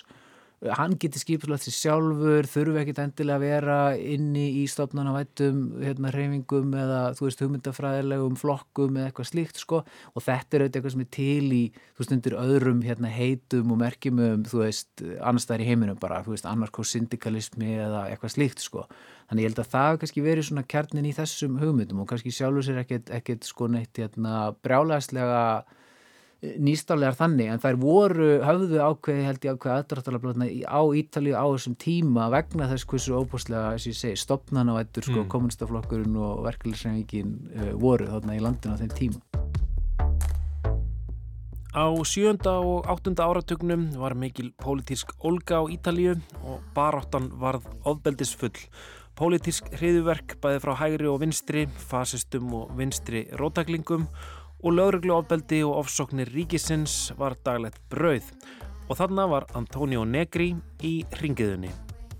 hann 0.73 0.95
geti 1.01 1.19
skipulagt 1.21 1.65
sér 1.65 1.75
sjálfur, 1.75 2.47
þurfi 2.49 2.79
ekkit 2.81 3.01
endilega 3.03 3.37
að 3.37 3.43
vera 3.45 3.77
inni 3.99 4.45
í 4.61 4.65
stofnanavættum 4.71 5.59
hérna 5.83 6.11
hreyfingum 6.13 6.73
eða 6.79 7.01
þú 7.17 7.27
veist 7.27 7.43
hugmyndafræðilegum 7.43 8.39
flokkum 8.39 8.97
eða 8.97 9.11
eitthvað 9.11 9.29
slíkt 9.29 9.61
sko. 9.61 9.83
Og 10.13 10.25
þetta 10.25 10.57
er 10.57 10.65
auðvitað 10.65 10.79
eitthvað 10.79 10.95
sem 10.95 11.05
er 11.05 11.11
til 11.17 11.53
í 11.53 11.61
þú 11.75 12.03
veist 12.03 12.15
undir 12.17 12.37
öðrum 12.41 12.83
hérna 12.85 13.13
heitum 13.13 13.75
og 13.75 13.81
merkjumum 13.83 14.45
þú 14.49 14.63
veist 14.63 15.05
annars 15.19 15.47
það 15.47 15.57
er 15.57 15.65
í 15.65 15.69
heiminum 15.69 16.01
bara 16.01 16.23
þú 16.25 16.35
veist 16.35 16.49
anarko-syndikalismi 16.49 17.77
eða 17.85 18.07
eitthvað 18.09 18.35
slíkt 18.35 18.65
sko. 18.65 18.85
Þannig 19.29 19.45
ég 19.45 19.51
held 19.51 19.63
að 19.63 19.71
það 19.73 20.01
kannski 20.01 20.25
verið 20.25 20.49
svona 20.49 20.67
kjarnin 20.69 21.09
í 21.09 21.15
þessum 21.15 21.57
hugmyndum 21.61 22.03
og 22.03 22.11
kannski 22.11 22.33
sjálfur 22.33 22.65
sér 22.65 22.83
ekkit, 22.83 23.09
ekkit 23.13 23.47
sko 23.47 23.69
neitt 23.73 23.97
hérna 23.97 24.51
brjálæslega 24.65 25.41
nýstálegar 26.61 27.17
þannig 27.17 27.51
en 27.51 27.61
þær 27.63 27.77
voru 27.81 28.29
höfðu 28.45 28.81
ákveði 28.83 29.25
held 29.27 29.47
ég 29.47 29.57
ákveði 29.57 29.75
aðdraftalega 29.75 30.49
á 30.67 30.81
Ítalíu 31.01 31.35
á 31.35 31.45
þessum 31.45 31.77
tíma 31.81 32.27
vegna 32.33 32.69
þess 32.71 32.87
hversu 32.89 33.15
óbúslega, 33.17 33.73
þess 33.75 33.87
að 33.87 33.91
ég 33.91 33.99
segi, 34.01 34.21
stopnan 34.23 34.71
á 34.71 34.79
eittur 34.79 35.07
sko, 35.07 35.21
mm. 35.23 35.29
kommunistaflokkurinn 35.33 36.19
og 36.19 36.43
verkefliðsrengin 36.47 37.33
uh, 37.55 37.71
voru 37.81 38.09
þarna 38.09 38.37
í 38.37 38.43
landinu 38.43 38.77
á 38.77 38.81
þeim 38.81 38.95
tíma. 38.99 39.23
Á 41.75 41.91
sjönda 42.07 42.53
og 42.63 42.87
áttunda 42.87 43.25
áratögnum 43.27 43.89
var 43.99 44.15
mikil 44.15 44.53
pólitísk 44.63 45.11
olga 45.27 45.59
á 45.59 45.63
Ítalíu 45.67 46.15
og 46.47 46.61
baráttan 46.75 47.27
varð 47.35 47.67
ofbeldisfull. 47.83 48.55
Pólitísk 49.15 49.67
hriðuverk 49.75 50.37
bæði 50.43 50.61
frá 50.63 50.73
hægri 50.79 51.07
og 51.11 51.19
vinstri, 51.23 51.65
fasistum 51.67 52.53
og 52.55 52.71
vinstri 52.79 53.25
rótaklingum 53.35 54.07
og 54.65 54.73
lögregluofbeldi 54.73 55.59
og 55.63 55.83
ofsóknir 55.83 56.31
ríkisins 56.33 57.13
var 57.19 57.35
daglegt 57.45 57.77
brauð 57.91 58.31
og 58.89 58.97
þarna 58.97 59.25
var 59.29 59.45
Antonio 59.57 60.05
Negri 60.05 60.55
í 60.81 60.95
ringiðunni. 61.21 61.69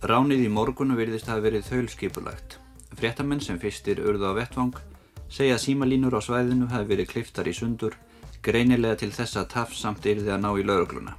Ránið 0.06 0.46
í 0.46 0.52
morgunu 0.54 0.98
virðist 0.98 1.30
hafi 1.30 1.42
verið 1.42 1.66
þaulskipulagt. 1.72 2.60
Fréttamenn 2.96 3.42
sem 3.42 3.58
fyrstir 3.62 4.02
urðu 4.06 4.30
á 4.30 4.38
vettvang 4.38 4.78
segja 5.26 5.58
að 5.58 5.64
símalínur 5.66 6.14
á 6.14 6.22
svæðinu 6.22 6.70
hafi 6.70 6.90
verið 6.94 7.12
kliftar 7.16 7.50
í 7.50 7.56
sundur 7.58 7.98
greinilega 8.46 9.02
til 9.02 9.12
þess 9.14 9.42
að 9.42 9.52
tafs 9.56 9.82
samt 9.82 10.06
yrði 10.06 10.30
að 10.36 10.44
ná 10.46 10.52
í 10.54 10.66
laurugluna. 10.70 11.18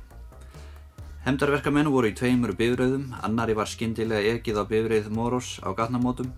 Hemdarverkamenn 1.27 1.91
voru 1.91 2.13
í 2.13 2.15
tveimur 2.15 2.55
bifröðum, 2.55 3.11
annari 3.27 3.57
var 3.59 3.67
skindilega 3.67 4.37
ekið 4.39 4.63
á 4.63 4.65
bifröð 4.71 5.11
Moros 5.11 5.57
á 5.59 5.75
gatnamótum 5.75 6.31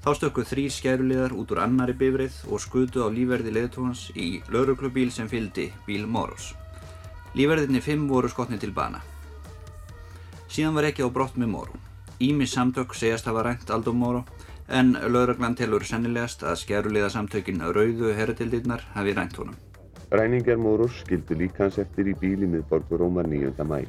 Þá 0.00 0.10
stökkuð 0.16 0.46
þrý 0.48 0.62
skærulegar 0.72 1.32
út 1.36 1.50
úr 1.52 1.58
annari 1.60 1.92
bifrið 1.92 2.38
og 2.48 2.62
skutu 2.64 3.02
á 3.04 3.12
lífverði 3.12 3.52
leðtóhans 3.52 4.06
í 4.16 4.40
lauruglubíl 4.48 5.10
sem 5.12 5.28
fyldi 5.28 5.66
bíl 5.84 6.06
Moros. 6.08 6.54
Lífverðinni 7.36 7.82
fimm 7.84 8.08
voru 8.08 8.30
skotni 8.32 8.56
til 8.58 8.72
bana. 8.72 9.02
Síðan 10.48 10.78
var 10.78 10.88
ekki 10.88 11.04
á 11.04 11.08
brott 11.12 11.36
með 11.36 11.52
Moro. 11.52 11.76
Ímis 12.18 12.56
samtök 12.56 12.96
segjast 12.96 13.28
hafa 13.28 13.44
rænt 13.44 13.70
Aldo 13.70 13.92
Moro 13.92 14.24
en 14.68 14.96
lauruglan 15.12 15.54
telur 15.58 15.84
sennilegast 15.84 16.46
að 16.48 16.62
skærulega 16.64 17.12
samtökin 17.12 17.60
Rauðu 17.60 18.14
herratildirnar 18.16 18.86
hafi 18.96 19.14
rænt 19.14 19.36
honum. 19.36 19.56
Ræningar 20.10 20.56
Moros 20.58 21.02
skildu 21.04 21.36
líka 21.36 21.66
hans 21.66 21.76
eftir 21.78 22.08
í 22.08 22.16
bíli 22.18 22.48
miðborgur 22.48 23.04
Rómar 23.04 23.28
9. 23.28 23.52
mæ. 23.68 23.84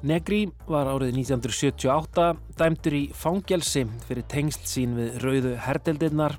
Negri 0.00 0.46
var 0.64 0.88
árið 0.88 1.18
1978 1.20 2.30
dæmtur 2.56 2.94
í 2.96 3.02
fangelsi 3.12 3.82
fyrir 4.06 4.24
tengst 4.32 4.64
sín 4.70 4.94
við 4.96 5.18
rauðu 5.20 5.50
herdeldirnar 5.60 6.38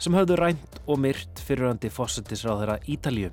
sem 0.00 0.16
höfðu 0.16 0.38
rænt 0.40 0.78
og 0.86 1.02
myrt 1.04 1.42
fyriröndi 1.44 1.90
fósettisráðara 1.92 2.78
Ítalju. 2.88 3.28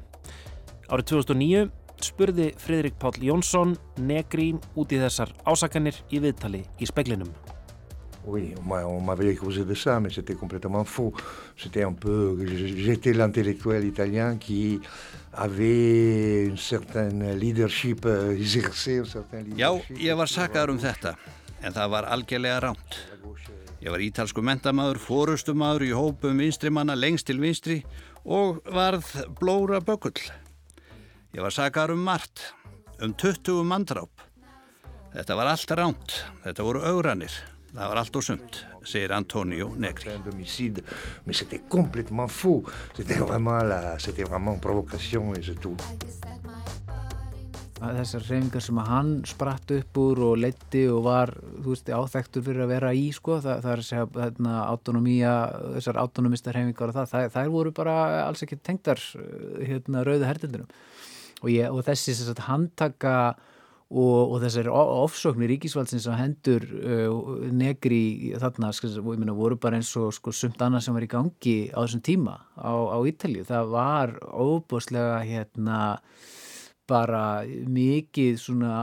Árið 0.92 1.08
2009 1.14 1.70
spurði 2.04 2.50
Fridrik 2.60 3.00
Pál 3.00 3.16
Jónsson 3.24 3.78
Negri 4.04 4.52
út 4.76 4.92
í 4.92 5.00
þessar 5.00 5.32
ásakanir 5.48 5.96
í 6.12 6.20
viðtali 6.28 6.66
í 6.76 6.90
speklinum. 6.90 7.32
Oui, 8.30 8.54
on 8.68 9.02
m'avait 9.02 9.32
accusé 9.32 9.66
de 9.66 9.74
ça, 9.74 10.00
mais 10.00 10.10
c'était 10.10 10.36
complètement 10.36 10.84
faux. 10.86 11.14
C'était 11.58 11.84
un 11.84 11.94
peu... 11.94 12.38
J'étais 12.46 13.14
l'intellectuel 13.14 13.86
italien 13.86 14.38
qui 14.38 14.80
avait 15.34 16.46
une 16.46 16.58
certaine 16.58 17.38
leadership, 17.38 18.06
euh, 18.06 18.36
exercé 18.36 19.00
un 19.00 19.06
certain 19.06 19.42
leadership. 19.42 19.60
Já, 19.60 19.72
ég 19.98 20.18
var 20.18 20.30
sakaður 20.30 20.76
um 20.76 20.82
þetta, 20.82 21.16
en 21.64 21.76
það 21.76 21.92
var 21.96 22.08
algjörlega 22.14 22.60
ránt. 22.66 23.00
Ég 23.80 23.94
var 23.94 24.04
ítalsku 24.04 24.44
mentamæður, 24.44 25.00
fórustumæður 25.00 25.86
í 25.88 25.94
hópum 25.96 26.42
vinstrimanna 26.44 26.98
lengst 27.00 27.30
til 27.30 27.40
vinstri 27.40 27.78
og 28.26 28.60
varð 28.76 29.08
blóra 29.40 29.80
bökull. 29.80 30.20
Ég 31.34 31.46
var 31.46 31.56
sakaður 31.56 31.96
um 31.96 32.04
margt, 32.10 32.50
um 33.00 33.14
20 33.14 33.64
mandráp. 33.64 34.26
Þetta 35.14 35.40
var 35.40 35.54
allt 35.54 35.72
ránt, 35.80 36.20
þetta 36.44 36.66
voru 36.68 36.84
augranir. 36.86 37.34
Það 37.70 37.90
var 37.92 38.00
allt 38.02 38.18
og 38.18 38.24
sumt, 38.26 38.60
segir 38.88 39.12
Antonio 39.14 39.70
Negri. 39.78 40.16
Mais 41.26 41.34
c'était 41.34 41.62
complètement 41.70 42.28
faux. 42.28 42.64
C'était 42.96 43.20
vraiment 43.20 43.64
la, 43.64 44.00
c'était 44.00 44.24
vraiment 44.24 44.54
une 44.54 44.60
provocation 44.60 45.34
et 45.36 45.44
c'est 45.44 45.60
tout. 45.60 45.78
Þessar 47.80 48.26
reyfingar 48.28 48.60
sem 48.60 48.80
að 48.82 48.90
hann 48.92 49.12
spratt 49.24 49.72
upp 49.72 49.98
úr 50.02 50.20
og 50.26 50.42
letti 50.44 50.82
og 50.92 51.06
var, 51.06 51.32
veist, 51.64 51.88
áþektur 51.88 52.44
fyrir 52.44 52.66
að 52.66 52.74
vera 52.74 52.90
í, 52.92 53.06
sko, 53.16 53.38
það, 53.40 53.62
það 53.64 53.72
er 53.72 53.84
að 53.84 53.88
segja, 53.88 54.08
þarna, 54.18 54.56
autonomía, 54.66 55.36
þessar 55.78 56.00
autonomista 56.02 56.52
reyfingar 56.56 56.92
og 56.92 56.98
það, 56.98 57.08
það, 57.14 57.30
þær 57.38 57.54
voru 57.54 57.74
bara 57.78 57.96
alls 58.26 58.44
ekki 58.44 58.60
tengdar, 58.60 59.00
hérna, 59.64 60.04
rauðu 60.04 60.28
herdildunum. 60.28 60.76
Og, 61.40 61.48
ég, 61.54 61.72
og 61.72 61.88
þessi, 61.88 62.18
handtaka 62.50 63.16
og, 63.90 64.36
og 64.36 64.42
þessari 64.44 64.70
ofsóknir 64.70 65.50
ríkisvaldsins 65.56 66.06
á 66.06 66.14
hendur 66.20 66.66
uh, 66.78 67.46
negri 67.50 68.36
þarna, 68.38 68.70
ég 68.70 69.08
minna, 69.10 69.34
voru 69.34 69.58
bara 69.58 69.80
eins 69.80 69.92
og 69.98 70.14
sko, 70.14 70.34
sumt 70.36 70.62
annað 70.62 70.86
sem 70.86 70.98
var 70.98 71.06
í 71.08 71.10
gangi 71.10 71.58
á 71.74 71.82
þessum 71.82 72.04
tíma 72.06 72.36
á, 72.54 72.70
á 72.70 72.98
Ítalju. 73.10 73.48
Það 73.50 73.72
var 73.74 74.14
óbúslega 74.30 75.24
hérna 75.26 75.80
bara 76.90 77.42
mikið 77.70 78.38
svona 78.42 78.74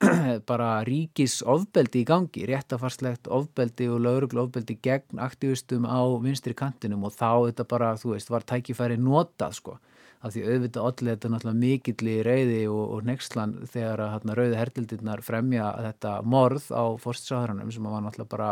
bara 0.50 0.70
ríkis 0.84 1.38
ofbeldi 1.44 2.02
í 2.02 2.08
gangi, 2.08 2.44
réttafarslegt 2.48 3.28
ofbeldi 3.32 3.88
og 3.92 4.02
lauruglu 4.04 4.46
ofbeldi 4.46 4.78
gegn 4.84 5.20
aktivistum 5.20 5.84
á 5.88 6.00
vinstri 6.24 6.56
kantinum 6.56 7.04
og 7.08 7.16
þá 7.16 7.48
þetta 7.50 7.68
bara, 7.68 7.94
þú 8.00 8.16
veist, 8.16 8.32
var 8.32 8.44
tækifæri 8.48 9.00
notað 9.00 9.60
sko 9.60 9.78
af 10.24 10.32
því 10.32 10.44
auðvitað 10.48 10.88
allir 10.88 11.12
þetta 11.12 11.30
náttúrulega 11.32 11.60
mikill 11.60 12.08
í 12.08 12.16
reyði 12.24 12.60
og, 12.72 12.82
og 12.96 13.04
nextlan 13.08 13.54
þegar 13.68 14.02
að 14.06 14.12
hérna, 14.14 14.36
rauði 14.38 14.58
hertildirnar 14.60 15.22
fremja 15.24 15.68
þetta 15.90 16.14
morð 16.34 16.70
á 16.72 16.84
fórstsáðaranum 17.02 17.72
sem 17.74 17.88
var 17.88 18.04
náttúrulega 18.04 18.32
bara 18.32 18.50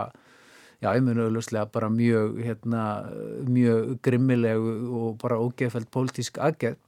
já, 0.82 0.90
einmjönuðluslega 0.92 1.70
bara 1.72 1.88
mjög 1.92 2.40
hérna, 2.44 2.86
mjög 3.48 3.94
grimmileg 4.04 4.64
og 4.92 5.16
bara 5.22 5.40
ógeðfælt 5.40 5.92
pólitísk 5.94 6.42
aðgerð. 6.42 6.80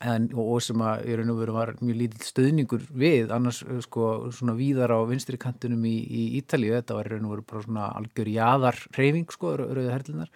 Og, 0.00 0.38
og 0.40 0.62
sem 0.64 0.80
að 0.80 1.02
í 1.10 1.16
raun 1.18 1.32
og 1.34 1.40
veru 1.42 1.52
var 1.52 1.74
mjög 1.82 1.98
lítill 1.98 2.24
stöðningur 2.24 2.86
við 3.02 3.34
annars 3.36 3.58
sko 3.84 4.30
svona 4.32 4.54
víðar 4.56 4.94
á 4.96 5.04
vinstri 5.04 5.36
kantunum 5.36 5.82
í, 5.84 5.98
í 6.00 6.22
Ítalíu, 6.38 6.72
þetta 6.78 6.96
var 6.96 7.10
í 7.10 7.12
raun 7.12 7.26
og 7.28 7.34
veru 7.34 7.44
bara 7.50 7.66
svona 7.66 7.90
algjör 7.98 8.30
jáðar 8.32 8.80
reyfing 8.96 9.28
sko, 9.34 9.58
rauði 9.60 9.90
hertildirnar 9.92 10.32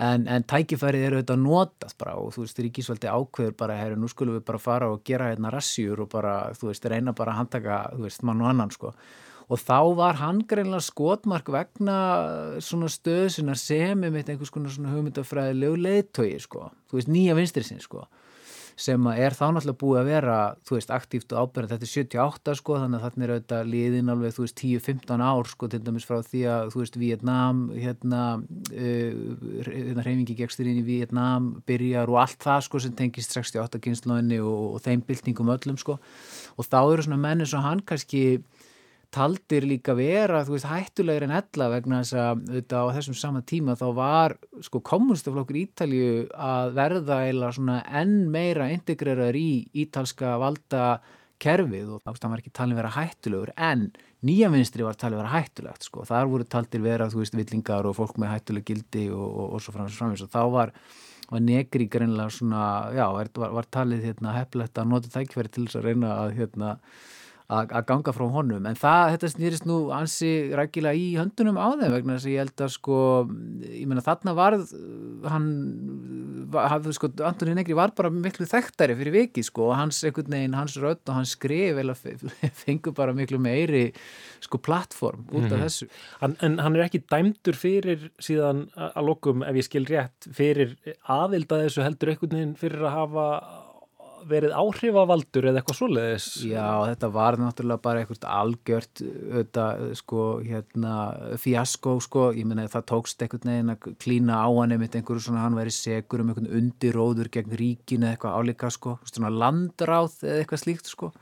en, 0.00 0.26
en 0.30 0.44
tækifærið 0.48 1.06
eru 1.06 1.18
auðvitað 1.20 1.42
notað 1.42 1.96
bara 2.00 2.14
og 2.20 2.34
þú 2.34 2.44
veist, 2.44 2.60
Ríkisvaldi 2.64 3.10
ákveður 3.10 3.56
bara, 3.60 3.78
herru, 3.80 3.98
nú 4.00 4.10
skulum 4.10 4.38
við 4.38 4.46
bara 4.50 4.62
fara 4.62 4.90
og 4.92 5.02
gera 5.06 5.30
hérna 5.32 5.52
rassjur 5.52 6.04
og 6.04 6.12
bara, 6.12 6.36
þú 6.56 6.70
veist, 6.70 6.86
reyna 6.88 7.14
bara 7.16 7.34
að 7.34 7.42
handtaka, 7.42 7.80
þú 7.96 8.06
veist, 8.06 8.24
mann 8.26 8.40
og 8.44 8.50
annan, 8.52 8.72
sko. 8.74 8.94
Og 9.50 9.58
þá 9.58 9.78
var 9.98 10.20
hann 10.20 10.44
greinlega 10.46 10.86
skotmark 10.86 11.48
vegna 11.50 11.98
svona 12.62 12.90
stöðsina 12.92 13.56
sem 13.58 14.06
er 14.06 14.14
mitt 14.14 14.30
einhvers 14.30 14.52
konar 14.54 14.70
svona 14.72 14.94
hugmyndafræðilegu 14.94 15.80
leiðtögi, 15.84 16.38
sko, 16.46 16.70
þú 16.90 17.00
veist, 17.00 17.10
nýja 17.10 17.36
vinstrisinn, 17.38 17.82
sko 17.82 18.06
sem 18.80 19.08
er 19.12 19.34
þá 19.36 19.44
náttúrulega 19.52 19.78
búið 19.80 20.00
að 20.00 20.08
vera 20.08 20.36
þú 20.68 20.76
veist, 20.76 20.92
aktíft 20.94 21.34
og 21.34 21.50
ábyrgand, 21.50 21.72
þetta 21.74 21.86
er 21.86 21.92
78 21.92 22.54
sko, 22.60 22.78
þannig 22.80 22.98
að 22.98 23.04
þarna 23.06 23.26
er 23.26 23.32
auðvitað 23.34 23.70
liðin 23.74 24.12
alveg 24.14 24.36
þú 24.36 24.44
veist, 24.46 24.62
10-15 24.62 25.24
ár 25.26 25.50
sko, 25.50 25.68
til 25.70 25.82
dæmis 25.84 26.06
frá 26.08 26.16
því 26.24 26.42
að 26.54 26.72
þú 26.74 26.82
veist, 26.82 26.98
Vietnám 27.00 27.62
hérna, 27.76 28.22
uh, 28.72 29.20
hérna 29.68 30.06
hreyfingi 30.06 30.38
gegnsturinn 30.38 30.80
í 30.80 30.86
Vietnám 30.86 31.50
byrjar 31.68 32.12
og 32.12 32.22
allt 32.24 32.40
það 32.40 32.64
sko 32.68 32.82
sem 32.84 32.96
tengist 32.96 33.36
68 33.36 33.82
kynslóinni 33.84 34.40
og, 34.40 34.78
og 34.78 34.84
þeim 34.86 35.04
byltingum 35.08 35.52
öllum 35.52 35.80
sko. 35.80 35.98
Og 36.56 36.68
þá 36.68 36.80
eru 36.80 37.04
svona 37.04 37.20
menni 37.20 37.48
svo 37.48 37.60
hann 37.64 37.84
kannski 37.84 38.40
taldir 39.14 39.66
líka 39.66 39.94
vera, 39.98 40.44
þú 40.46 40.54
veist, 40.54 40.68
hættulegir 40.70 41.26
en 41.26 41.34
ella 41.34 41.68
vegna 41.72 42.02
þess 42.02 42.14
að 42.16 42.28
auðvitað 42.30 42.90
á 42.90 42.94
þessum 42.96 43.16
sama 43.18 43.42
tíma 43.42 43.74
þá 43.78 43.86
var 43.96 44.36
sko 44.62 44.82
kommunistaflokkur 44.86 45.58
Ítalju 45.64 46.10
að 46.30 46.76
verða 46.78 47.18
eða 47.30 47.50
svona 47.56 47.80
enn 48.00 48.30
meira 48.30 48.70
integreraður 48.70 49.40
í 49.40 49.50
ítalska 49.82 50.36
valda 50.42 50.84
kerfið 51.40 51.96
og 51.96 52.04
það 52.06 52.30
var 52.30 52.42
ekki 52.42 52.54
talin 52.54 52.78
vera 52.78 52.94
hættulegur 52.94 53.52
en 53.56 53.88
nýja 54.26 54.50
vinstri 54.52 54.84
var 54.86 54.98
talin 55.00 55.18
vera 55.22 55.34
hættulegt 55.34 55.86
sko, 55.88 56.04
þar 56.06 56.30
voru 56.30 56.46
taldir 56.46 56.82
vera, 56.84 57.08
þú 57.10 57.22
veist, 57.22 57.36
villingar 57.38 57.88
og 57.88 57.96
fólk 57.96 58.20
með 58.20 58.34
hættuleg 58.36 58.66
gildi 58.68 59.06
og, 59.10 59.26
og, 59.26 59.46
og 59.56 59.64
svo 59.64 59.74
framins 59.74 59.96
framins 59.98 60.26
og 60.26 60.32
þá 60.32 60.42
var 60.54 60.76
var 61.30 61.42
negri 61.46 61.86
greinlega 61.86 62.32
svona, 62.34 62.90
já, 62.90 63.04
var, 63.14 63.28
var 63.54 63.66
talið 63.70 64.08
hérna 64.08 64.34
heflegt 64.34 64.78
að 64.78 64.88
nota 64.90 65.12
tækverði 65.12 65.52
til 65.54 65.66
þess 65.66 65.78
að 65.78 65.86
reyna 65.86 66.14
að 66.24 66.32
hérna 66.40 66.70
að 67.50 67.86
ganga 67.88 68.12
frá 68.14 68.26
honum, 68.30 68.66
en 68.68 68.78
það, 68.78 69.04
þetta 69.14 69.30
snýrist 69.32 69.66
nú 69.66 69.78
ansi 69.94 70.30
rækilega 70.54 70.98
í 70.98 71.08
höndunum 71.18 71.58
á 71.58 71.68
þeim 71.80 71.94
vegna 71.96 72.16
þess 72.16 72.28
að 72.28 72.34
ég 72.34 72.44
held 72.44 72.64
að 72.66 72.72
sko 72.76 72.98
ég 73.66 73.86
menna 73.90 74.04
þarna 74.06 74.34
varð 74.38 74.74
hann 75.30 75.48
hafði 76.50 76.94
sko, 76.96 77.10
Antoni 77.26 77.54
Negri 77.54 77.76
var 77.78 77.92
bara 77.96 78.10
miklu 78.12 78.46
þekktari 78.48 78.96
fyrir 78.98 79.14
viki 79.14 79.44
sko 79.46 79.68
og 79.70 79.78
hans 79.78 80.00
einhvern 80.06 80.34
veginn, 80.34 80.56
hans 80.58 80.76
rödd 80.80 81.02
og 81.06 81.18
hans 81.18 81.34
skrif 81.36 81.78
fengur 82.62 82.94
bara 82.96 83.14
miklu 83.16 83.40
meiri 83.42 83.88
sko 84.42 84.60
plattform 84.62 85.26
út 85.30 85.44
af 85.44 85.50
mm 85.50 85.50
-hmm. 85.50 85.64
þessu 85.64 85.88
en, 86.22 86.36
en 86.40 86.58
hann 86.58 86.76
er 86.76 86.86
ekki 86.86 87.02
dæmdur 87.10 87.54
fyrir 87.54 88.10
síðan 88.18 88.68
að 88.76 89.06
lokum, 89.06 89.42
ef 89.42 89.56
ég 89.56 89.64
skil 89.64 89.86
rétt 89.86 90.30
fyrir 90.32 90.76
aðild 91.06 91.52
að 91.52 91.66
þessu 91.66 91.82
heldur 91.82 92.08
einhvern 92.08 92.36
veginn 92.36 92.56
fyrir 92.56 92.86
að 92.86 92.96
hafa 92.96 93.26
verið 94.28 94.54
áhrifavaldur 94.56 95.48
eða 95.50 95.60
eitthvað 95.60 95.78
svoleiðis? 95.78 96.28
Já, 96.50 96.66
þetta 96.90 97.10
var 97.14 97.38
náttúrulega 97.40 97.84
bara 97.84 98.02
eitthvað 98.02 98.26
algjört 98.34 99.02
auðvitað, 99.06 99.84
sko, 100.00 100.26
hérna 100.46 100.94
fjasko, 101.40 101.96
sko, 102.04 102.26
ég 102.36 102.48
menna 102.50 102.68
það 102.70 102.86
tókst 102.92 103.24
eitthvað 103.24 103.48
neginn 103.50 103.74
að 103.74 103.90
klína 104.02 104.42
á 104.44 104.48
hann 104.50 104.76
einmitt 104.76 104.96
einhverju 104.98 105.26
svona, 105.26 105.44
hann 105.46 105.58
væri 105.58 105.74
segur 105.74 106.24
um 106.24 106.32
einhvern 106.32 106.52
undiróður 106.60 107.32
gegn 107.32 107.58
ríkinu 107.60 108.08
eða 108.08 108.16
eitthvað 108.16 108.38
álíka, 108.40 108.72
sko. 108.74 108.96
Svona 109.08 109.32
landráð 109.32 110.20
eða 110.24 110.40
eitthvað 110.44 110.64
slíkt, 110.64 110.90
sko 110.90 111.12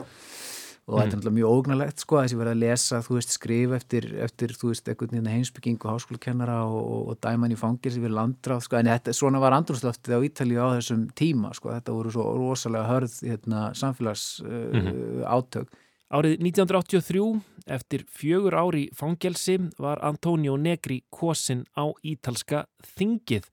og 0.88 0.94
mm. 0.94 1.00
þetta 1.00 1.08
er 1.08 1.18
náttúrulega 1.18 1.36
mjög 1.36 1.54
ógnalegt 1.54 2.02
sko 2.02 2.16
þess 2.16 2.32
að 2.32 2.34
ég 2.34 2.40
verði 2.40 2.52
að 2.54 2.62
lesa, 2.62 2.98
þú 3.04 3.16
veist, 3.18 3.32
skrif 3.36 3.72
eftir, 3.76 4.06
eftir 4.24 4.54
þú 4.56 4.70
veist, 4.70 4.86
eitthvað 4.88 5.10
nýjana 5.12 5.34
heimsbygging 5.34 5.82
og 5.82 5.90
háskólakennara 5.92 6.54
og, 6.64 6.78
og, 6.80 7.02
og 7.12 7.18
dæman 7.26 7.52
í 7.52 7.58
fangir 7.60 7.92
sem 7.92 8.04
verið 8.04 8.16
landráð, 8.16 8.62
sko, 8.64 8.78
en 8.78 8.88
þetta, 8.88 9.14
svona 9.18 9.42
var 9.42 9.56
andrúrslöftið 9.58 10.16
á 10.16 10.20
Ítalíu 10.24 10.62
á 10.64 10.68
þessum 10.78 11.02
tíma, 11.18 11.52
sko. 11.56 11.74
Þetta 11.74 11.96
voru 11.98 12.14
svo 12.14 12.24
rosalega 12.38 12.88
hörð 12.88 13.18
hérna, 13.28 13.66
samfélags 13.76 14.24
uh, 14.46 14.48
mm 14.48 14.86
-hmm. 14.86 15.26
átök. 15.28 15.76
Árið 16.08 16.38
1983, 16.40 17.24
eftir 17.68 18.04
fjögur 18.08 18.54
ári 18.56 18.88
fangelsi, 18.96 19.58
var 19.78 20.00
Antonio 20.00 20.56
Negri 20.56 21.02
kosin 21.10 21.66
á 21.76 21.92
ítalska 22.02 22.64
þingið. 22.96 23.44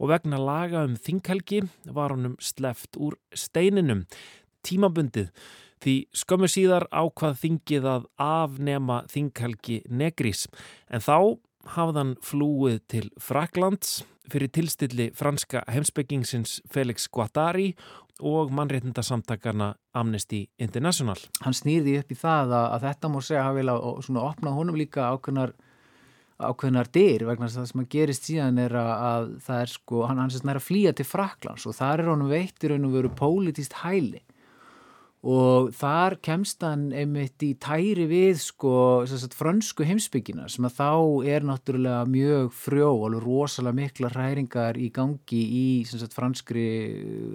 Og 0.00 0.08
vegna 0.08 0.38
laga 0.40 0.84
um 0.84 0.96
þinghelgi 0.96 1.68
var 1.84 2.10
honum 2.10 2.36
sleft 2.40 2.96
úr 2.96 3.18
steininum. 3.34 4.06
Tímabundið 4.64 5.28
Því 5.82 5.94
skömmu 6.14 6.48
síðar 6.50 6.86
ákvað 6.94 7.40
þingið 7.40 7.88
að 7.90 8.04
afnema 8.22 9.00
þinghelgi 9.10 9.80
Negris 9.90 10.46
en 10.86 11.02
þá 11.02 11.16
hafðan 11.74 12.14
flúið 12.22 12.78
til 12.90 13.04
Fraklands 13.22 14.02
fyrir 14.30 14.50
tilstilli 14.54 15.10
franska 15.18 15.64
heimsbyggingsins 15.70 16.60
Felix 16.70 17.08
Guattari 17.10 17.72
og 18.22 18.52
mannréttindasamtakana 18.54 19.72
Amnesty 19.98 20.44
International. 20.62 21.18
Hann 21.42 21.56
snýrði 21.56 21.98
upp 21.98 22.12
í 22.14 22.18
það 22.18 22.54
að, 22.54 22.66
að 22.76 22.86
þetta 22.86 23.10
mór 23.10 23.26
segja 23.26 23.52
vilja 23.56 23.76
svona 24.06 24.26
opnað 24.28 24.58
honum 24.60 24.78
líka 24.78 25.10
ákveðnar 25.10 25.54
ákveðnar 26.42 26.88
dyr 26.94 27.24
vegna 27.28 27.48
það 27.50 27.66
sem 27.70 27.82
að 27.82 27.90
gerist 27.92 28.26
síðan 28.26 28.60
er 28.62 28.74
að, 28.78 28.92
að 29.08 29.26
það 29.46 29.64
er 29.64 29.72
sko, 29.72 30.04
hann, 30.08 30.20
hann 30.22 30.32
sérst 30.32 30.46
næra 30.48 30.62
að 30.62 30.68
flýja 30.68 30.92
til 30.98 31.06
Fraklands 31.06 31.66
og 31.70 31.76
þar 31.76 32.02
er 32.02 32.10
honum 32.10 32.32
veitir 32.32 32.72
raun 32.72 32.88
og 32.88 32.96
veru 32.96 33.12
pólitíst 33.18 33.76
hæli 33.82 34.22
og 35.22 35.68
þar 35.78 36.16
kemst 36.18 36.64
hann 36.66 36.88
einmitt 36.90 37.42
í 37.46 37.52
tæri 37.62 38.08
við 38.10 38.40
sko 38.42 38.72
sagt, 39.06 39.36
frönsku 39.38 39.86
heimsbyggina 39.86 40.48
sem 40.50 40.66
að 40.66 40.80
þá 40.80 40.94
er 41.30 41.46
náttúrulega 41.46 42.08
mjög 42.10 42.48
frjó 42.58 42.88
alveg 43.06 43.22
rosalega 43.22 43.78
mikla 43.78 44.10
hræringar 44.10 44.80
í 44.82 44.88
gangi 44.94 45.42
í 45.46 45.66
sagt, 45.86 46.16
franskri 46.16 46.66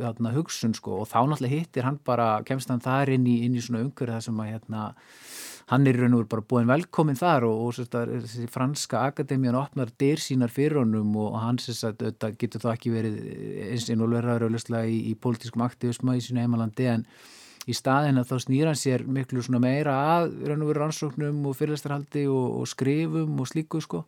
þarna, 0.02 0.34
hugsun 0.36 0.76
sko. 0.76 1.00
Og 1.06 1.08
þá 1.08 1.22
náttúrulega 1.32 1.62
hittir 1.62 1.88
hann 1.88 2.02
bara, 2.04 2.42
kemst 2.48 2.74
hann 2.74 2.84
þar 2.84 3.14
inn 3.16 3.30
í, 3.30 3.38
inn 3.48 3.56
í 3.56 3.64
svona 3.64 3.86
umhverju 3.86 4.18
það 4.18 4.26
sem 4.28 4.44
að 4.44 4.52
hérna 4.52 4.84
hann 5.72 5.88
er 5.88 5.96
í 5.96 6.04
raun 6.04 6.18
og 6.18 6.22
veru 6.22 6.32
bara 6.32 6.46
búin 6.52 6.68
velkomin 6.68 7.20
þar 7.20 7.48
og, 7.48 7.64
og 7.70 7.74
sagt, 7.80 7.96
franska 8.52 9.06
akademían 9.14 9.56
opnar 9.60 9.96
dyr 10.00 10.20
sínar 10.20 10.52
fyrir 10.52 10.82
honum 10.82 11.16
og 11.24 11.40
hann 11.40 11.60
getur 11.60 12.64
þá 12.64 12.70
ekki 12.74 12.92
verið 12.92 13.18
eins 13.72 13.90
og 13.96 14.06
verður 14.12 14.60
í, 14.84 15.02
í 15.12 15.18
pólitískum 15.20 15.64
aktivisma 15.68 16.20
í 16.20 16.24
sínu 16.24 16.44
heimalandi 16.44 16.88
en 16.92 17.08
í 17.68 17.76
staðin 17.76 18.22
að 18.22 18.30
þá 18.32 18.36
snýra 18.46 18.72
hann 18.72 18.80
sér 18.80 19.04
miklu 19.12 19.44
meira 19.60 19.96
að 20.18 20.38
rannsóknum 20.78 21.46
og 21.50 21.56
fyrirlistarhaldi 21.60 22.28
og, 22.32 22.62
og 22.62 22.68
skrifum 22.72 23.40
og 23.42 23.50
slíku 23.50 23.82
sko. 23.84 24.04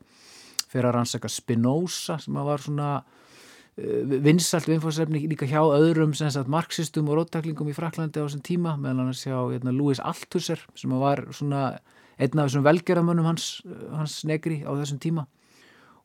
Fyrir 0.70 0.90
að 0.90 0.96
rannsaka 1.00 1.32
Spinoza 1.32 2.20
sem 2.22 2.38
að 2.40 2.48
var 2.48 2.64
svona 2.64 2.90
uh, 3.02 4.16
vinsalt 4.24 4.70
viðfórsefni 4.70 5.26
líka 5.28 5.50
hjá 5.50 5.60
öðrum 5.60 6.16
sagt, 6.16 6.48
marxistum 6.48 7.10
og 7.12 7.20
róttaklingum 7.20 7.72
í 7.72 7.76
Fraklandi 7.76 8.22
á 8.22 8.26
þessum 8.28 8.46
tíma 8.46 8.78
meðan 8.80 9.10
hann 9.10 9.18
sjá 9.18 9.36
hérna, 9.50 9.76
Louis 9.76 10.00
Althusser 10.00 10.64
sem 10.80 10.96
var 11.02 11.26
svona 11.36 11.82
einn 12.20 12.40
af 12.40 12.48
þessum 12.48 12.68
velgerðamönnum 12.68 13.28
hans, 13.28 13.52
hans 13.92 14.22
negri 14.28 14.62
á 14.64 14.72
þessum 14.72 15.04
tíma. 15.04 15.28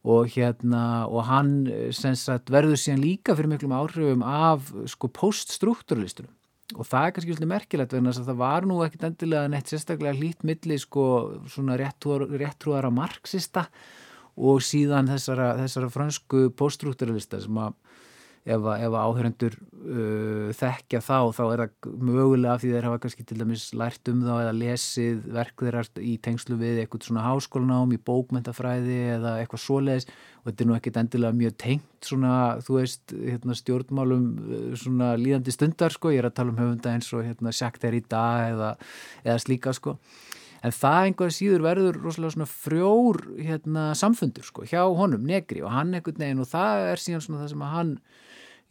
Og 0.05 0.27
hérna 0.35 1.07
og 1.07 1.23
hann 1.31 1.53
sagt, 1.95 2.51
verður 2.53 2.77
síðan 2.77 3.05
líka 3.05 3.37
fyrir 3.39 3.55
miklum 3.55 3.73
áhrifum 3.73 4.25
af 4.27 4.73
sko 4.91 5.09
poststruktúralistunum 5.09 6.33
og 6.73 6.87
það 6.89 7.07
er 7.07 7.13
kannski 7.15 7.35
svolítið 7.35 7.51
merkilegt 7.51 7.93
vegna 7.95 8.13
þess 8.13 8.23
að 8.23 8.31
það 8.31 8.41
var 8.41 8.67
nú 8.69 8.79
ekkit 8.85 9.07
endilega 9.11 9.51
neitt 9.53 9.71
sérstaklega 9.71 10.17
hlýtt 10.17 10.47
milli 10.49 10.79
sko 10.81 11.05
svona 11.53 11.77
réttrúara 11.77 12.91
marxista 12.95 13.67
og 14.35 14.63
síðan 14.65 15.11
þessara, 15.13 15.53
þessara 15.61 15.91
fransku 15.93 16.49
poststruktúralista 16.57 17.43
sem 17.45 17.61
að 17.61 17.77
ef, 18.45 18.67
ef 18.77 18.95
áhörendur 18.95 19.55
uh, 19.57 20.51
þekkja 20.57 21.01
þá, 21.05 21.19
þá 21.37 21.43
er 21.45 21.63
það 21.63 21.95
mögulega 22.09 22.57
því 22.61 22.73
þeir 22.75 22.89
hafa 22.89 23.01
kannski 23.05 23.25
til 23.29 23.39
dæmis 23.41 23.65
lært 23.77 24.11
um 24.13 24.21
þá 24.25 24.33
eða 24.35 24.55
lesið 24.59 25.23
verk 25.37 25.65
þeirra 25.65 25.85
í 26.05 26.17
tengslu 26.25 26.59
við 26.61 26.83
eitthvað 26.83 27.09
svona 27.09 27.25
háskólanám 27.25 27.95
í 27.97 28.01
bókmentafræði 28.05 28.99
eða 29.17 29.39
eitthvað 29.41 29.65
svoleiðis. 29.65 30.09
Og 30.45 30.51
þetta 30.51 30.65
er 30.65 30.69
nú 30.69 30.77
ekkit 30.77 31.01
endilega 31.01 31.39
mjög 31.39 31.57
tengt 31.65 32.09
svona, 32.11 32.35
þú 32.61 32.79
veist, 32.83 33.17
hérna, 33.17 33.57
stjórnmálum 33.57 34.29
uh, 34.45 34.69
svona 34.81 35.15
líðandi 35.21 35.57
stundar 35.57 35.97
sko, 35.97 36.13
ég 36.13 36.21
er 36.21 36.29
að 36.29 36.39
tala 36.41 36.53
um 36.53 36.61
höfunda 36.61 36.93
eins 36.93 37.09
og 37.17 37.25
hérna 37.25 37.55
Sjakt 37.55 37.89
er 37.89 37.97
í 37.97 38.05
dag 38.05 38.53
eða, 38.53 38.75
eða 39.25 39.41
slíka 39.41 39.73
sko. 39.77 39.97
En 40.65 40.73
það 40.73 41.07
einhverja 41.07 41.37
síður 41.37 41.65
verður 41.67 41.97
rosalega 42.01 42.33
svona 42.33 42.49
frjór 42.49 43.19
hérna 43.37 43.83
samfundur 44.01 44.47
sko 44.49 44.65
hjá 44.65 44.81
honum, 44.97 45.27
Negri. 45.29 45.61
Og 45.61 45.73
hann 45.73 45.93
einhvern 45.93 46.23
veginn 46.23 46.41
og 46.41 46.49
það 46.49 46.87
er 46.93 47.03
síðan 47.03 47.25
svona 47.25 47.43
það 47.43 47.51
sem 47.53 47.65
að 47.67 47.75
hann 47.75 47.91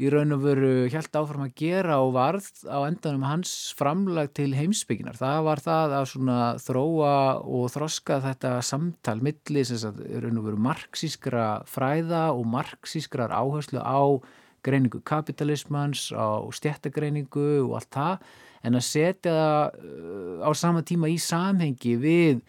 í 0.04 0.12
raun 0.12 0.36
og 0.36 0.44
veru 0.44 0.72
helt 0.92 1.18
áfram 1.18 1.46
að 1.46 1.56
gera 1.64 1.98
og 2.04 2.14
varð 2.18 2.48
á 2.68 2.80
endanum 2.84 3.26
hans 3.28 3.74
framlag 3.80 4.34
til 4.38 4.52
heimsbygginar. 4.58 5.18
Það 5.20 5.40
var 5.48 5.64
það 5.64 5.98
að 5.98 6.08
svona 6.14 6.38
þróa 6.62 7.16
og 7.42 7.66
þroska 7.74 8.20
þetta 8.28 8.54
samtal 8.66 9.20
milli 9.24 9.66
sem 9.68 9.82
sagt, 9.82 10.00
raun 10.24 10.40
og 10.42 10.48
veru 10.50 10.64
marxískra 10.70 11.48
fræða 11.70 12.30
og 12.36 12.48
marxískrar 12.54 13.34
áherslu 13.34 13.82
á 13.82 14.20
greiningu 14.64 15.02
kapitalismans, 15.04 16.12
á 16.16 16.40
stjættagreiningu 16.56 17.68
og 17.68 17.78
allt 17.80 17.92
það 17.94 18.34
en 18.64 18.80
að 18.80 18.86
setja 18.88 19.34
það 19.38 19.80
uh, 19.84 20.36
á 20.48 20.50
sama 20.56 20.84
tíma 20.88 21.12
í 21.12 21.18
samhengi 21.20 21.98
við 22.00 22.44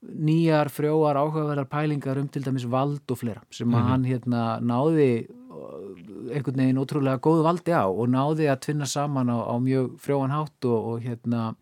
nýjar, 0.00 0.70
frjóar, 0.72 1.18
áhugaverðar 1.20 1.68
pælingar 1.68 2.18
um 2.22 2.28
til 2.32 2.42
dæmis 2.44 2.64
vald 2.70 3.04
og 3.12 3.18
flera 3.20 3.42
sem 3.50 3.68
mm 3.68 3.74
-hmm. 3.74 3.88
hann 3.88 4.04
hérna 4.04 4.42
náði 4.60 5.28
einhvern 5.50 6.62
veginn 6.62 6.80
ótrúlega 6.80 7.20
góðu 7.22 7.44
valdi 7.46 7.74
á 7.74 7.84
og 7.88 8.06
náði 8.10 8.46
að 8.50 8.60
tvinna 8.66 8.86
saman 8.86 9.32
á, 9.32 9.38
á 9.50 9.54
mjög 9.58 9.96
frjóan 10.02 10.34
hátt 10.34 10.68
og, 10.68 10.92
og 10.92 11.06
hérna 11.06 11.54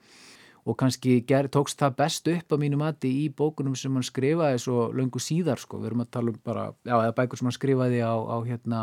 og 0.68 0.76
kannski 0.76 1.22
ger, 1.24 1.49
tókst 1.49 1.80
það 1.80 1.97
best 1.97 2.28
upp 2.28 2.53
á 2.53 2.57
mínu 2.61 2.76
mati 2.80 3.09
í 3.22 3.28
bókunum 3.32 3.76
sem 3.78 3.95
hann 3.97 4.05
skrifaði 4.05 4.61
svo 4.61 4.91
löngu 4.93 5.22
síðar 5.22 5.61
sko, 5.62 5.80
við 5.80 5.93
erum 5.93 6.05
að 6.05 6.11
tala 6.18 6.34
um 6.34 6.43
bara, 6.45 6.66
já, 6.84 6.93
eða 6.99 7.14
bækur 7.16 7.41
sem 7.41 7.49
hann 7.49 7.57
skrifaði 7.57 8.03
á, 8.05 8.12
á 8.12 8.36
hérna, 8.45 8.82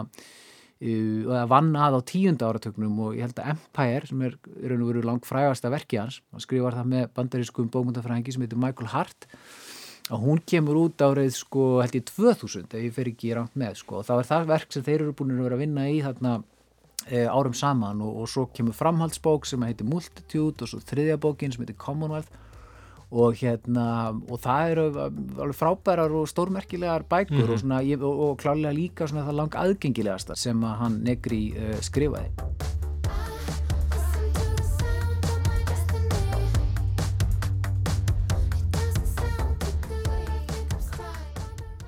eða 0.81 1.43
vann 1.51 1.69
að 1.77 1.99
á 1.99 2.07
tíunda 2.09 2.49
áratöknum 2.49 2.97
og 3.05 3.19
ég 3.19 3.27
held 3.27 3.37
að 3.37 3.53
Empire, 3.53 4.09
sem 4.09 4.25
er 4.25 4.39
raun 4.65 4.81
og 4.81 4.89
veru 4.89 5.05
langt 5.05 5.29
frægast 5.29 5.69
að 5.69 5.77
verki 5.77 6.01
hans, 6.01 6.23
hann 6.33 6.43
skrifar 6.43 6.79
það 6.79 6.91
með 6.95 7.07
bandarískum 7.19 7.69
bókmyndafræðingi 7.69 8.33
sem 8.33 8.47
heitir 8.47 8.61
Michael 8.65 8.89
Hart. 8.95 9.29
og 9.29 9.64
hún 10.11 10.37
kemur 10.45 10.77
út 10.85 11.01
árið 11.01 11.31
sko 11.33 11.81
held 11.81 11.95
ég 11.97 12.03
2000 12.11 12.67
ef 12.77 12.83
ég 12.85 12.93
fer 12.93 13.07
ekki 13.09 13.31
rámt 13.33 13.55
með 13.57 13.79
sko. 13.81 14.01
Og 14.01 14.05
þá 14.05 14.13
er 14.19 14.27
það 14.29 14.47
verk 14.51 14.71
sem 14.75 14.83
þeir 14.85 15.01
eru 15.01 15.13
búin 15.17 15.31
að 15.33 15.43
vera 15.47 15.55
að 15.57 15.63
vinna 15.65 15.85
í 15.89 16.01
þarna 16.05 16.33
e, 17.09 17.23
árum 17.25 17.53
saman. 17.57 18.01
Og, 18.05 18.21
og 18.21 18.29
svo 18.29 18.45
kemur 18.53 18.77
framhaldsbók 18.77 19.45
sem 19.49 19.61
heitir 19.65 19.87
Multitude 19.89 20.61
og 20.61 20.69
svo 20.69 20.79
þriðja 20.85 21.17
bókin 21.17 21.51
sem 21.55 21.63
heitir 21.65 21.77
Commonwealth. 21.81 22.29
Og 23.15 23.37
hérna 23.39 24.11
og 24.29 24.39
það 24.41 24.71
eru 24.73 24.85
alveg 24.99 25.57
frábærar 25.57 26.13
og 26.17 26.27
stórmerkilegar 26.29 27.05
bækur 27.09 27.45
Mhm. 27.45 27.51
og, 27.53 27.59
svona, 27.61 27.81
og, 28.01 28.21
og 28.29 28.37
klálega 28.41 28.73
líka 28.73 29.07
svona 29.07 29.25
það 29.27 29.37
lang 29.41 29.55
aðgengilegasta 29.61 30.35
sem 30.35 30.61
að 30.65 30.77
hann 30.81 31.01
negri 31.05 31.43
uh, 31.53 31.77
skrifaði 31.81 32.29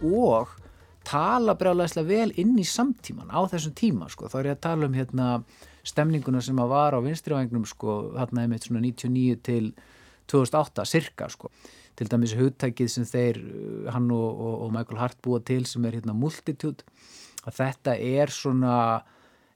og 0.04 0.54
tala 1.08 1.56
brjálæðislega 1.58 2.08
vel 2.08 2.34
inn 2.42 2.58
í 2.60 2.66
samtíman 2.68 3.32
á 3.32 3.40
þessum 3.48 3.76
tíma 3.78 4.10
sko. 4.12 4.28
þá 4.28 4.40
er 4.40 4.50
ég 4.50 4.58
að 4.58 4.66
tala 4.66 4.88
um 4.90 4.98
hérna 4.98 5.28
stemninguna 5.88 6.42
sem 6.44 6.60
að 6.60 6.74
var 6.74 6.98
á 6.98 7.00
vinstrivægnum 7.00 7.66
sko, 7.66 7.98
hérna 8.18 8.44
einmitt 8.44 8.68
svona 8.68 8.84
99 8.84 9.38
til 9.48 9.74
2008 10.28 10.86
cirka 10.86 11.30
sko. 11.32 11.52
til 11.96 12.10
dæmis 12.12 12.36
hugtækið 12.38 12.90
sem 12.92 13.06
þeir 13.08 13.40
uh, 13.42 13.92
hann 13.94 14.12
og, 14.12 14.28
og, 14.30 14.56
og 14.66 14.74
Michael 14.76 15.00
Hart 15.00 15.22
búa 15.24 15.40
til 15.42 15.66
sem 15.66 15.86
er 15.86 15.98
hérna 15.98 16.14
multitude 16.14 16.84
að 17.48 17.56
þetta 17.62 17.96
er 17.98 18.34
svona 18.34 18.76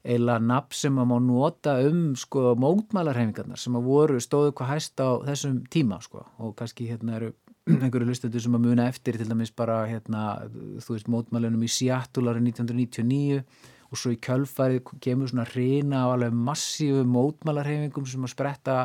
eila 0.01 0.39
nafn 0.41 0.73
sem 0.73 0.97
að 0.97 1.09
má 1.11 1.17
nota 1.21 1.75
um 1.85 2.15
sko 2.17 2.55
mótmælarhefingarnar 2.57 3.59
sem 3.61 3.75
að 3.77 3.85
voru 3.91 4.21
stóðu 4.23 4.55
hvað 4.57 4.71
hæst 4.73 5.03
á 5.03 5.21
þessum 5.27 5.59
tíma 5.69 5.99
sko 6.01 6.23
og 6.41 6.55
kannski 6.57 6.87
hérna 6.89 7.19
eru 7.19 7.35
einhverju 7.69 8.07
hlustendur 8.09 8.41
sem 8.41 8.55
að 8.57 8.63
muna 8.65 8.87
eftir 8.89 9.17
til 9.19 9.29
dæmis 9.29 9.51
bara 9.53 9.83
hérna 9.85 10.21
þú 10.81 10.95
veist 10.95 11.09
mótmælunum 11.13 11.61
í 11.65 11.69
Seattle 11.69 12.31
árið 12.31 12.47
1999 12.55 13.43
og 13.91 13.99
svo 13.99 14.13
í 14.15 14.19
kjölfarið 14.23 14.93
kemur 15.03 15.29
svona 15.29 15.45
reyna 15.51 16.05
á 16.07 16.13
alveg 16.15 16.33
massífu 16.33 17.03
mótmælarhefingum 17.05 18.07
sem 18.09 18.25
að 18.25 18.33
spretta 18.33 18.77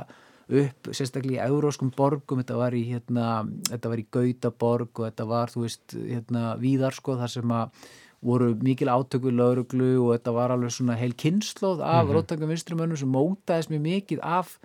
upp 0.47 0.91
sérstaklega 0.95 1.47
í 1.47 1.51
euróskum 1.51 1.89
borgum 1.97 2.43
þetta 2.43 2.59
var 2.61 2.75
í 2.77 2.85
hérna, 2.87 3.47
þetta 3.71 3.91
var 3.91 4.03
í 4.03 4.07
Gautaborg 4.15 5.01
og 5.01 5.09
þetta 5.09 5.27
var 5.27 5.51
þú 5.51 5.65
veist 5.65 5.97
hérna 5.97 6.53
víðar 6.61 6.95
sko 6.95 7.17
þar 7.19 7.33
sem 7.33 7.55
að 7.57 7.89
voru 8.27 8.53
mikil 8.61 8.89
átöku 8.93 9.33
lauruglu 9.33 9.89
og 10.05 10.13
þetta 10.19 10.33
var 10.37 10.53
alveg 10.55 10.73
svona 10.75 10.95
heil 11.01 11.15
kynnslóð 11.15 11.81
af 11.83 12.05
mm 12.05 12.09
Mhm. 12.11 12.17
róttangum 12.17 12.53
vinstrumönnum 12.53 12.97
sem 13.01 13.09
mótaðist 13.13 13.71
mjög 13.73 13.83
mikið 13.89 14.21
af 14.23 14.59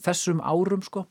þessum 0.00 0.40
árum 0.40 0.82
sko 0.82 1.06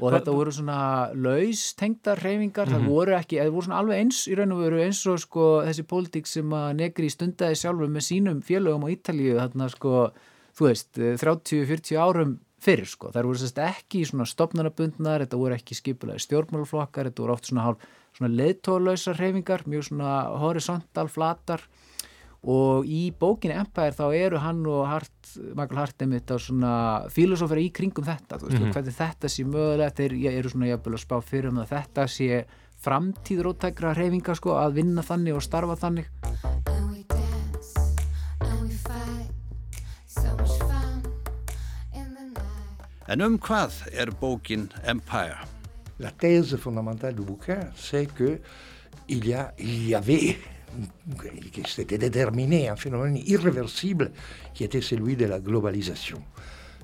og 0.00 0.12
þetta 0.14 0.32
voru 0.34 0.52
svona 0.54 0.80
laus 1.14 1.74
tengdar 1.74 2.20
reyfingar, 2.22 2.68
það 2.70 2.82
Mhm. 2.82 2.88
voru 2.88 3.12
ekki 3.18 3.38
það 3.40 3.50
voru 3.52 3.66
svona 3.66 3.78
alveg 3.82 3.98
eins 4.02 4.18
í 4.28 4.36
raun 4.38 4.52
og 4.52 4.58
veru 4.62 4.82
eins 4.84 5.00
og 5.06 5.18
sko 5.18 5.46
þessi 5.66 5.84
pólitík 5.86 6.26
sem 6.26 6.50
að 6.50 6.76
Negri 6.76 7.08
stundaði 7.10 7.56
sjálfur 7.58 7.88
með 7.90 8.04
sínum 8.08 8.42
félögum 8.42 8.84
á 8.86 8.92
Ítalíu 8.94 9.34
þarna 9.40 9.68
sko, 9.70 10.12
þú 10.56 10.68
veist 10.68 10.92
30-40 10.98 11.96
árum 11.98 12.38
fyrir 12.60 12.86
sko, 12.86 13.10
þær 13.14 13.22
voru 13.28 13.38
sérst 13.38 13.58
ekki 13.62 14.04
svona 14.06 14.26
stopnarnabundnar, 14.26 15.22
þetta 15.26 15.38
voru 15.38 15.54
ekki 15.54 15.74
skipulaði 15.78 16.24
stjórnmálaflokkar, 16.26 17.06
þetta 17.10 17.22
voru 17.22 17.32
oft 17.32 17.46
svona 17.46 17.76
svona 18.18 18.34
leðtólausa 18.34 19.12
reyfingar, 19.14 19.62
mjög 19.68 19.84
svona 19.90 20.38
horisontal, 20.40 21.06
flatar 21.06 21.60
og 22.48 22.86
í 22.88 23.10
bókinni 23.12 23.56
Empire 23.60 23.92
þá 23.92 24.04
eru 24.16 24.38
hann 24.40 24.62
og 24.70 24.86
Hart, 24.88 25.34
Michael 25.54 25.80
Hart 25.82 26.04
einmitt 26.04 26.30
á 26.32 26.36
svona 26.40 26.72
filosófera 27.12 27.60
í 27.60 27.68
kringum 27.76 28.06
þetta 28.08 28.38
þú 28.40 28.48
veist, 28.48 28.62
Mhm. 28.62 28.72
hvernig 28.72 28.96
þetta 28.96 29.28
sé 29.28 29.44
mögulegt 29.44 29.96
þeir 30.00 30.16
eru 30.38 30.48
svona 30.48 30.70
jafnvel 30.72 30.94
að 30.96 31.04
spá 31.04 31.16
fyrir 31.22 31.48
um 31.52 31.58
að 31.60 31.68
þetta 31.74 32.08
sé 32.08 32.44
framtíð 32.80 33.42
róttækra 33.44 33.94
reyfinga 33.98 34.34
sko, 34.38 34.54
að 34.56 34.72
vinna 34.80 35.02
þannig 35.02 35.34
og 35.34 35.42
starfa 35.42 35.76
þannig 35.76 36.06
En 43.08 43.22
um 43.24 43.38
hvað 43.40 43.76
er 43.96 44.10
bókin 44.20 44.66
Empire? 44.84 45.38
La 45.98 46.10
thèse 46.20 46.58
fondamentale 46.60 47.16
du 47.16 47.24
bouquin, 47.24 47.64
c'est 47.76 48.06
que 48.14 48.40
il 49.08 49.24
y, 49.26 49.32
a, 49.32 49.52
il 49.58 49.88
y 49.88 49.94
avait, 49.94 50.36
c'était 51.66 51.98
déterminé, 51.98 52.68
un 52.68 52.76
phénomène 52.76 53.16
irréversible 53.16 54.12
qui 54.54 54.64
était 54.64 54.80
celui 54.82 55.16
de 55.16 55.26
la 55.26 55.40
globalisation. 55.40 56.22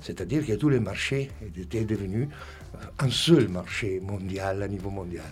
C'est-à-dire 0.01 0.45
que 0.45 0.53
tous 0.53 0.69
les 0.69 0.79
marchés 0.79 1.31
étaient 1.57 1.85
devenus 1.85 2.27
un 2.99 3.09
seul 3.09 3.47
marché 3.47 3.99
mondial, 3.99 4.63
à 4.63 4.67
niveau 4.67 4.89
mondial. 4.89 5.31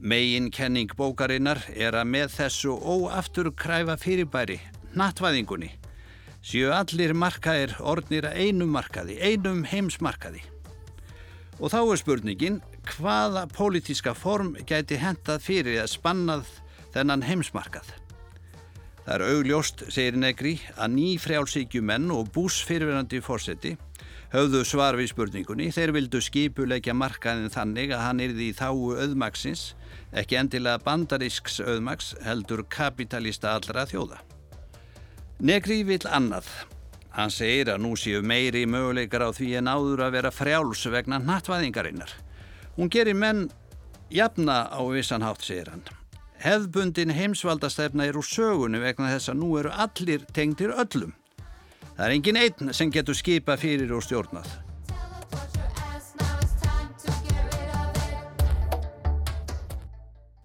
Megin 0.00 0.52
kenning 0.54 0.92
bókarinnar 0.94 1.58
er 1.74 1.96
að 1.98 2.06
með 2.06 2.28
þessu 2.30 2.70
óaftur 2.70 3.48
kræfa 3.50 3.96
fyrirbæri, 3.98 4.60
nattvæðingunni, 4.94 5.72
séu 6.38 6.70
allir 6.70 7.16
markaðir 7.18 7.74
orðnir 7.82 8.28
að 8.30 8.38
einum 8.44 8.70
markaði, 8.70 9.16
einum 9.18 9.64
heimsmarkaði. 9.66 10.44
Og 11.58 11.74
þá 11.74 11.80
er 11.82 11.98
spurningin 11.98 12.60
hvaða 12.92 13.48
pólitíska 13.50 14.14
form 14.14 14.54
gæti 14.70 15.00
hentað 15.02 15.42
fyrir 15.48 15.82
að 15.82 15.90
spannað 15.96 16.54
þennan 16.94 17.24
heimsmarkað. 17.26 17.90
Það 19.08 19.14
er 19.14 19.24
augljóst, 19.32 19.82
segir 19.88 20.16
Negri, 20.20 20.58
að 20.76 20.94
ný 20.98 21.10
frjálsíkjumenn 21.22 22.10
og 22.12 22.28
bús 22.34 22.58
fyrirverandi 22.68 23.22
fórseti 23.24 23.76
höfðu 24.34 24.64
svar 24.68 24.98
við 24.98 25.12
spurningunni. 25.12 25.70
Þeir 25.72 25.94
vildu 25.96 26.20
skipuleikja 26.20 26.94
markaðin 26.96 27.52
þannig 27.52 27.94
að 27.96 28.04
hann 28.04 28.22
yrði 28.24 28.48
í 28.50 28.56
þáu 28.56 28.98
auðmaksins, 29.00 29.62
ekki 30.12 30.38
endilega 30.40 30.82
bandarísks 30.84 31.60
auðmaks, 31.64 32.14
heldur 32.26 32.64
kapitalista 32.68 33.54
allra 33.56 33.86
þjóða. 33.88 34.20
Negri 35.38 35.84
vil 35.88 36.02
annað. 36.04 36.50
Hann 37.16 37.32
segir 37.34 37.72
að 37.72 37.80
nú 37.82 37.94
séu 37.98 38.20
meiri 38.22 38.66
möguleikar 38.68 39.24
á 39.24 39.30
því 39.34 39.54
en 39.62 39.70
áður 39.72 40.04
að 40.06 40.18
vera 40.18 40.34
frjáls 40.34 40.84
vegna 40.92 41.18
nattvæðingarinnar. 41.22 42.12
Hún 42.76 42.92
gerir 42.92 43.16
menn 43.16 43.48
jafna 44.12 44.66
á 44.70 44.80
vissan 44.92 45.24
hátt, 45.24 45.42
segir 45.42 45.72
hann. 45.72 45.97
Hefðbundin 46.38 47.10
heimsvaldastefna 47.10 48.04
er 48.06 48.16
úr 48.18 48.26
sögunni 48.26 48.78
vegna 48.78 49.08
þess 49.10 49.32
að 49.32 49.40
nú 49.40 49.48
eru 49.58 49.72
allir 49.74 50.22
tengdir 50.36 50.70
öllum. 50.70 51.16
Það 51.96 52.04
er 52.04 52.14
engin 52.14 52.38
einn 52.38 52.74
sem 52.78 52.92
getur 52.94 53.16
skipa 53.18 53.56
fyrir 53.58 53.90
og 53.96 54.04
stjórnað. 54.06 54.46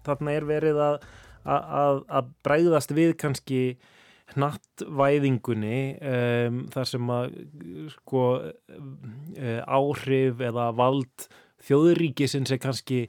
Þarna 0.04 0.34
er 0.34 0.48
verið 0.48 0.80
að, 0.82 0.96
að, 1.46 2.02
að 2.10 2.32
bræðast 2.44 2.96
við 2.98 3.14
kannski 3.22 3.62
hnattvæðingunni 4.34 5.78
um, 5.94 6.58
þar 6.74 6.90
sem 6.90 7.14
að 7.20 7.38
sko 7.94 8.26
uh, 8.42 9.60
áhrif 9.62 10.42
eða 10.42 10.72
vald 10.74 11.28
þjóðuríkisins 11.64 12.50
er 12.50 12.60
kannski 12.60 13.00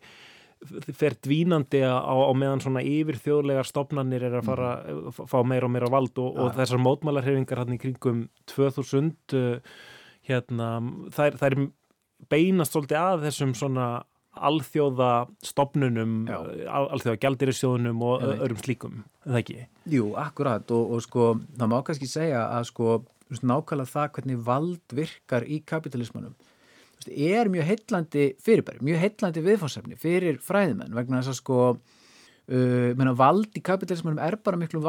fer 0.96 1.16
dvínandi 1.24 1.82
á, 1.86 2.02
á 2.02 2.32
meðan 2.38 2.64
svona 2.64 2.84
yfir 2.86 3.20
þjóðlegar 3.22 3.68
stopnarnir 3.70 4.26
er 4.28 4.40
að 4.40 4.50
fara 4.50 4.72
að 4.82 5.22
fá 5.30 5.38
meira 5.48 5.70
og 5.70 5.74
meira 5.76 5.92
vald 5.92 6.18
og, 6.22 6.40
og 6.42 6.56
þessar 6.58 6.82
mótmálarhefingar 6.84 7.64
hann 7.64 7.78
í 7.78 7.82
kringum 7.82 8.26
2000 8.52 9.38
uh, 9.38 9.78
hérna, 10.26 10.70
þær, 11.16 11.40
þær 11.42 11.58
beinast 12.32 12.76
svolítið 12.76 13.02
að 13.02 13.26
þessum 13.28 13.56
svona 13.58 13.88
alþjóða 14.36 15.10
stopnunum, 15.46 16.16
al, 16.28 16.88
alþjóða 16.96 17.20
gjaldirisjóðunum 17.24 18.02
og 18.04 18.24
veit. 18.24 18.42
öðrum 18.44 18.60
slíkum, 18.60 18.98
er 19.24 19.32
það 19.32 19.42
ekki? 19.42 19.60
Jú, 19.94 20.10
akkurat 20.20 20.74
og, 20.76 20.96
og 20.96 21.06
sko 21.06 21.30
það 21.56 21.72
má 21.72 21.78
kannski 21.88 22.10
segja 22.12 22.42
að 22.52 22.68
sko 22.72 22.98
nákvæmlega 23.36 23.90
það 23.94 24.12
hvernig 24.18 24.42
vald 24.46 24.98
virkar 24.98 25.48
í 25.48 25.62
kapitalismanum 25.66 26.36
er 27.12 27.52
mjög 27.52 27.70
heillandi 27.72 28.30
fyrirbæri, 28.44 28.82
mjög 28.86 29.04
heillandi 29.04 29.46
viðfársefni 29.46 30.00
fyrir 30.00 30.42
fræðimenn 30.44 30.96
vegna 30.96 31.22
þess 31.22 31.36
að 31.36 31.40
sko 31.42 31.60
uh, 32.52 32.92
menna, 32.98 33.14
vald 33.18 33.56
í 33.58 33.62
kapitalismanum 33.66 34.22
er 34.24 34.38
bara 34.46 34.60
miklu 34.60 34.82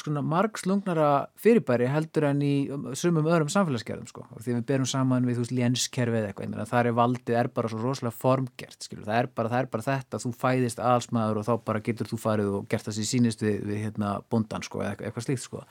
sko, 0.00 0.14
margslungnara 0.32 1.08
fyrirbæri 1.40 1.88
heldur 1.90 2.28
en 2.30 2.42
í 2.44 2.52
um, 2.74 2.88
sumum 2.98 3.28
öðrum 3.28 3.50
samfélagsgerðum 3.52 4.08
sko, 4.10 4.24
því 4.38 4.56
við 4.56 4.64
berum 4.70 4.88
saman 4.90 5.28
við 5.28 5.38
þú 5.38 5.44
veist 5.44 5.56
lénskerfi 5.58 6.18
eða 6.20 6.32
eitthvað, 6.32 6.48
ég 6.48 6.54
meina 6.54 6.68
þar 6.70 6.90
er 6.90 6.98
valdið 6.98 7.38
er 7.42 7.50
bara 7.58 7.70
svo 7.72 7.82
rosalega 7.82 8.18
formgert, 8.18 8.80
skilur, 8.80 9.06
það 9.08 9.20
er 9.20 9.30
bara, 9.34 9.52
það 9.52 9.62
er 9.62 9.70
bara 9.76 9.86
þetta, 9.90 10.22
þú 10.24 10.34
fæðist 10.40 10.82
aðalsmaður 10.82 11.42
og 11.42 11.48
þá 11.50 11.54
bara 11.70 11.84
getur 11.90 12.10
þú 12.10 12.20
farið 12.24 12.56
og 12.58 12.66
gert 12.72 12.88
það 12.88 12.98
sér 12.98 13.10
sínist 13.12 13.46
við, 13.46 13.62
við 13.68 13.86
hérna 13.86 14.16
bondan 14.32 14.66
sko, 14.66 14.82
eða 14.82 14.96
eitthvað, 14.98 15.28
slíkt 15.28 15.44
sko. 15.46 15.64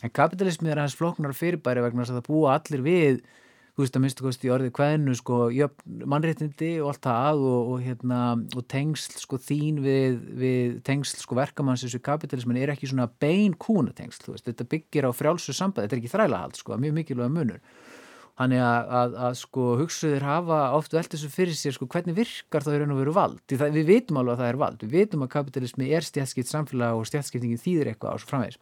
En 0.00 0.12
kapitalismi 0.16 0.70
er 0.72 0.80
hans 0.80 0.96
flóknar 0.96 1.36
fyrirbæri 1.36 1.82
vegna 1.84 2.06
að 2.06 2.14
það 2.16 2.28
búa 2.30 2.54
allir 2.56 2.84
við 2.86 3.18
þú 3.80 3.86
veist 3.86 3.96
að 3.96 4.04
minnstu 4.04 4.26
kosti 4.26 4.48
í 4.48 4.52
orðið 4.52 4.72
hvernu 4.76 5.14
sko, 5.16 5.36
mannréttindi 6.12 6.70
og 6.84 6.90
allt 6.92 7.06
það 7.06 7.44
og, 7.48 7.70
og, 7.72 7.84
hérna, 7.86 8.18
og 8.52 8.66
tengsl 8.68 9.16
sko, 9.22 9.40
þín 9.40 9.80
við, 9.84 10.18
við 10.42 10.74
tengsl 10.84 11.22
sko, 11.24 11.38
verkamanns 11.38 11.86
þessu 11.86 12.02
kapitalismin 12.04 12.60
er 12.60 12.74
ekki 12.74 12.90
svona 12.90 13.08
bein 13.22 13.56
kúna 13.56 13.94
tengsl, 13.96 14.34
veist, 14.34 14.44
þetta 14.50 14.68
byggir 14.68 15.08
á 15.08 15.10
frjálsu 15.16 15.56
sambæð, 15.56 15.86
þetta 15.86 15.96
er 15.96 16.02
ekki 16.02 16.12
þrælahald, 16.12 16.60
sko, 16.60 16.76
mjög 16.84 16.98
mikilvæga 17.00 17.32
munur 17.32 17.64
Þannig 18.40 18.62
að, 18.64 18.92
að, 18.96 19.14
að 19.20 19.34
sko 19.36 19.64
hugsuðir 19.76 20.24
hafa 20.24 20.58
oft 20.72 20.94
velt 20.96 21.12
þessu 21.12 21.28
fyrir 21.28 21.56
sér 21.58 21.74
sko 21.76 21.84
hvernig 21.92 22.16
virkar 22.16 22.64
það 22.64 22.76
í 22.76 22.78
raun 22.80 22.94
og 22.94 23.00
veru 23.02 23.12
vald. 23.12 23.42
Það, 23.52 23.74
við 23.74 23.90
vitum 23.90 24.20
alveg 24.20 24.32
að 24.32 24.40
það 24.40 24.52
er 24.52 24.58
vald. 24.62 24.84
Við 24.86 24.94
vitum 24.94 25.24
að 25.26 25.30
kapitalismi 25.34 25.88
er 25.92 26.06
stjætskipt 26.06 26.48
samfélag 26.48 26.96
og 26.96 27.04
stjætskiptingin 27.10 27.60
þýðir 27.60 27.90
eitthvað 27.90 28.16
á 28.16 28.20
svo 28.22 28.30
framvegis. 28.30 28.56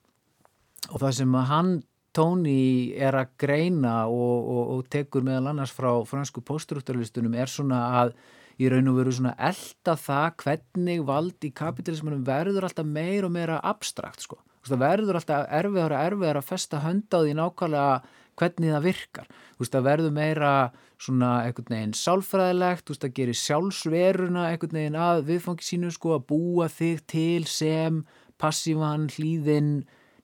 Og 0.88 0.96
það 0.98 1.14
sem 1.20 1.36
að 1.38 1.46
hann 1.52 1.70
Tony 2.16 2.94
er 2.96 3.16
að 3.18 3.34
greina 3.40 4.08
og, 4.08 4.36
og, 4.48 4.62
og 4.74 4.90
tekur 4.90 5.24
meðal 5.26 5.52
annars 5.52 5.74
frá 5.74 5.90
fransku 6.08 6.42
póstrúttarlistunum 6.46 7.36
er 7.38 7.50
svona 7.52 7.80
að 8.02 8.14
í 8.58 8.68
raun 8.72 8.90
og 8.90 8.98
veru 8.98 9.14
svona 9.14 9.36
elda 9.38 9.94
það 10.00 10.28
hvernig 10.42 11.02
vald 11.06 11.46
í 11.46 11.52
kapitalismunum 11.54 12.24
verður 12.26 12.66
alltaf 12.66 12.88
meir 12.88 13.28
og 13.28 13.34
meira 13.36 13.60
abstrakt 13.62 14.24
sko. 14.24 14.40
Það 14.68 14.82
verður 14.82 15.16
alltaf 15.20 15.46
erfiðar 15.54 15.94
og 15.94 16.06
erfiðar 16.08 16.38
að 16.40 16.48
festa 16.48 16.80
hönda 16.82 17.20
á 17.20 17.24
því 17.24 17.36
nákvæmlega 17.38 17.92
hvernig 18.38 18.74
það 18.74 18.84
virkar. 18.84 19.28
Þú 19.28 19.62
veist, 19.62 19.74
það 19.74 19.86
verður 19.88 20.14
meira 20.18 20.52
svona 20.98 21.30
einhvern 21.46 21.74
veginn 21.74 21.94
sálfræðilegt, 21.96 22.84
þú 22.84 22.94
veist, 22.94 23.04
það 23.04 23.14
gerir 23.18 23.38
sjálfsveruna 23.42 24.46
einhvern 24.50 24.80
veginn 24.80 24.98
að 24.98 25.22
viðfangi 25.30 25.68
sínu 25.68 25.92
sko 25.94 26.16
að 26.16 26.26
búa 26.32 26.68
þig 26.72 27.04
til 27.10 27.46
sem 27.48 28.02
passívan, 28.38 29.08
hlýðin, 29.14 29.72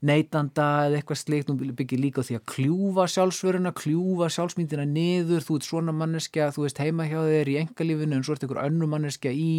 neytanda 0.05 0.68
eða 0.86 1.00
eitthvað 1.00 1.20
slikt, 1.20 1.50
nú 1.50 1.72
byggir 1.76 2.00
líka 2.02 2.24
því 2.26 2.38
að 2.38 2.44
kljúfa 2.52 3.07
sjálfsveruna, 3.14 3.74
kljúfa 3.78 4.30
sjálfsmyndina 4.34 4.86
niður, 4.88 5.44
þú 5.46 5.59
veist 5.59 5.68
svona 5.70 5.94
manneskja, 5.96 6.50
þú 6.55 6.66
veist 6.66 6.80
heima 6.82 7.09
hjá 7.09 7.20
þér 7.24 7.52
í 7.52 7.59
engalífinu 7.62 8.18
en 8.18 8.26
svo 8.26 8.36
ert 8.36 8.46
einhver 8.46 8.62
önnu 8.64 8.88
manneskja 8.90 9.32
í, 9.32 9.52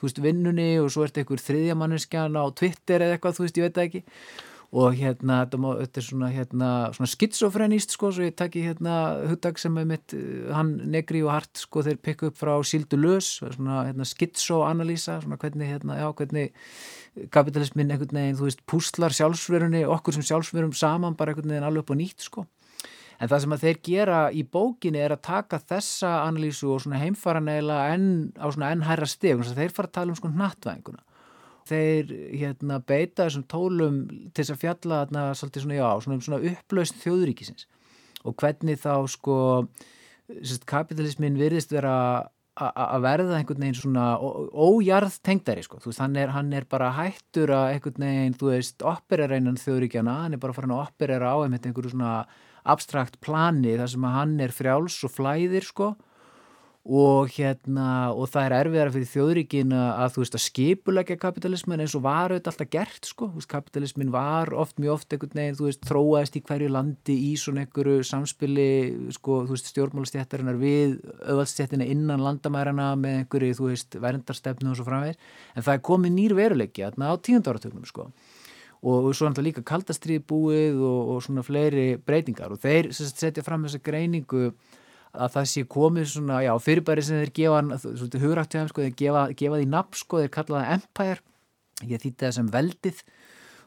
þú 0.00 0.08
veist, 0.08 0.22
vinnunni 0.24 0.70
og 0.82 0.90
svo 0.94 1.06
ert 1.06 1.20
einhver 1.22 1.42
þriðja 1.42 1.78
manneskja 1.78 2.26
á 2.28 2.46
Twitter 2.58 3.06
eða 3.06 3.18
eitthvað, 3.18 3.38
þú 3.38 3.46
veist, 3.46 3.60
ég 3.62 3.68
veit 3.70 3.84
ekki 3.86 4.04
og 4.72 4.94
hérna, 4.96 5.42
þetta, 5.44 6.00
er 6.00 6.04
svona, 6.06 6.28
hérna, 6.32 6.68
svona 6.96 7.10
skitsofrenist 7.12 7.92
sko, 7.92 8.08
svo 8.14 8.24
ég 8.24 8.36
takki 8.40 8.62
hérna 8.64 8.94
hugdag 9.28 9.60
sem 9.60 9.76
er 9.76 9.84
mitt, 9.90 10.14
eh, 10.16 10.48
hann 10.56 10.78
negri 10.88 11.20
og 11.22 11.28
hart 11.34 11.60
sko, 11.60 11.82
þeir 11.84 11.98
pikka 12.00 12.30
upp 12.30 12.38
frá 12.40 12.54
Sildu 12.64 12.96
Lös, 12.96 13.34
svona 13.42 13.82
hérna 13.90 14.06
skitsoanalýsa, 14.08 15.20
svona 15.20 15.36
hvernig 15.36 15.68
hérna, 15.68 16.00
já, 16.00 16.08
hvernig 16.16 16.52
kapitalismin 17.30 17.92
einhvern 17.92 18.16
veginn, 18.16 18.40
þú 18.40 18.48
veist, 18.48 18.64
púslar 18.64 19.12
sjálfsverunni, 19.12 19.84
okkur 19.84 20.16
sem 20.16 20.24
sjálfsverum 20.24 20.72
saman 20.72 21.16
bara 21.16 21.34
einhvern 21.34 21.52
veginn 21.52 21.68
alveg 21.68 21.84
upp 21.84 21.92
á 21.92 21.96
nýtt 22.00 22.24
sko. 22.24 22.46
En 23.20 23.28
það 23.28 23.40
sem 23.40 23.52
að 23.52 23.62
þeir 23.62 23.78
gera 23.84 24.20
í 24.32 24.42
bókinni 24.42 24.98
er 24.98 25.12
að 25.12 25.22
taka 25.28 25.60
þessa 25.60 26.24
analýsu 26.24 26.72
og 26.72 26.80
svona 26.80 26.98
heimfara 26.98 27.44
neila 27.44 27.92
enn, 27.92 28.32
á 28.40 28.48
svona 28.48 28.72
enn 28.72 28.88
hærra 28.88 29.06
steg, 29.06 29.44
þeir 29.52 29.70
fara 29.70 29.92
að 29.92 29.96
tala 30.00 30.10
um 30.10 30.16
sko 30.16 30.32
nattvæðinguna 30.32 31.04
þeir 31.72 32.12
hérna, 32.30 32.78
beita 32.84 33.26
þessum 33.26 33.46
tólum 33.50 34.02
til 34.30 34.42
þess 34.42 34.54
að 34.54 34.62
fjalla 34.62 35.00
þarna 35.02 35.24
svolítið 35.38 35.64
svona, 35.64 35.78
já, 35.78 35.88
svona, 36.04 36.26
svona 36.26 36.52
upplaust 36.52 37.00
þjóðuríkisins 37.02 37.66
og 38.22 38.36
hvernig 38.38 38.78
þá 38.82 38.94
sko 39.10 39.38
sérst, 40.28 40.68
kapitalismin 40.68 41.40
virðist 41.40 41.74
vera 41.74 41.96
að 42.52 43.00
verða 43.06 43.38
einhvern 43.38 43.64
veginn 43.64 43.78
svona 43.78 44.06
ójarð 44.20 45.14
tengdari 45.24 45.62
sko, 45.64 45.78
þú 45.80 45.88
veist, 45.88 46.02
hann 46.02 46.16
er, 46.20 46.32
hann 46.34 46.52
er 46.52 46.66
bara 46.68 46.90
hættur 46.98 47.48
að 47.56 47.70
einhvern 47.72 48.04
veginn, 48.04 48.36
þú 48.36 48.50
veist, 48.50 48.84
operera 48.84 49.38
innan 49.40 49.56
þjóðuríkjana, 49.60 50.16
hann 50.26 50.36
er 50.36 50.42
bara 50.42 50.56
farin 50.56 50.74
að 50.76 50.82
operera 50.84 51.32
á 51.32 51.36
einhverju 51.46 51.94
svona 51.94 52.12
abstrakt 52.68 53.16
plani 53.24 53.78
þar 53.80 53.90
sem 53.94 54.04
að 54.06 54.16
hann 54.18 54.34
er 54.44 54.52
frjáls 54.54 54.98
og 55.08 55.14
flæðir 55.16 55.66
sko 55.66 55.88
og 56.82 57.30
hérna 57.30 58.10
og 58.10 58.26
það 58.32 58.44
er 58.44 58.54
erfiðara 58.56 58.90
fyrir 58.90 59.10
þjóðríkin 59.12 59.74
að 59.76 60.14
þú 60.16 60.22
veist 60.24 60.34
að 60.34 60.42
skipulegja 60.42 61.16
kapitalismin 61.22 61.82
eins 61.84 61.94
og 61.94 62.02
var 62.02 62.32
auðvitað 62.32 62.50
alltaf 62.50 62.70
gert 62.72 63.06
sko. 63.06 63.28
Veist, 63.36 63.48
kapitalismin 63.52 64.10
var 64.10 64.50
oft 64.50 64.82
mjög 64.82 64.96
oft 64.96 65.14
einhvern 65.14 65.38
veginn 65.38 65.58
þú 65.60 65.68
veist 65.68 65.86
þróaðist 65.86 66.40
í 66.40 66.42
hverju 66.48 66.72
landi 66.74 67.16
í 67.28 67.30
svona 67.38 67.62
einhverju 67.62 68.02
samspili 68.08 68.66
sko 69.14 69.44
þú 69.46 69.54
veist 69.54 69.70
stjórnmálastjættarinnar 69.70 70.58
við 70.58 70.98
auðvaldstjættina 71.20 71.86
innan 71.86 72.26
landamærarna 72.26 72.90
með 72.98 73.20
einhverju 73.20 73.60
þú 73.60 73.70
veist 73.70 74.00
verndarstefnu 74.02 74.74
og 74.74 74.80
svo 74.80 74.90
framvegir 74.90 75.22
en 75.54 75.62
það 75.62 75.78
er 75.78 75.86
komið 75.86 76.14
nýr 76.18 76.38
veruleiki 76.40 76.82
á 76.82 76.90
tíundáratögnum 76.98 77.86
sko. 77.86 78.10
Og 78.82 79.12
svo 79.14 79.28
náttúrulega 79.30 79.52
líka 79.52 79.62
kaldastrið 79.62 80.24
búið 80.26 80.82
og, 80.82 81.10
og 81.14 81.18
svona 81.22 81.44
fleiri 81.46 82.00
breytingar. 82.02 82.50
Og 82.50 82.58
þeir 82.58 82.88
setja 82.90 83.44
fram 83.46 83.62
þessa 83.62 83.78
greiningu 83.78 84.48
að 85.12 85.34
það 85.34 85.48
sé 85.50 85.64
komið 85.68 86.06
svona, 86.14 86.38
já, 86.44 86.52
fyrirbæri 86.62 87.04
sem 87.04 87.20
þeir 87.20 87.34
gefa, 87.36 87.80
svona 87.82 88.22
hugrættu 88.22 88.58
þeim, 88.58 88.70
sko, 88.70 88.86
þeir 88.86 88.94
gefa, 89.02 89.24
gefa 89.42 89.58
því 89.60 89.68
nafn, 89.74 89.98
sko, 90.00 90.22
þeir 90.22 90.32
kalla 90.38 90.62
það 90.62 90.72
Empire, 90.78 91.20
ég 91.82 92.02
þýtti 92.02 92.24
það 92.24 92.34
sem 92.38 92.48
veldið. 92.54 93.04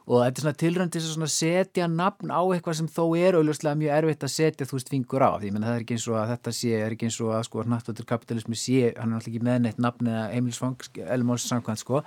Og 0.05 0.21
þetta 0.21 0.37
er 0.37 0.43
svona 0.43 0.59
tilrönd 0.61 0.93
til 0.93 1.01
að 1.01 1.31
setja 1.33 1.85
nafn 1.89 2.29
á 2.29 2.41
eitthvað 2.53 2.75
sem 2.77 2.89
þó 2.93 3.05
er 3.17 3.37
auðvitað 3.39 3.79
mjög 3.79 3.95
erfitt 3.95 4.25
að 4.27 4.33
setja 4.35 4.67
þú 4.69 4.77
veist 4.77 4.91
fingur 4.93 5.25
á, 5.25 5.33
því 5.41 5.49
menn 5.53 5.65
það 5.65 5.77
er 5.77 5.85
ekki 5.85 5.95
eins 5.97 6.05
og 6.11 6.17
að 6.19 6.33
þetta 6.35 6.53
sé, 6.53 6.73
er 6.77 6.93
ekki 6.93 7.07
eins 7.09 7.17
og 7.25 7.31
að 7.33 7.47
sko 7.47 7.63
náttúrulega 7.65 8.11
kapitalismi 8.11 8.59
sé, 8.61 8.83
hann 8.99 9.15
er 9.15 9.17
alltaf 9.17 9.31
ekki 9.31 9.41
með 9.47 9.63
neitt 9.63 9.81
nafn 9.81 10.11
eða 10.11 10.27
heimilisfang, 10.35 10.85
elmóls 11.15 11.47
samkvæmt 11.49 11.81
sko, 11.81 12.03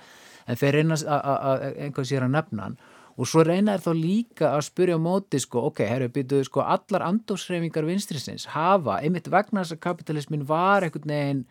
en 0.47 0.61
þeir 0.63 0.79
reyna 0.79 0.95
að 0.95 1.65
einhvað 1.73 2.07
sér 2.07 2.23
að 2.29 2.33
nefna 2.37 2.69
hann 2.69 2.79
og 3.19 3.27
svo 3.27 3.43
reynaður 3.43 3.83
þá 3.83 3.91
líka 3.99 4.49
að 4.55 4.65
spyrja 4.69 4.95
á 4.95 5.01
móti 5.03 5.41
sko, 5.43 5.65
ok, 5.69 5.83
herru, 5.83 6.07
byrjuðu 6.15 6.47
sko 6.47 6.63
allar 6.63 7.03
andósreifingar 7.09 7.87
vinstrisins 7.87 8.47
hafa 8.55 9.01
einmitt 9.03 9.27
vegna 9.31 9.65
þess 9.65 9.75
að 9.75 9.83
kapitalismin 9.83 10.45
var 10.47 10.87
einhvern 10.87 11.11
veginn 11.11 11.47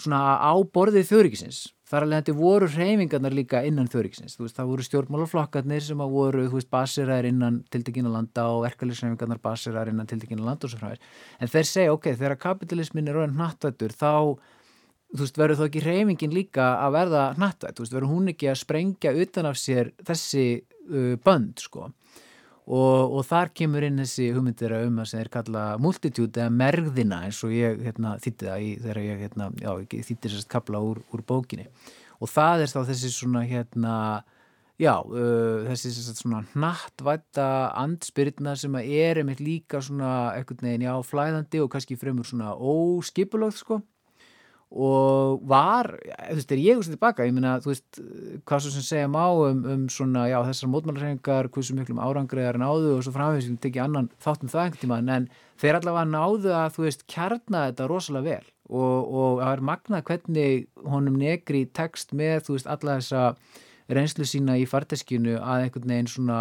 svona 0.00 0.38
á 0.40 0.52
borðið 0.72 1.10
þjóðríkisins. 1.10 1.64
Þar 1.86 2.06
alveg 2.06 2.22
þetta 2.22 2.34
voru 2.40 2.68
reyfingarnar 2.72 3.34
líka 3.36 3.60
innan 3.66 3.90
þjóðríkisins, 3.90 4.34
þú 4.34 4.46
veist, 4.46 4.56
það 4.56 4.70
voru 4.72 4.86
stjórnmálaflokkarnir 4.86 5.84
sem 5.86 6.00
að 6.02 6.14
voru, 6.16 6.46
þú 6.48 6.58
veist, 6.58 6.70
basiraðir 6.72 7.28
innan 7.30 7.60
tildekina 7.70 8.10
landa 8.10 8.46
og 8.50 8.64
verkefliðsreyfingarnar 8.64 9.42
basiraðir 9.44 9.92
innan 9.92 10.10
tildekina 10.10 10.46
landa 10.46 10.66
og 10.66 10.72
svo 10.72 10.80
framvegs 10.80 11.22
en 11.38 11.52
þeir 11.52 11.68
segja, 11.70 11.92
ok, 11.94 12.08
þegar 12.16 12.40
kapitalismin 12.42 13.10
er 13.10 13.20
orðin 13.20 13.38
nattvættur, 13.38 13.94
þá 13.94 14.12
þú 15.14 15.22
veist, 15.22 15.38
verður 15.38 15.60
þó 15.60 15.66
ekki 15.68 15.82
reyfingin 15.84 16.34
líka 16.34 16.70
að 16.82 16.96
verða 16.96 17.26
nattvætt, 17.38 17.76
þú 17.76 17.84
veist, 17.84 17.94
verður 17.94 18.12
hún 18.12 18.32
ekki 18.32 18.50
að 18.50 18.60
sprengja 18.62 19.14
utan 19.22 19.48
af 19.50 19.60
sér 19.60 19.92
þessi 20.06 20.46
uh, 20.90 21.14
bönd 21.22 21.62
sko? 21.62 21.90
Og, 22.66 23.12
og 23.14 23.22
þar 23.28 23.52
kemur 23.54 23.84
inn 23.86 24.00
þessi 24.02 24.32
hugmyndir 24.34 24.72
um 24.80 24.96
að 24.98 25.12
sem 25.12 25.20
er 25.22 25.28
kalla 25.30 25.66
multitude 25.78 26.40
eða 26.42 26.50
merðina 26.50 27.20
eins 27.28 27.38
og 27.46 27.52
ég 27.54 27.78
hérna, 27.86 28.16
þýtti 28.18 28.48
það 28.48 28.64
í, 28.64 28.70
þegar 28.82 29.02
ég 29.04 29.20
hérna, 29.22 29.50
já, 29.62 29.70
þýtti 29.92 30.22
þessast 30.24 30.50
kabla 30.50 30.80
úr, 30.82 30.98
úr 31.14 31.22
bókinni. 31.28 31.68
Og 32.18 32.32
það 32.32 32.64
er 32.64 32.72
þá 32.72 32.80
þessi 32.88 33.12
svona 33.14 33.44
hérna 33.46 33.94
já, 34.82 34.96
uh, 34.98 35.62
þessi 35.70 35.94
svona 36.10 36.42
nattvætta 36.58 37.46
andspyrna 37.78 38.56
sem 38.58 38.74
er 38.82 39.22
einmitt 39.22 39.44
líka 39.44 39.78
svona 39.78 40.32
ekkert 40.34 40.66
neginn 40.66 40.88
já, 40.88 40.96
flæðandi 41.06 41.62
og 41.62 41.70
kannski 41.70 41.94
fremur 42.00 42.26
svona 42.26 42.50
óskipulögt 42.58 43.62
sko 43.62 43.84
og 44.74 45.44
var, 45.46 45.92
þú 46.26 46.36
veist, 46.36 46.52
er 46.52 46.62
ég 46.62 46.78
úr 46.78 46.84
sér 46.84 46.96
tilbaka, 46.96 47.26
ég 47.28 47.34
minna, 47.36 47.54
þú 47.62 47.70
veist, 47.70 48.00
hvað 48.48 48.64
svo 48.64 48.72
sem 48.74 48.86
segja 48.86 49.10
má 49.10 49.22
um, 49.30 49.60
um 49.72 49.84
svona, 49.92 50.26
já, 50.26 50.40
þessar 50.48 50.72
mótmálsreyningar, 50.72 51.50
hversu 51.54 51.76
miklum 51.78 52.02
árangriðar 52.02 52.58
náðu 52.60 52.96
og 52.96 53.04
svo 53.06 53.14
framvegis, 53.14 53.46
við 53.52 53.60
tekja 53.62 53.86
annan 53.86 54.10
þáttum 54.24 54.50
það 54.50 54.64
einhvern 54.64 54.82
tíma, 54.82 54.98
en 55.18 55.28
þeir 55.62 55.78
allavega 55.78 56.10
náðu 56.10 56.52
að, 56.58 56.68
þú 56.74 56.86
veist, 56.88 57.06
kjarna 57.12 57.68
þetta 57.68 57.88
rosalega 57.92 58.26
vel. 58.26 58.52
Og, 58.66 59.38
það 59.38 59.52
er 59.52 59.62
magnað 59.70 60.06
hvernig 60.08 60.64
honum 60.90 61.20
negri 61.20 61.62
text 61.70 62.10
með, 62.18 62.48
þú 62.48 62.56
veist, 62.56 62.70
alla 62.74 62.98
þessa 62.98 63.28
reynslu 63.86 64.26
sína 64.26 64.56
í 64.58 64.66
farteskinu 64.66 65.36
að 65.38 65.68
einhvern 65.68 65.92
veginn 65.92 66.10
svona 66.10 66.40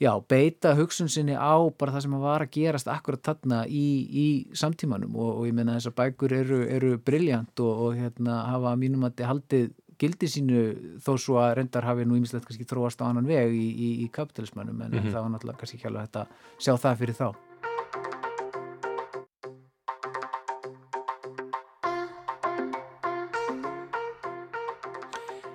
já, 0.00 0.10
beita 0.28 0.74
hugsun 0.74 1.08
sinni 1.08 1.36
á 1.36 1.54
bara 1.78 1.94
það 1.94 2.06
sem 2.06 2.18
var 2.24 2.44
að 2.44 2.52
gerast 2.56 2.90
akkurat 2.90 3.22
þarna 3.22 3.62
í, 3.68 3.86
í 4.10 4.26
samtímanum 4.56 5.14
og, 5.14 5.30
og 5.38 5.46
ég 5.48 5.54
menna 5.56 5.78
þessar 5.78 5.96
bækur 6.00 6.34
eru, 6.34 6.60
eru 6.66 6.98
brilljant 6.98 7.62
og, 7.62 7.86
og 7.86 7.96
hérna 8.00 8.42
hafa 8.50 8.74
mínum 8.80 9.06
að 9.06 9.24
haldið 9.28 9.72
gildi 10.00 10.28
sínu 10.30 10.60
þó 11.04 11.14
svo 11.20 11.38
að 11.38 11.60
reyndar 11.60 11.86
hafi 11.86 12.06
nú 12.06 12.18
ímislegt 12.18 12.48
kannski 12.48 12.66
þróast 12.66 13.02
á 13.02 13.06
annan 13.06 13.28
veg 13.28 13.54
í, 13.54 13.66
í, 13.70 13.90
í 14.04 14.10
kapitalismannum 14.12 14.80
en 14.82 14.90
mm 14.90 14.98
-hmm. 14.98 15.12
það 15.14 15.22
var 15.22 15.34
náttúrulega 15.34 15.58
kannski 15.62 15.78
ekki 15.78 15.90
alveg 15.90 16.08
þetta 16.08 16.26
sjá 16.58 16.76
það 16.76 16.98
fyrir 16.98 17.18
þá. 17.20 17.28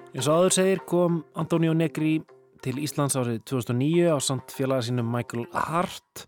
Eins 0.09 0.27
og 0.27 0.35
áður 0.35 0.53
segir 0.53 0.79
kom 0.89 1.23
Antonio 1.35 1.73
Negri 1.73 2.19
til 2.63 2.79
Íslands 2.83 3.15
árið 3.19 3.41
2009 3.49 4.09
á 4.11 4.17
samt 4.23 4.53
félaga 4.53 4.85
sínum 4.87 5.09
Michael 5.13 5.47
Hart. 5.53 6.25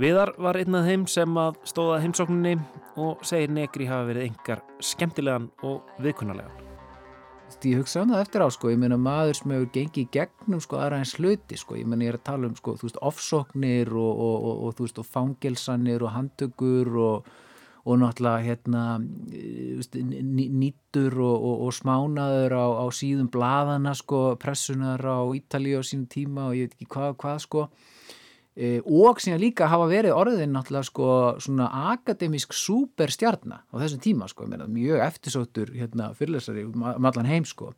Viðar 0.00 0.34
var 0.40 0.58
einn 0.58 0.74
af 0.74 0.88
þeim 0.88 1.06
sem 1.10 1.38
að 1.38 1.58
stóða 1.68 2.00
heimsókninni 2.02 2.54
og 3.00 3.22
segir 3.26 3.52
Negri 3.54 3.88
hafa 3.90 4.08
verið 4.08 4.28
engar 4.30 4.62
skemmtilegan 4.82 5.50
og 5.62 5.96
viðkunnarlegan. 6.02 6.70
Ég 7.64 7.78
hugsa 7.78 8.02
um 8.02 8.10
það 8.12 8.24
eftir 8.24 8.42
á 8.44 8.48
sko, 8.52 8.70
ég 8.72 8.80
meina 8.80 8.96
maður 9.00 9.38
sem 9.38 9.52
hefur 9.54 9.70
gengið 9.72 10.08
gegnum 10.12 10.60
sko 10.60 10.80
aðra 10.80 10.98
eins 11.00 11.14
hluti 11.16 11.56
sko, 11.56 11.78
ég 11.78 11.86
meina 11.88 12.08
ég 12.08 12.12
er 12.12 12.18
að 12.18 12.26
tala 12.26 12.50
um 12.50 12.56
sko, 12.58 12.74
þú 12.80 12.88
veist, 12.88 12.98
ofsóknir 13.08 13.92
og, 13.94 14.20
og, 14.26 14.34
og, 14.34 14.58
og 14.66 14.74
þú 14.76 14.86
veist, 14.88 15.00
og 15.00 15.08
fangelsanir 15.08 16.04
og 16.04 16.12
handtökur 16.16 16.90
og 17.04 17.30
og 17.84 17.98
náttúrulega 18.00 18.40
hérna 18.46 18.82
nýttur 20.56 21.18
og, 21.20 21.36
og, 21.36 21.56
og 21.66 21.74
smánaður 21.76 22.56
á, 22.56 22.66
á 22.80 22.86
síðum 22.96 23.28
bladana 23.32 23.92
sko, 23.96 24.36
pressunar 24.40 25.04
á 25.04 25.20
Ítalíu 25.36 25.80
á 25.80 25.84
sínum 25.84 26.08
tíma 26.08 26.48
og 26.48 26.56
ég 26.56 26.70
veit 26.70 26.78
ekki 26.78 26.88
hvað, 26.96 27.16
hvað 27.20 27.38
sko. 27.44 27.66
E, 28.54 28.78
og 28.86 29.20
síðan 29.20 29.42
líka 29.42 29.68
hafa 29.68 29.90
verið 29.90 30.16
orðin 30.16 30.54
náttúrulega 30.54 30.88
sko 30.88 31.08
svona 31.44 31.68
akademisk 31.92 32.54
superstjarnar 32.56 33.66
á 33.68 33.74
þessum 33.82 34.00
tíma 34.00 34.30
sko, 34.32 34.48
mjög 34.48 35.04
eftirsóttur 35.04 35.74
hérna 35.74 36.14
fyrirlesari 36.16 36.64
um 36.64 36.86
allan 36.88 37.28
heim 37.28 37.44
sko 37.44 37.74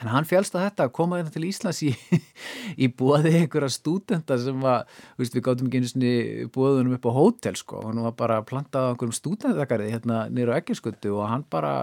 En 0.00 0.08
hann 0.08 0.28
félst 0.28 0.54
að 0.56 0.64
þetta 0.64 0.86
að 0.86 0.94
koma 0.96 1.18
hérna 1.20 1.32
til 1.34 1.44
Íslands 1.44 1.82
í, 1.84 1.90
í 2.84 2.88
bóði 2.88 3.34
einhverja 3.42 3.68
stúdenda 3.74 4.38
sem 4.40 4.60
var, 4.64 4.88
veist, 5.20 5.36
við 5.36 5.44
gáttum 5.44 5.68
ekki 5.68 5.82
einu 5.82 5.90
sinni 5.92 6.12
bóðunum 6.54 6.96
upp 6.96 7.08
á 7.08 7.12
hótel 7.18 7.56
sko. 7.60 7.82
Og 7.82 7.90
hann 7.90 8.04
var 8.08 8.16
bara 8.16 8.40
plantað 8.48 8.88
á 8.88 8.90
einhverjum 8.94 9.16
stúdendakarið 9.18 9.92
hérna 9.92 10.22
nýra 10.32 10.56
á 10.56 10.58
Egginskuttu 10.62 11.12
og 11.18 11.28
hann 11.28 11.44
bara 11.52 11.74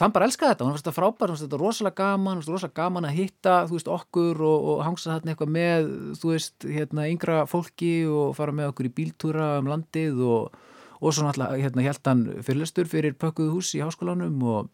hann 0.00 0.12
bara 0.12 0.26
elskaði 0.26 0.54
þetta, 0.54 0.64
hann 0.64 0.72
fannst 0.72 0.86
þetta 0.86 0.96
frábært 0.96 1.22
hann 1.22 1.34
fannst 1.34 1.44
þetta 1.46 1.60
rosalega 1.60 1.96
gaman, 2.00 2.38
fannst 2.38 2.50
rosalega 2.50 2.78
gaman 2.78 3.06
að 3.06 3.16
hitta 3.18 3.56
þú 3.68 3.76
veist 3.76 3.90
okkur 3.92 4.44
og, 4.48 4.68
og 4.72 4.84
hangsa 4.86 5.12
þarna 5.12 5.34
eitthvað 5.34 5.52
með 5.56 5.90
þú 6.20 6.30
veist 6.32 6.66
hérna 6.66 7.08
yngra 7.12 7.42
fólki 7.50 7.92
og 8.08 8.32
fara 8.38 8.54
með 8.56 8.72
okkur 8.72 8.88
í 8.88 8.92
bíltúra 8.96 9.48
um 9.60 9.68
landið 9.70 10.22
og, 10.24 10.56
og 10.98 11.14
svo 11.14 11.26
náttúrulega 11.26 11.60
hérna 11.66 11.86
held 11.86 12.08
hann 12.08 12.24
fyrirlestur 12.40 12.90
fyrir 12.90 13.18
pökkuðu 13.20 13.58
hús 13.58 13.74
í 13.76 13.82
háskólanum 13.84 14.40
og 14.54 14.72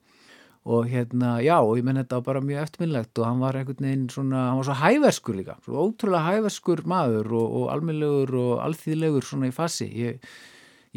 og 0.69 0.85
hérna, 0.91 1.39
já, 1.41 1.57
og 1.65 1.79
ég 1.79 1.87
menn 1.87 1.97
þetta 2.03 2.21
bara 2.27 2.43
mjög 2.45 2.67
eftirminnlegt 2.67 3.19
og 3.23 3.25
hann 3.25 3.41
var 3.41 3.57
einhvern 3.57 3.87
veginn 3.87 4.05
svona, 4.13 4.43
hann 4.51 4.59
var 4.61 4.69
svo 4.69 4.77
hæverskur 4.83 5.39
líka, 5.39 5.57
svo 5.65 5.87
ótrúlega 5.87 6.35
hæverskur 6.35 6.83
maður 6.93 7.33
og, 7.39 7.55
og 7.61 7.71
almeinlegur 7.73 8.35
og 8.43 8.53
alþýðlegur 8.67 9.25
svona 9.25 9.49
í 9.49 9.55
fasi. 9.57 9.89
Ég, 9.89 10.29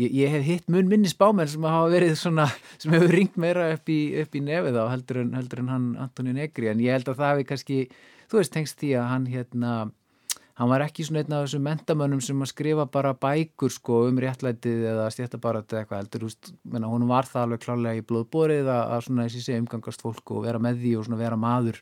ég, 0.01 0.11
ég 0.17 0.35
hef 0.35 0.43
hitt 0.49 0.67
mun 0.73 0.91
minni 0.91 1.11
spámenn 1.11 1.47
sem 1.47 1.63
hafa 1.63 1.87
verið 1.93 2.17
svona, 2.19 2.49
sem 2.81 2.91
hefur 2.97 3.15
ringt 3.15 3.39
meira 3.39 3.69
upp 3.77 3.87
í, 3.91 4.01
upp 4.25 4.35
í 4.35 4.43
nefið 4.49 4.81
á 4.83 4.85
heldur 4.91 5.23
en, 5.23 5.31
heldur 5.39 5.63
en 5.63 5.71
hann 5.71 5.87
Antoni 6.03 6.35
Negri, 6.35 6.67
en 6.73 6.83
ég 6.83 6.99
held 6.99 7.13
að 7.13 7.23
það 7.23 7.33
hefði 7.33 7.49
kannski, 7.53 7.81
þú 8.27 8.41
veist, 8.41 8.55
tengst 8.57 8.79
því 8.83 8.93
að 8.99 9.09
hann 9.13 9.31
hérna 9.31 9.75
hann 10.61 10.69
var 10.69 10.83
ekki 10.85 11.05
svona 11.07 11.23
einn 11.23 11.33
af 11.33 11.47
þessum 11.47 11.63
mentamönnum 11.65 12.21
sem 12.21 12.43
að 12.43 12.51
skrifa 12.51 12.85
bara 12.93 13.15
bækur 13.17 13.73
sko 13.73 14.03
um 14.11 14.19
réttlætið 14.21 14.85
eða 14.91 15.07
stjættabarat 15.13 15.73
eða 15.73 15.81
eitthvað 15.81 16.01
heldur, 16.03 16.25
húst, 16.27 16.51
menna 16.69 16.91
hún 16.91 17.07
var 17.09 17.25
það 17.29 17.47
alveg 17.47 17.63
klálega 17.63 17.97
í 17.97 18.05
blóðborið 18.05 18.69
að, 18.69 18.81
að 18.93 19.05
svona 19.07 19.25
þessi 19.25 19.43
sé 19.47 19.59
umgangast 19.61 20.05
fólk 20.05 20.35
og 20.35 20.45
vera 20.45 20.61
með 20.61 20.83
því 20.83 20.95
og 20.99 21.07
svona 21.07 21.21
vera 21.21 21.39
maður 21.41 21.81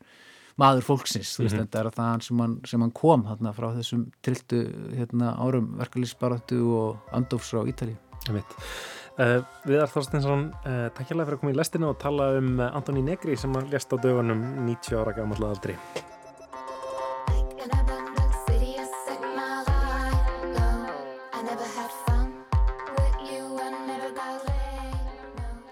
maður 0.60 0.84
fólksins, 0.84 1.34
þú 1.36 1.44
veist, 1.44 1.56
mm 1.56 1.60
-hmm. 1.60 1.68
þetta 1.68 1.80
er 1.80 1.92
það 1.96 2.24
sem 2.28 2.40
hann, 2.44 2.56
sem 2.68 2.82
hann 2.82 2.92
kom 2.92 3.26
þarna 3.28 3.54
frá 3.56 3.68
þessum 3.76 4.06
triltu 4.22 4.62
hérna 4.96 5.36
árum 5.40 5.74
verkalýsbaratu 5.80 6.60
og 6.76 7.16
andofs 7.16 7.54
á 7.56 7.64
Ítali 7.64 7.96
uh, 8.28 9.40
Viðar 9.66 9.92
Þorstinsson 9.92 10.52
uh, 10.52 10.88
takk 10.96 11.08
hérlega 11.12 11.26
fyrir 11.26 11.38
að 11.38 11.42
koma 11.42 11.52
í 11.52 11.60
lestinu 11.60 11.90
og 11.90 12.00
tala 12.00 12.38
um 12.38 12.60
Antoni 12.60 13.02
Negri 13.02 13.38
sem 13.38 13.54
hann 13.56 13.72
lest 13.72 13.92
á 13.92 13.98
dögunum 14.00 14.44
90 14.68 15.00
ára 15.00 15.16
gammal 15.16 15.44
aldri 15.52 15.76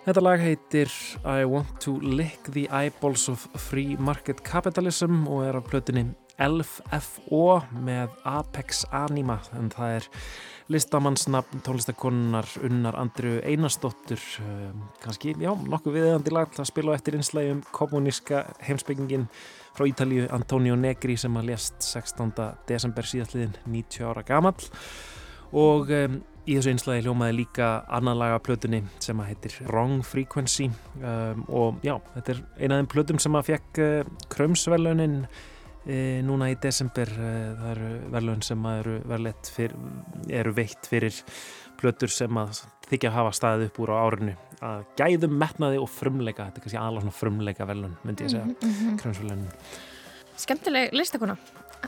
Þetta 0.08 0.22
lag 0.24 0.40
heitir 0.40 0.92
I 1.28 1.44
Want 1.52 1.82
to 1.84 1.98
Lick 2.00 2.46
the 2.56 2.62
Eyeballs 2.72 3.26
of 3.28 3.42
Free 3.60 3.98
Market 4.00 4.40
Capitalism 4.40 5.26
og 5.28 5.42
er 5.44 5.58
af 5.60 5.66
plötunni 5.68 6.06
LFO 6.40 7.58
með 7.84 8.14
Apex 8.24 8.86
Anima 8.96 9.36
en 9.58 9.68
það 9.74 9.96
er 9.98 10.08
listamannsnafn 10.72 11.60
tónlistakonunnar 11.66 12.48
Unnar 12.64 12.96
Andru 13.02 13.34
Einarsdóttur 13.42 14.24
um, 14.46 14.86
kannski, 15.04 15.36
já, 15.44 15.52
nokkuð 15.52 16.00
viðeðandi 16.00 16.36
lag 16.38 16.56
að 16.56 16.72
spila 16.72 16.96
á 16.96 16.98
eftir 17.02 17.20
einslægjum 17.20 17.60
kommuníska 17.76 18.46
heimsbyggingin 18.64 19.28
frá 19.76 19.90
Ítalíu 19.92 20.32
Antonio 20.32 20.80
Negri 20.80 21.20
sem 21.20 21.36
að 21.36 21.52
lést 21.52 21.84
16. 21.84 22.32
desember 22.72 23.12
síðastliðin 23.12 23.60
90 23.68 24.08
ára 24.08 24.24
gamall 24.32 24.72
og 25.52 25.92
um, 26.00 26.22
Í 26.48 26.56
þessu 26.56 26.72
einslæði 26.72 27.04
hljómaði 27.04 27.34
líka 27.42 27.68
annan 27.92 28.16
laga 28.22 28.38
plötunni 28.40 28.80
sem 29.04 29.20
að 29.20 29.34
heitir 29.34 29.56
Wrong 29.68 30.00
Frequency 30.08 30.70
um, 31.02 31.44
og 31.52 31.82
já, 31.84 31.98
þetta 32.14 32.34
er 32.34 32.42
eina 32.62 32.78
af 32.78 32.80
þeim 32.80 32.90
plötum 32.94 33.20
sem 33.20 33.36
að 33.36 33.50
fekk 33.50 33.80
uh, 33.84 34.12
krömsverlunin 34.32 35.18
uh, 35.28 36.20
núna 36.24 36.48
í 36.54 36.56
desember. 36.64 37.12
Uh, 37.20 37.50
það 37.60 37.72
eru 37.74 37.90
verlun 38.14 38.46
sem 38.48 38.68
að 38.70 38.80
eru, 38.80 39.34
fyr, 39.58 39.76
eru 40.40 40.54
veitt 40.56 40.88
fyrir 40.88 41.20
plötur 41.78 42.14
sem 42.16 42.40
að 42.40 42.62
þykja 42.88 43.12
að 43.12 43.18
hafa 43.18 43.34
staðið 43.36 43.68
upp 43.68 43.82
úr 43.84 43.92
á 43.92 43.98
árinu 44.06 44.36
að 44.64 44.86
gæðum 44.98 45.36
metnaði 45.38 45.82
og 45.82 45.90
frumleika, 45.92 46.48
þetta 46.48 46.62
er 46.62 46.66
kannski 46.66 46.80
alveg 46.82 47.04
svona 47.04 47.18
frumleika 47.18 47.68
verlun, 47.70 47.98
myndi 48.08 48.26
ég 48.26 48.32
segja, 48.34 48.46
mm 48.48 48.56
-hmm. 48.62 48.96
krömsverlunin. 49.02 49.52
Skemmtileg 50.38 50.94
listakona, 50.94 51.36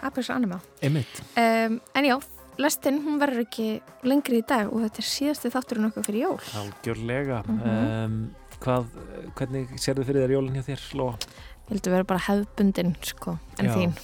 Apex 0.01 0.29
Anima. 0.29 0.59
Um, 0.83 1.79
en 1.95 2.05
já, 2.05 2.19
lestinn, 2.59 3.01
hún 3.05 3.19
verður 3.21 3.45
ekki 3.45 3.67
lengri 4.07 4.41
í 4.41 4.45
dag 4.47 4.71
og 4.71 4.83
þetta 4.85 5.01
er 5.01 5.09
síðasti 5.09 5.51
þátturinn 5.53 5.89
okkur 5.89 6.07
fyrir 6.07 6.25
jól. 6.25 6.39
Algjörlega. 6.59 7.43
Mm 7.45 7.59
-hmm. 7.59 7.91
um, 8.05 8.55
hvað, 8.59 8.89
hvernig 9.39 9.77
sér 9.79 9.99
þið 9.99 10.09
fyrir 10.09 10.25
þér 10.25 10.35
jólinn 10.35 10.57
hjá 10.59 10.65
þér, 10.71 10.87
Lóa? 10.99 11.13
Ég 11.69 11.75
held 11.75 11.87
að 11.87 11.95
vera 11.95 12.09
bara 12.09 12.25
hefbundin, 12.25 12.95
sko, 13.05 13.37
en 13.59 13.69
Já. 13.69 13.73
þín. 13.77 13.95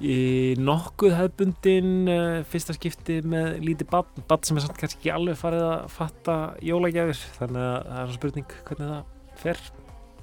Í 0.00 0.18
nokkuð 0.56 1.16
hefbundin 1.16 2.08
uh, 2.08 2.44
fyrsta 2.48 2.76
skipti 2.76 3.20
með 3.20 3.58
lítið 3.64 3.90
badn, 3.90 4.24
badn 4.28 4.48
sem 4.48 4.56
er 4.56 4.64
samt 4.64 4.78
kannski 4.80 5.00
ekki 5.00 5.12
alveg 5.12 5.36
farið 5.36 5.66
að 5.66 5.88
fatta 5.92 6.36
jólagjafir, 6.64 7.20
þannig 7.36 7.66
að 7.66 7.76
það 7.90 8.00
er 8.00 8.06
svona 8.06 8.20
spurning 8.20 8.54
hvernig 8.68 8.94
það 8.94 9.04
fer. 9.42 9.60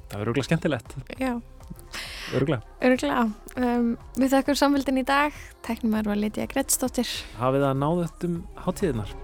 Það 0.07 0.19
verður 0.19 0.33
okkur 0.33 0.49
skemmtilegt. 0.49 0.97
Já. 1.19 1.33
Öruglega. 2.35 2.61
Öruglega. 2.83 3.23
Um, 3.55 3.93
við 4.19 4.33
þakkum 4.35 4.59
samfélgin 4.59 5.01
í 5.01 5.05
dag. 5.07 5.35
Tæknum 5.65 5.95
var 5.95 6.19
Lítiða 6.19 6.49
Grettsdóttir. 6.51 7.09
Hafið 7.39 7.67
það 7.69 7.81
náðut 7.85 8.27
um 8.27 8.37
hátíðinar? 8.65 9.15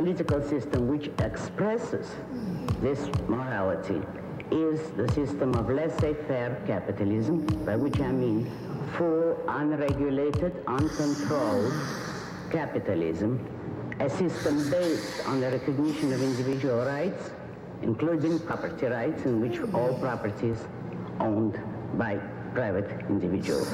Political 0.00 0.40
system 0.40 0.88
which 0.88 1.10
expresses 1.18 2.06
this 2.80 3.00
morality 3.28 4.00
is 4.50 4.80
the 4.92 5.06
system 5.12 5.54
of 5.56 5.68
laissez-faire 5.68 6.56
capitalism, 6.66 7.44
by 7.66 7.76
which 7.76 8.00
I 8.00 8.10
mean 8.10 8.50
full, 8.96 9.36
unregulated, 9.46 10.54
uncontrolled 10.66 11.74
capitalism, 12.50 13.46
a 14.00 14.08
system 14.08 14.70
based 14.70 15.28
on 15.28 15.42
the 15.42 15.50
recognition 15.50 16.14
of 16.14 16.22
individual 16.22 16.82
rights, 16.86 17.32
including 17.82 18.38
property 18.38 18.86
rights, 18.86 19.26
in 19.26 19.38
which 19.42 19.60
all 19.74 19.92
property 19.98 20.48
is 20.48 20.64
owned 21.20 21.60
by 21.98 22.16
private 22.54 22.88
individuals. 23.10 23.70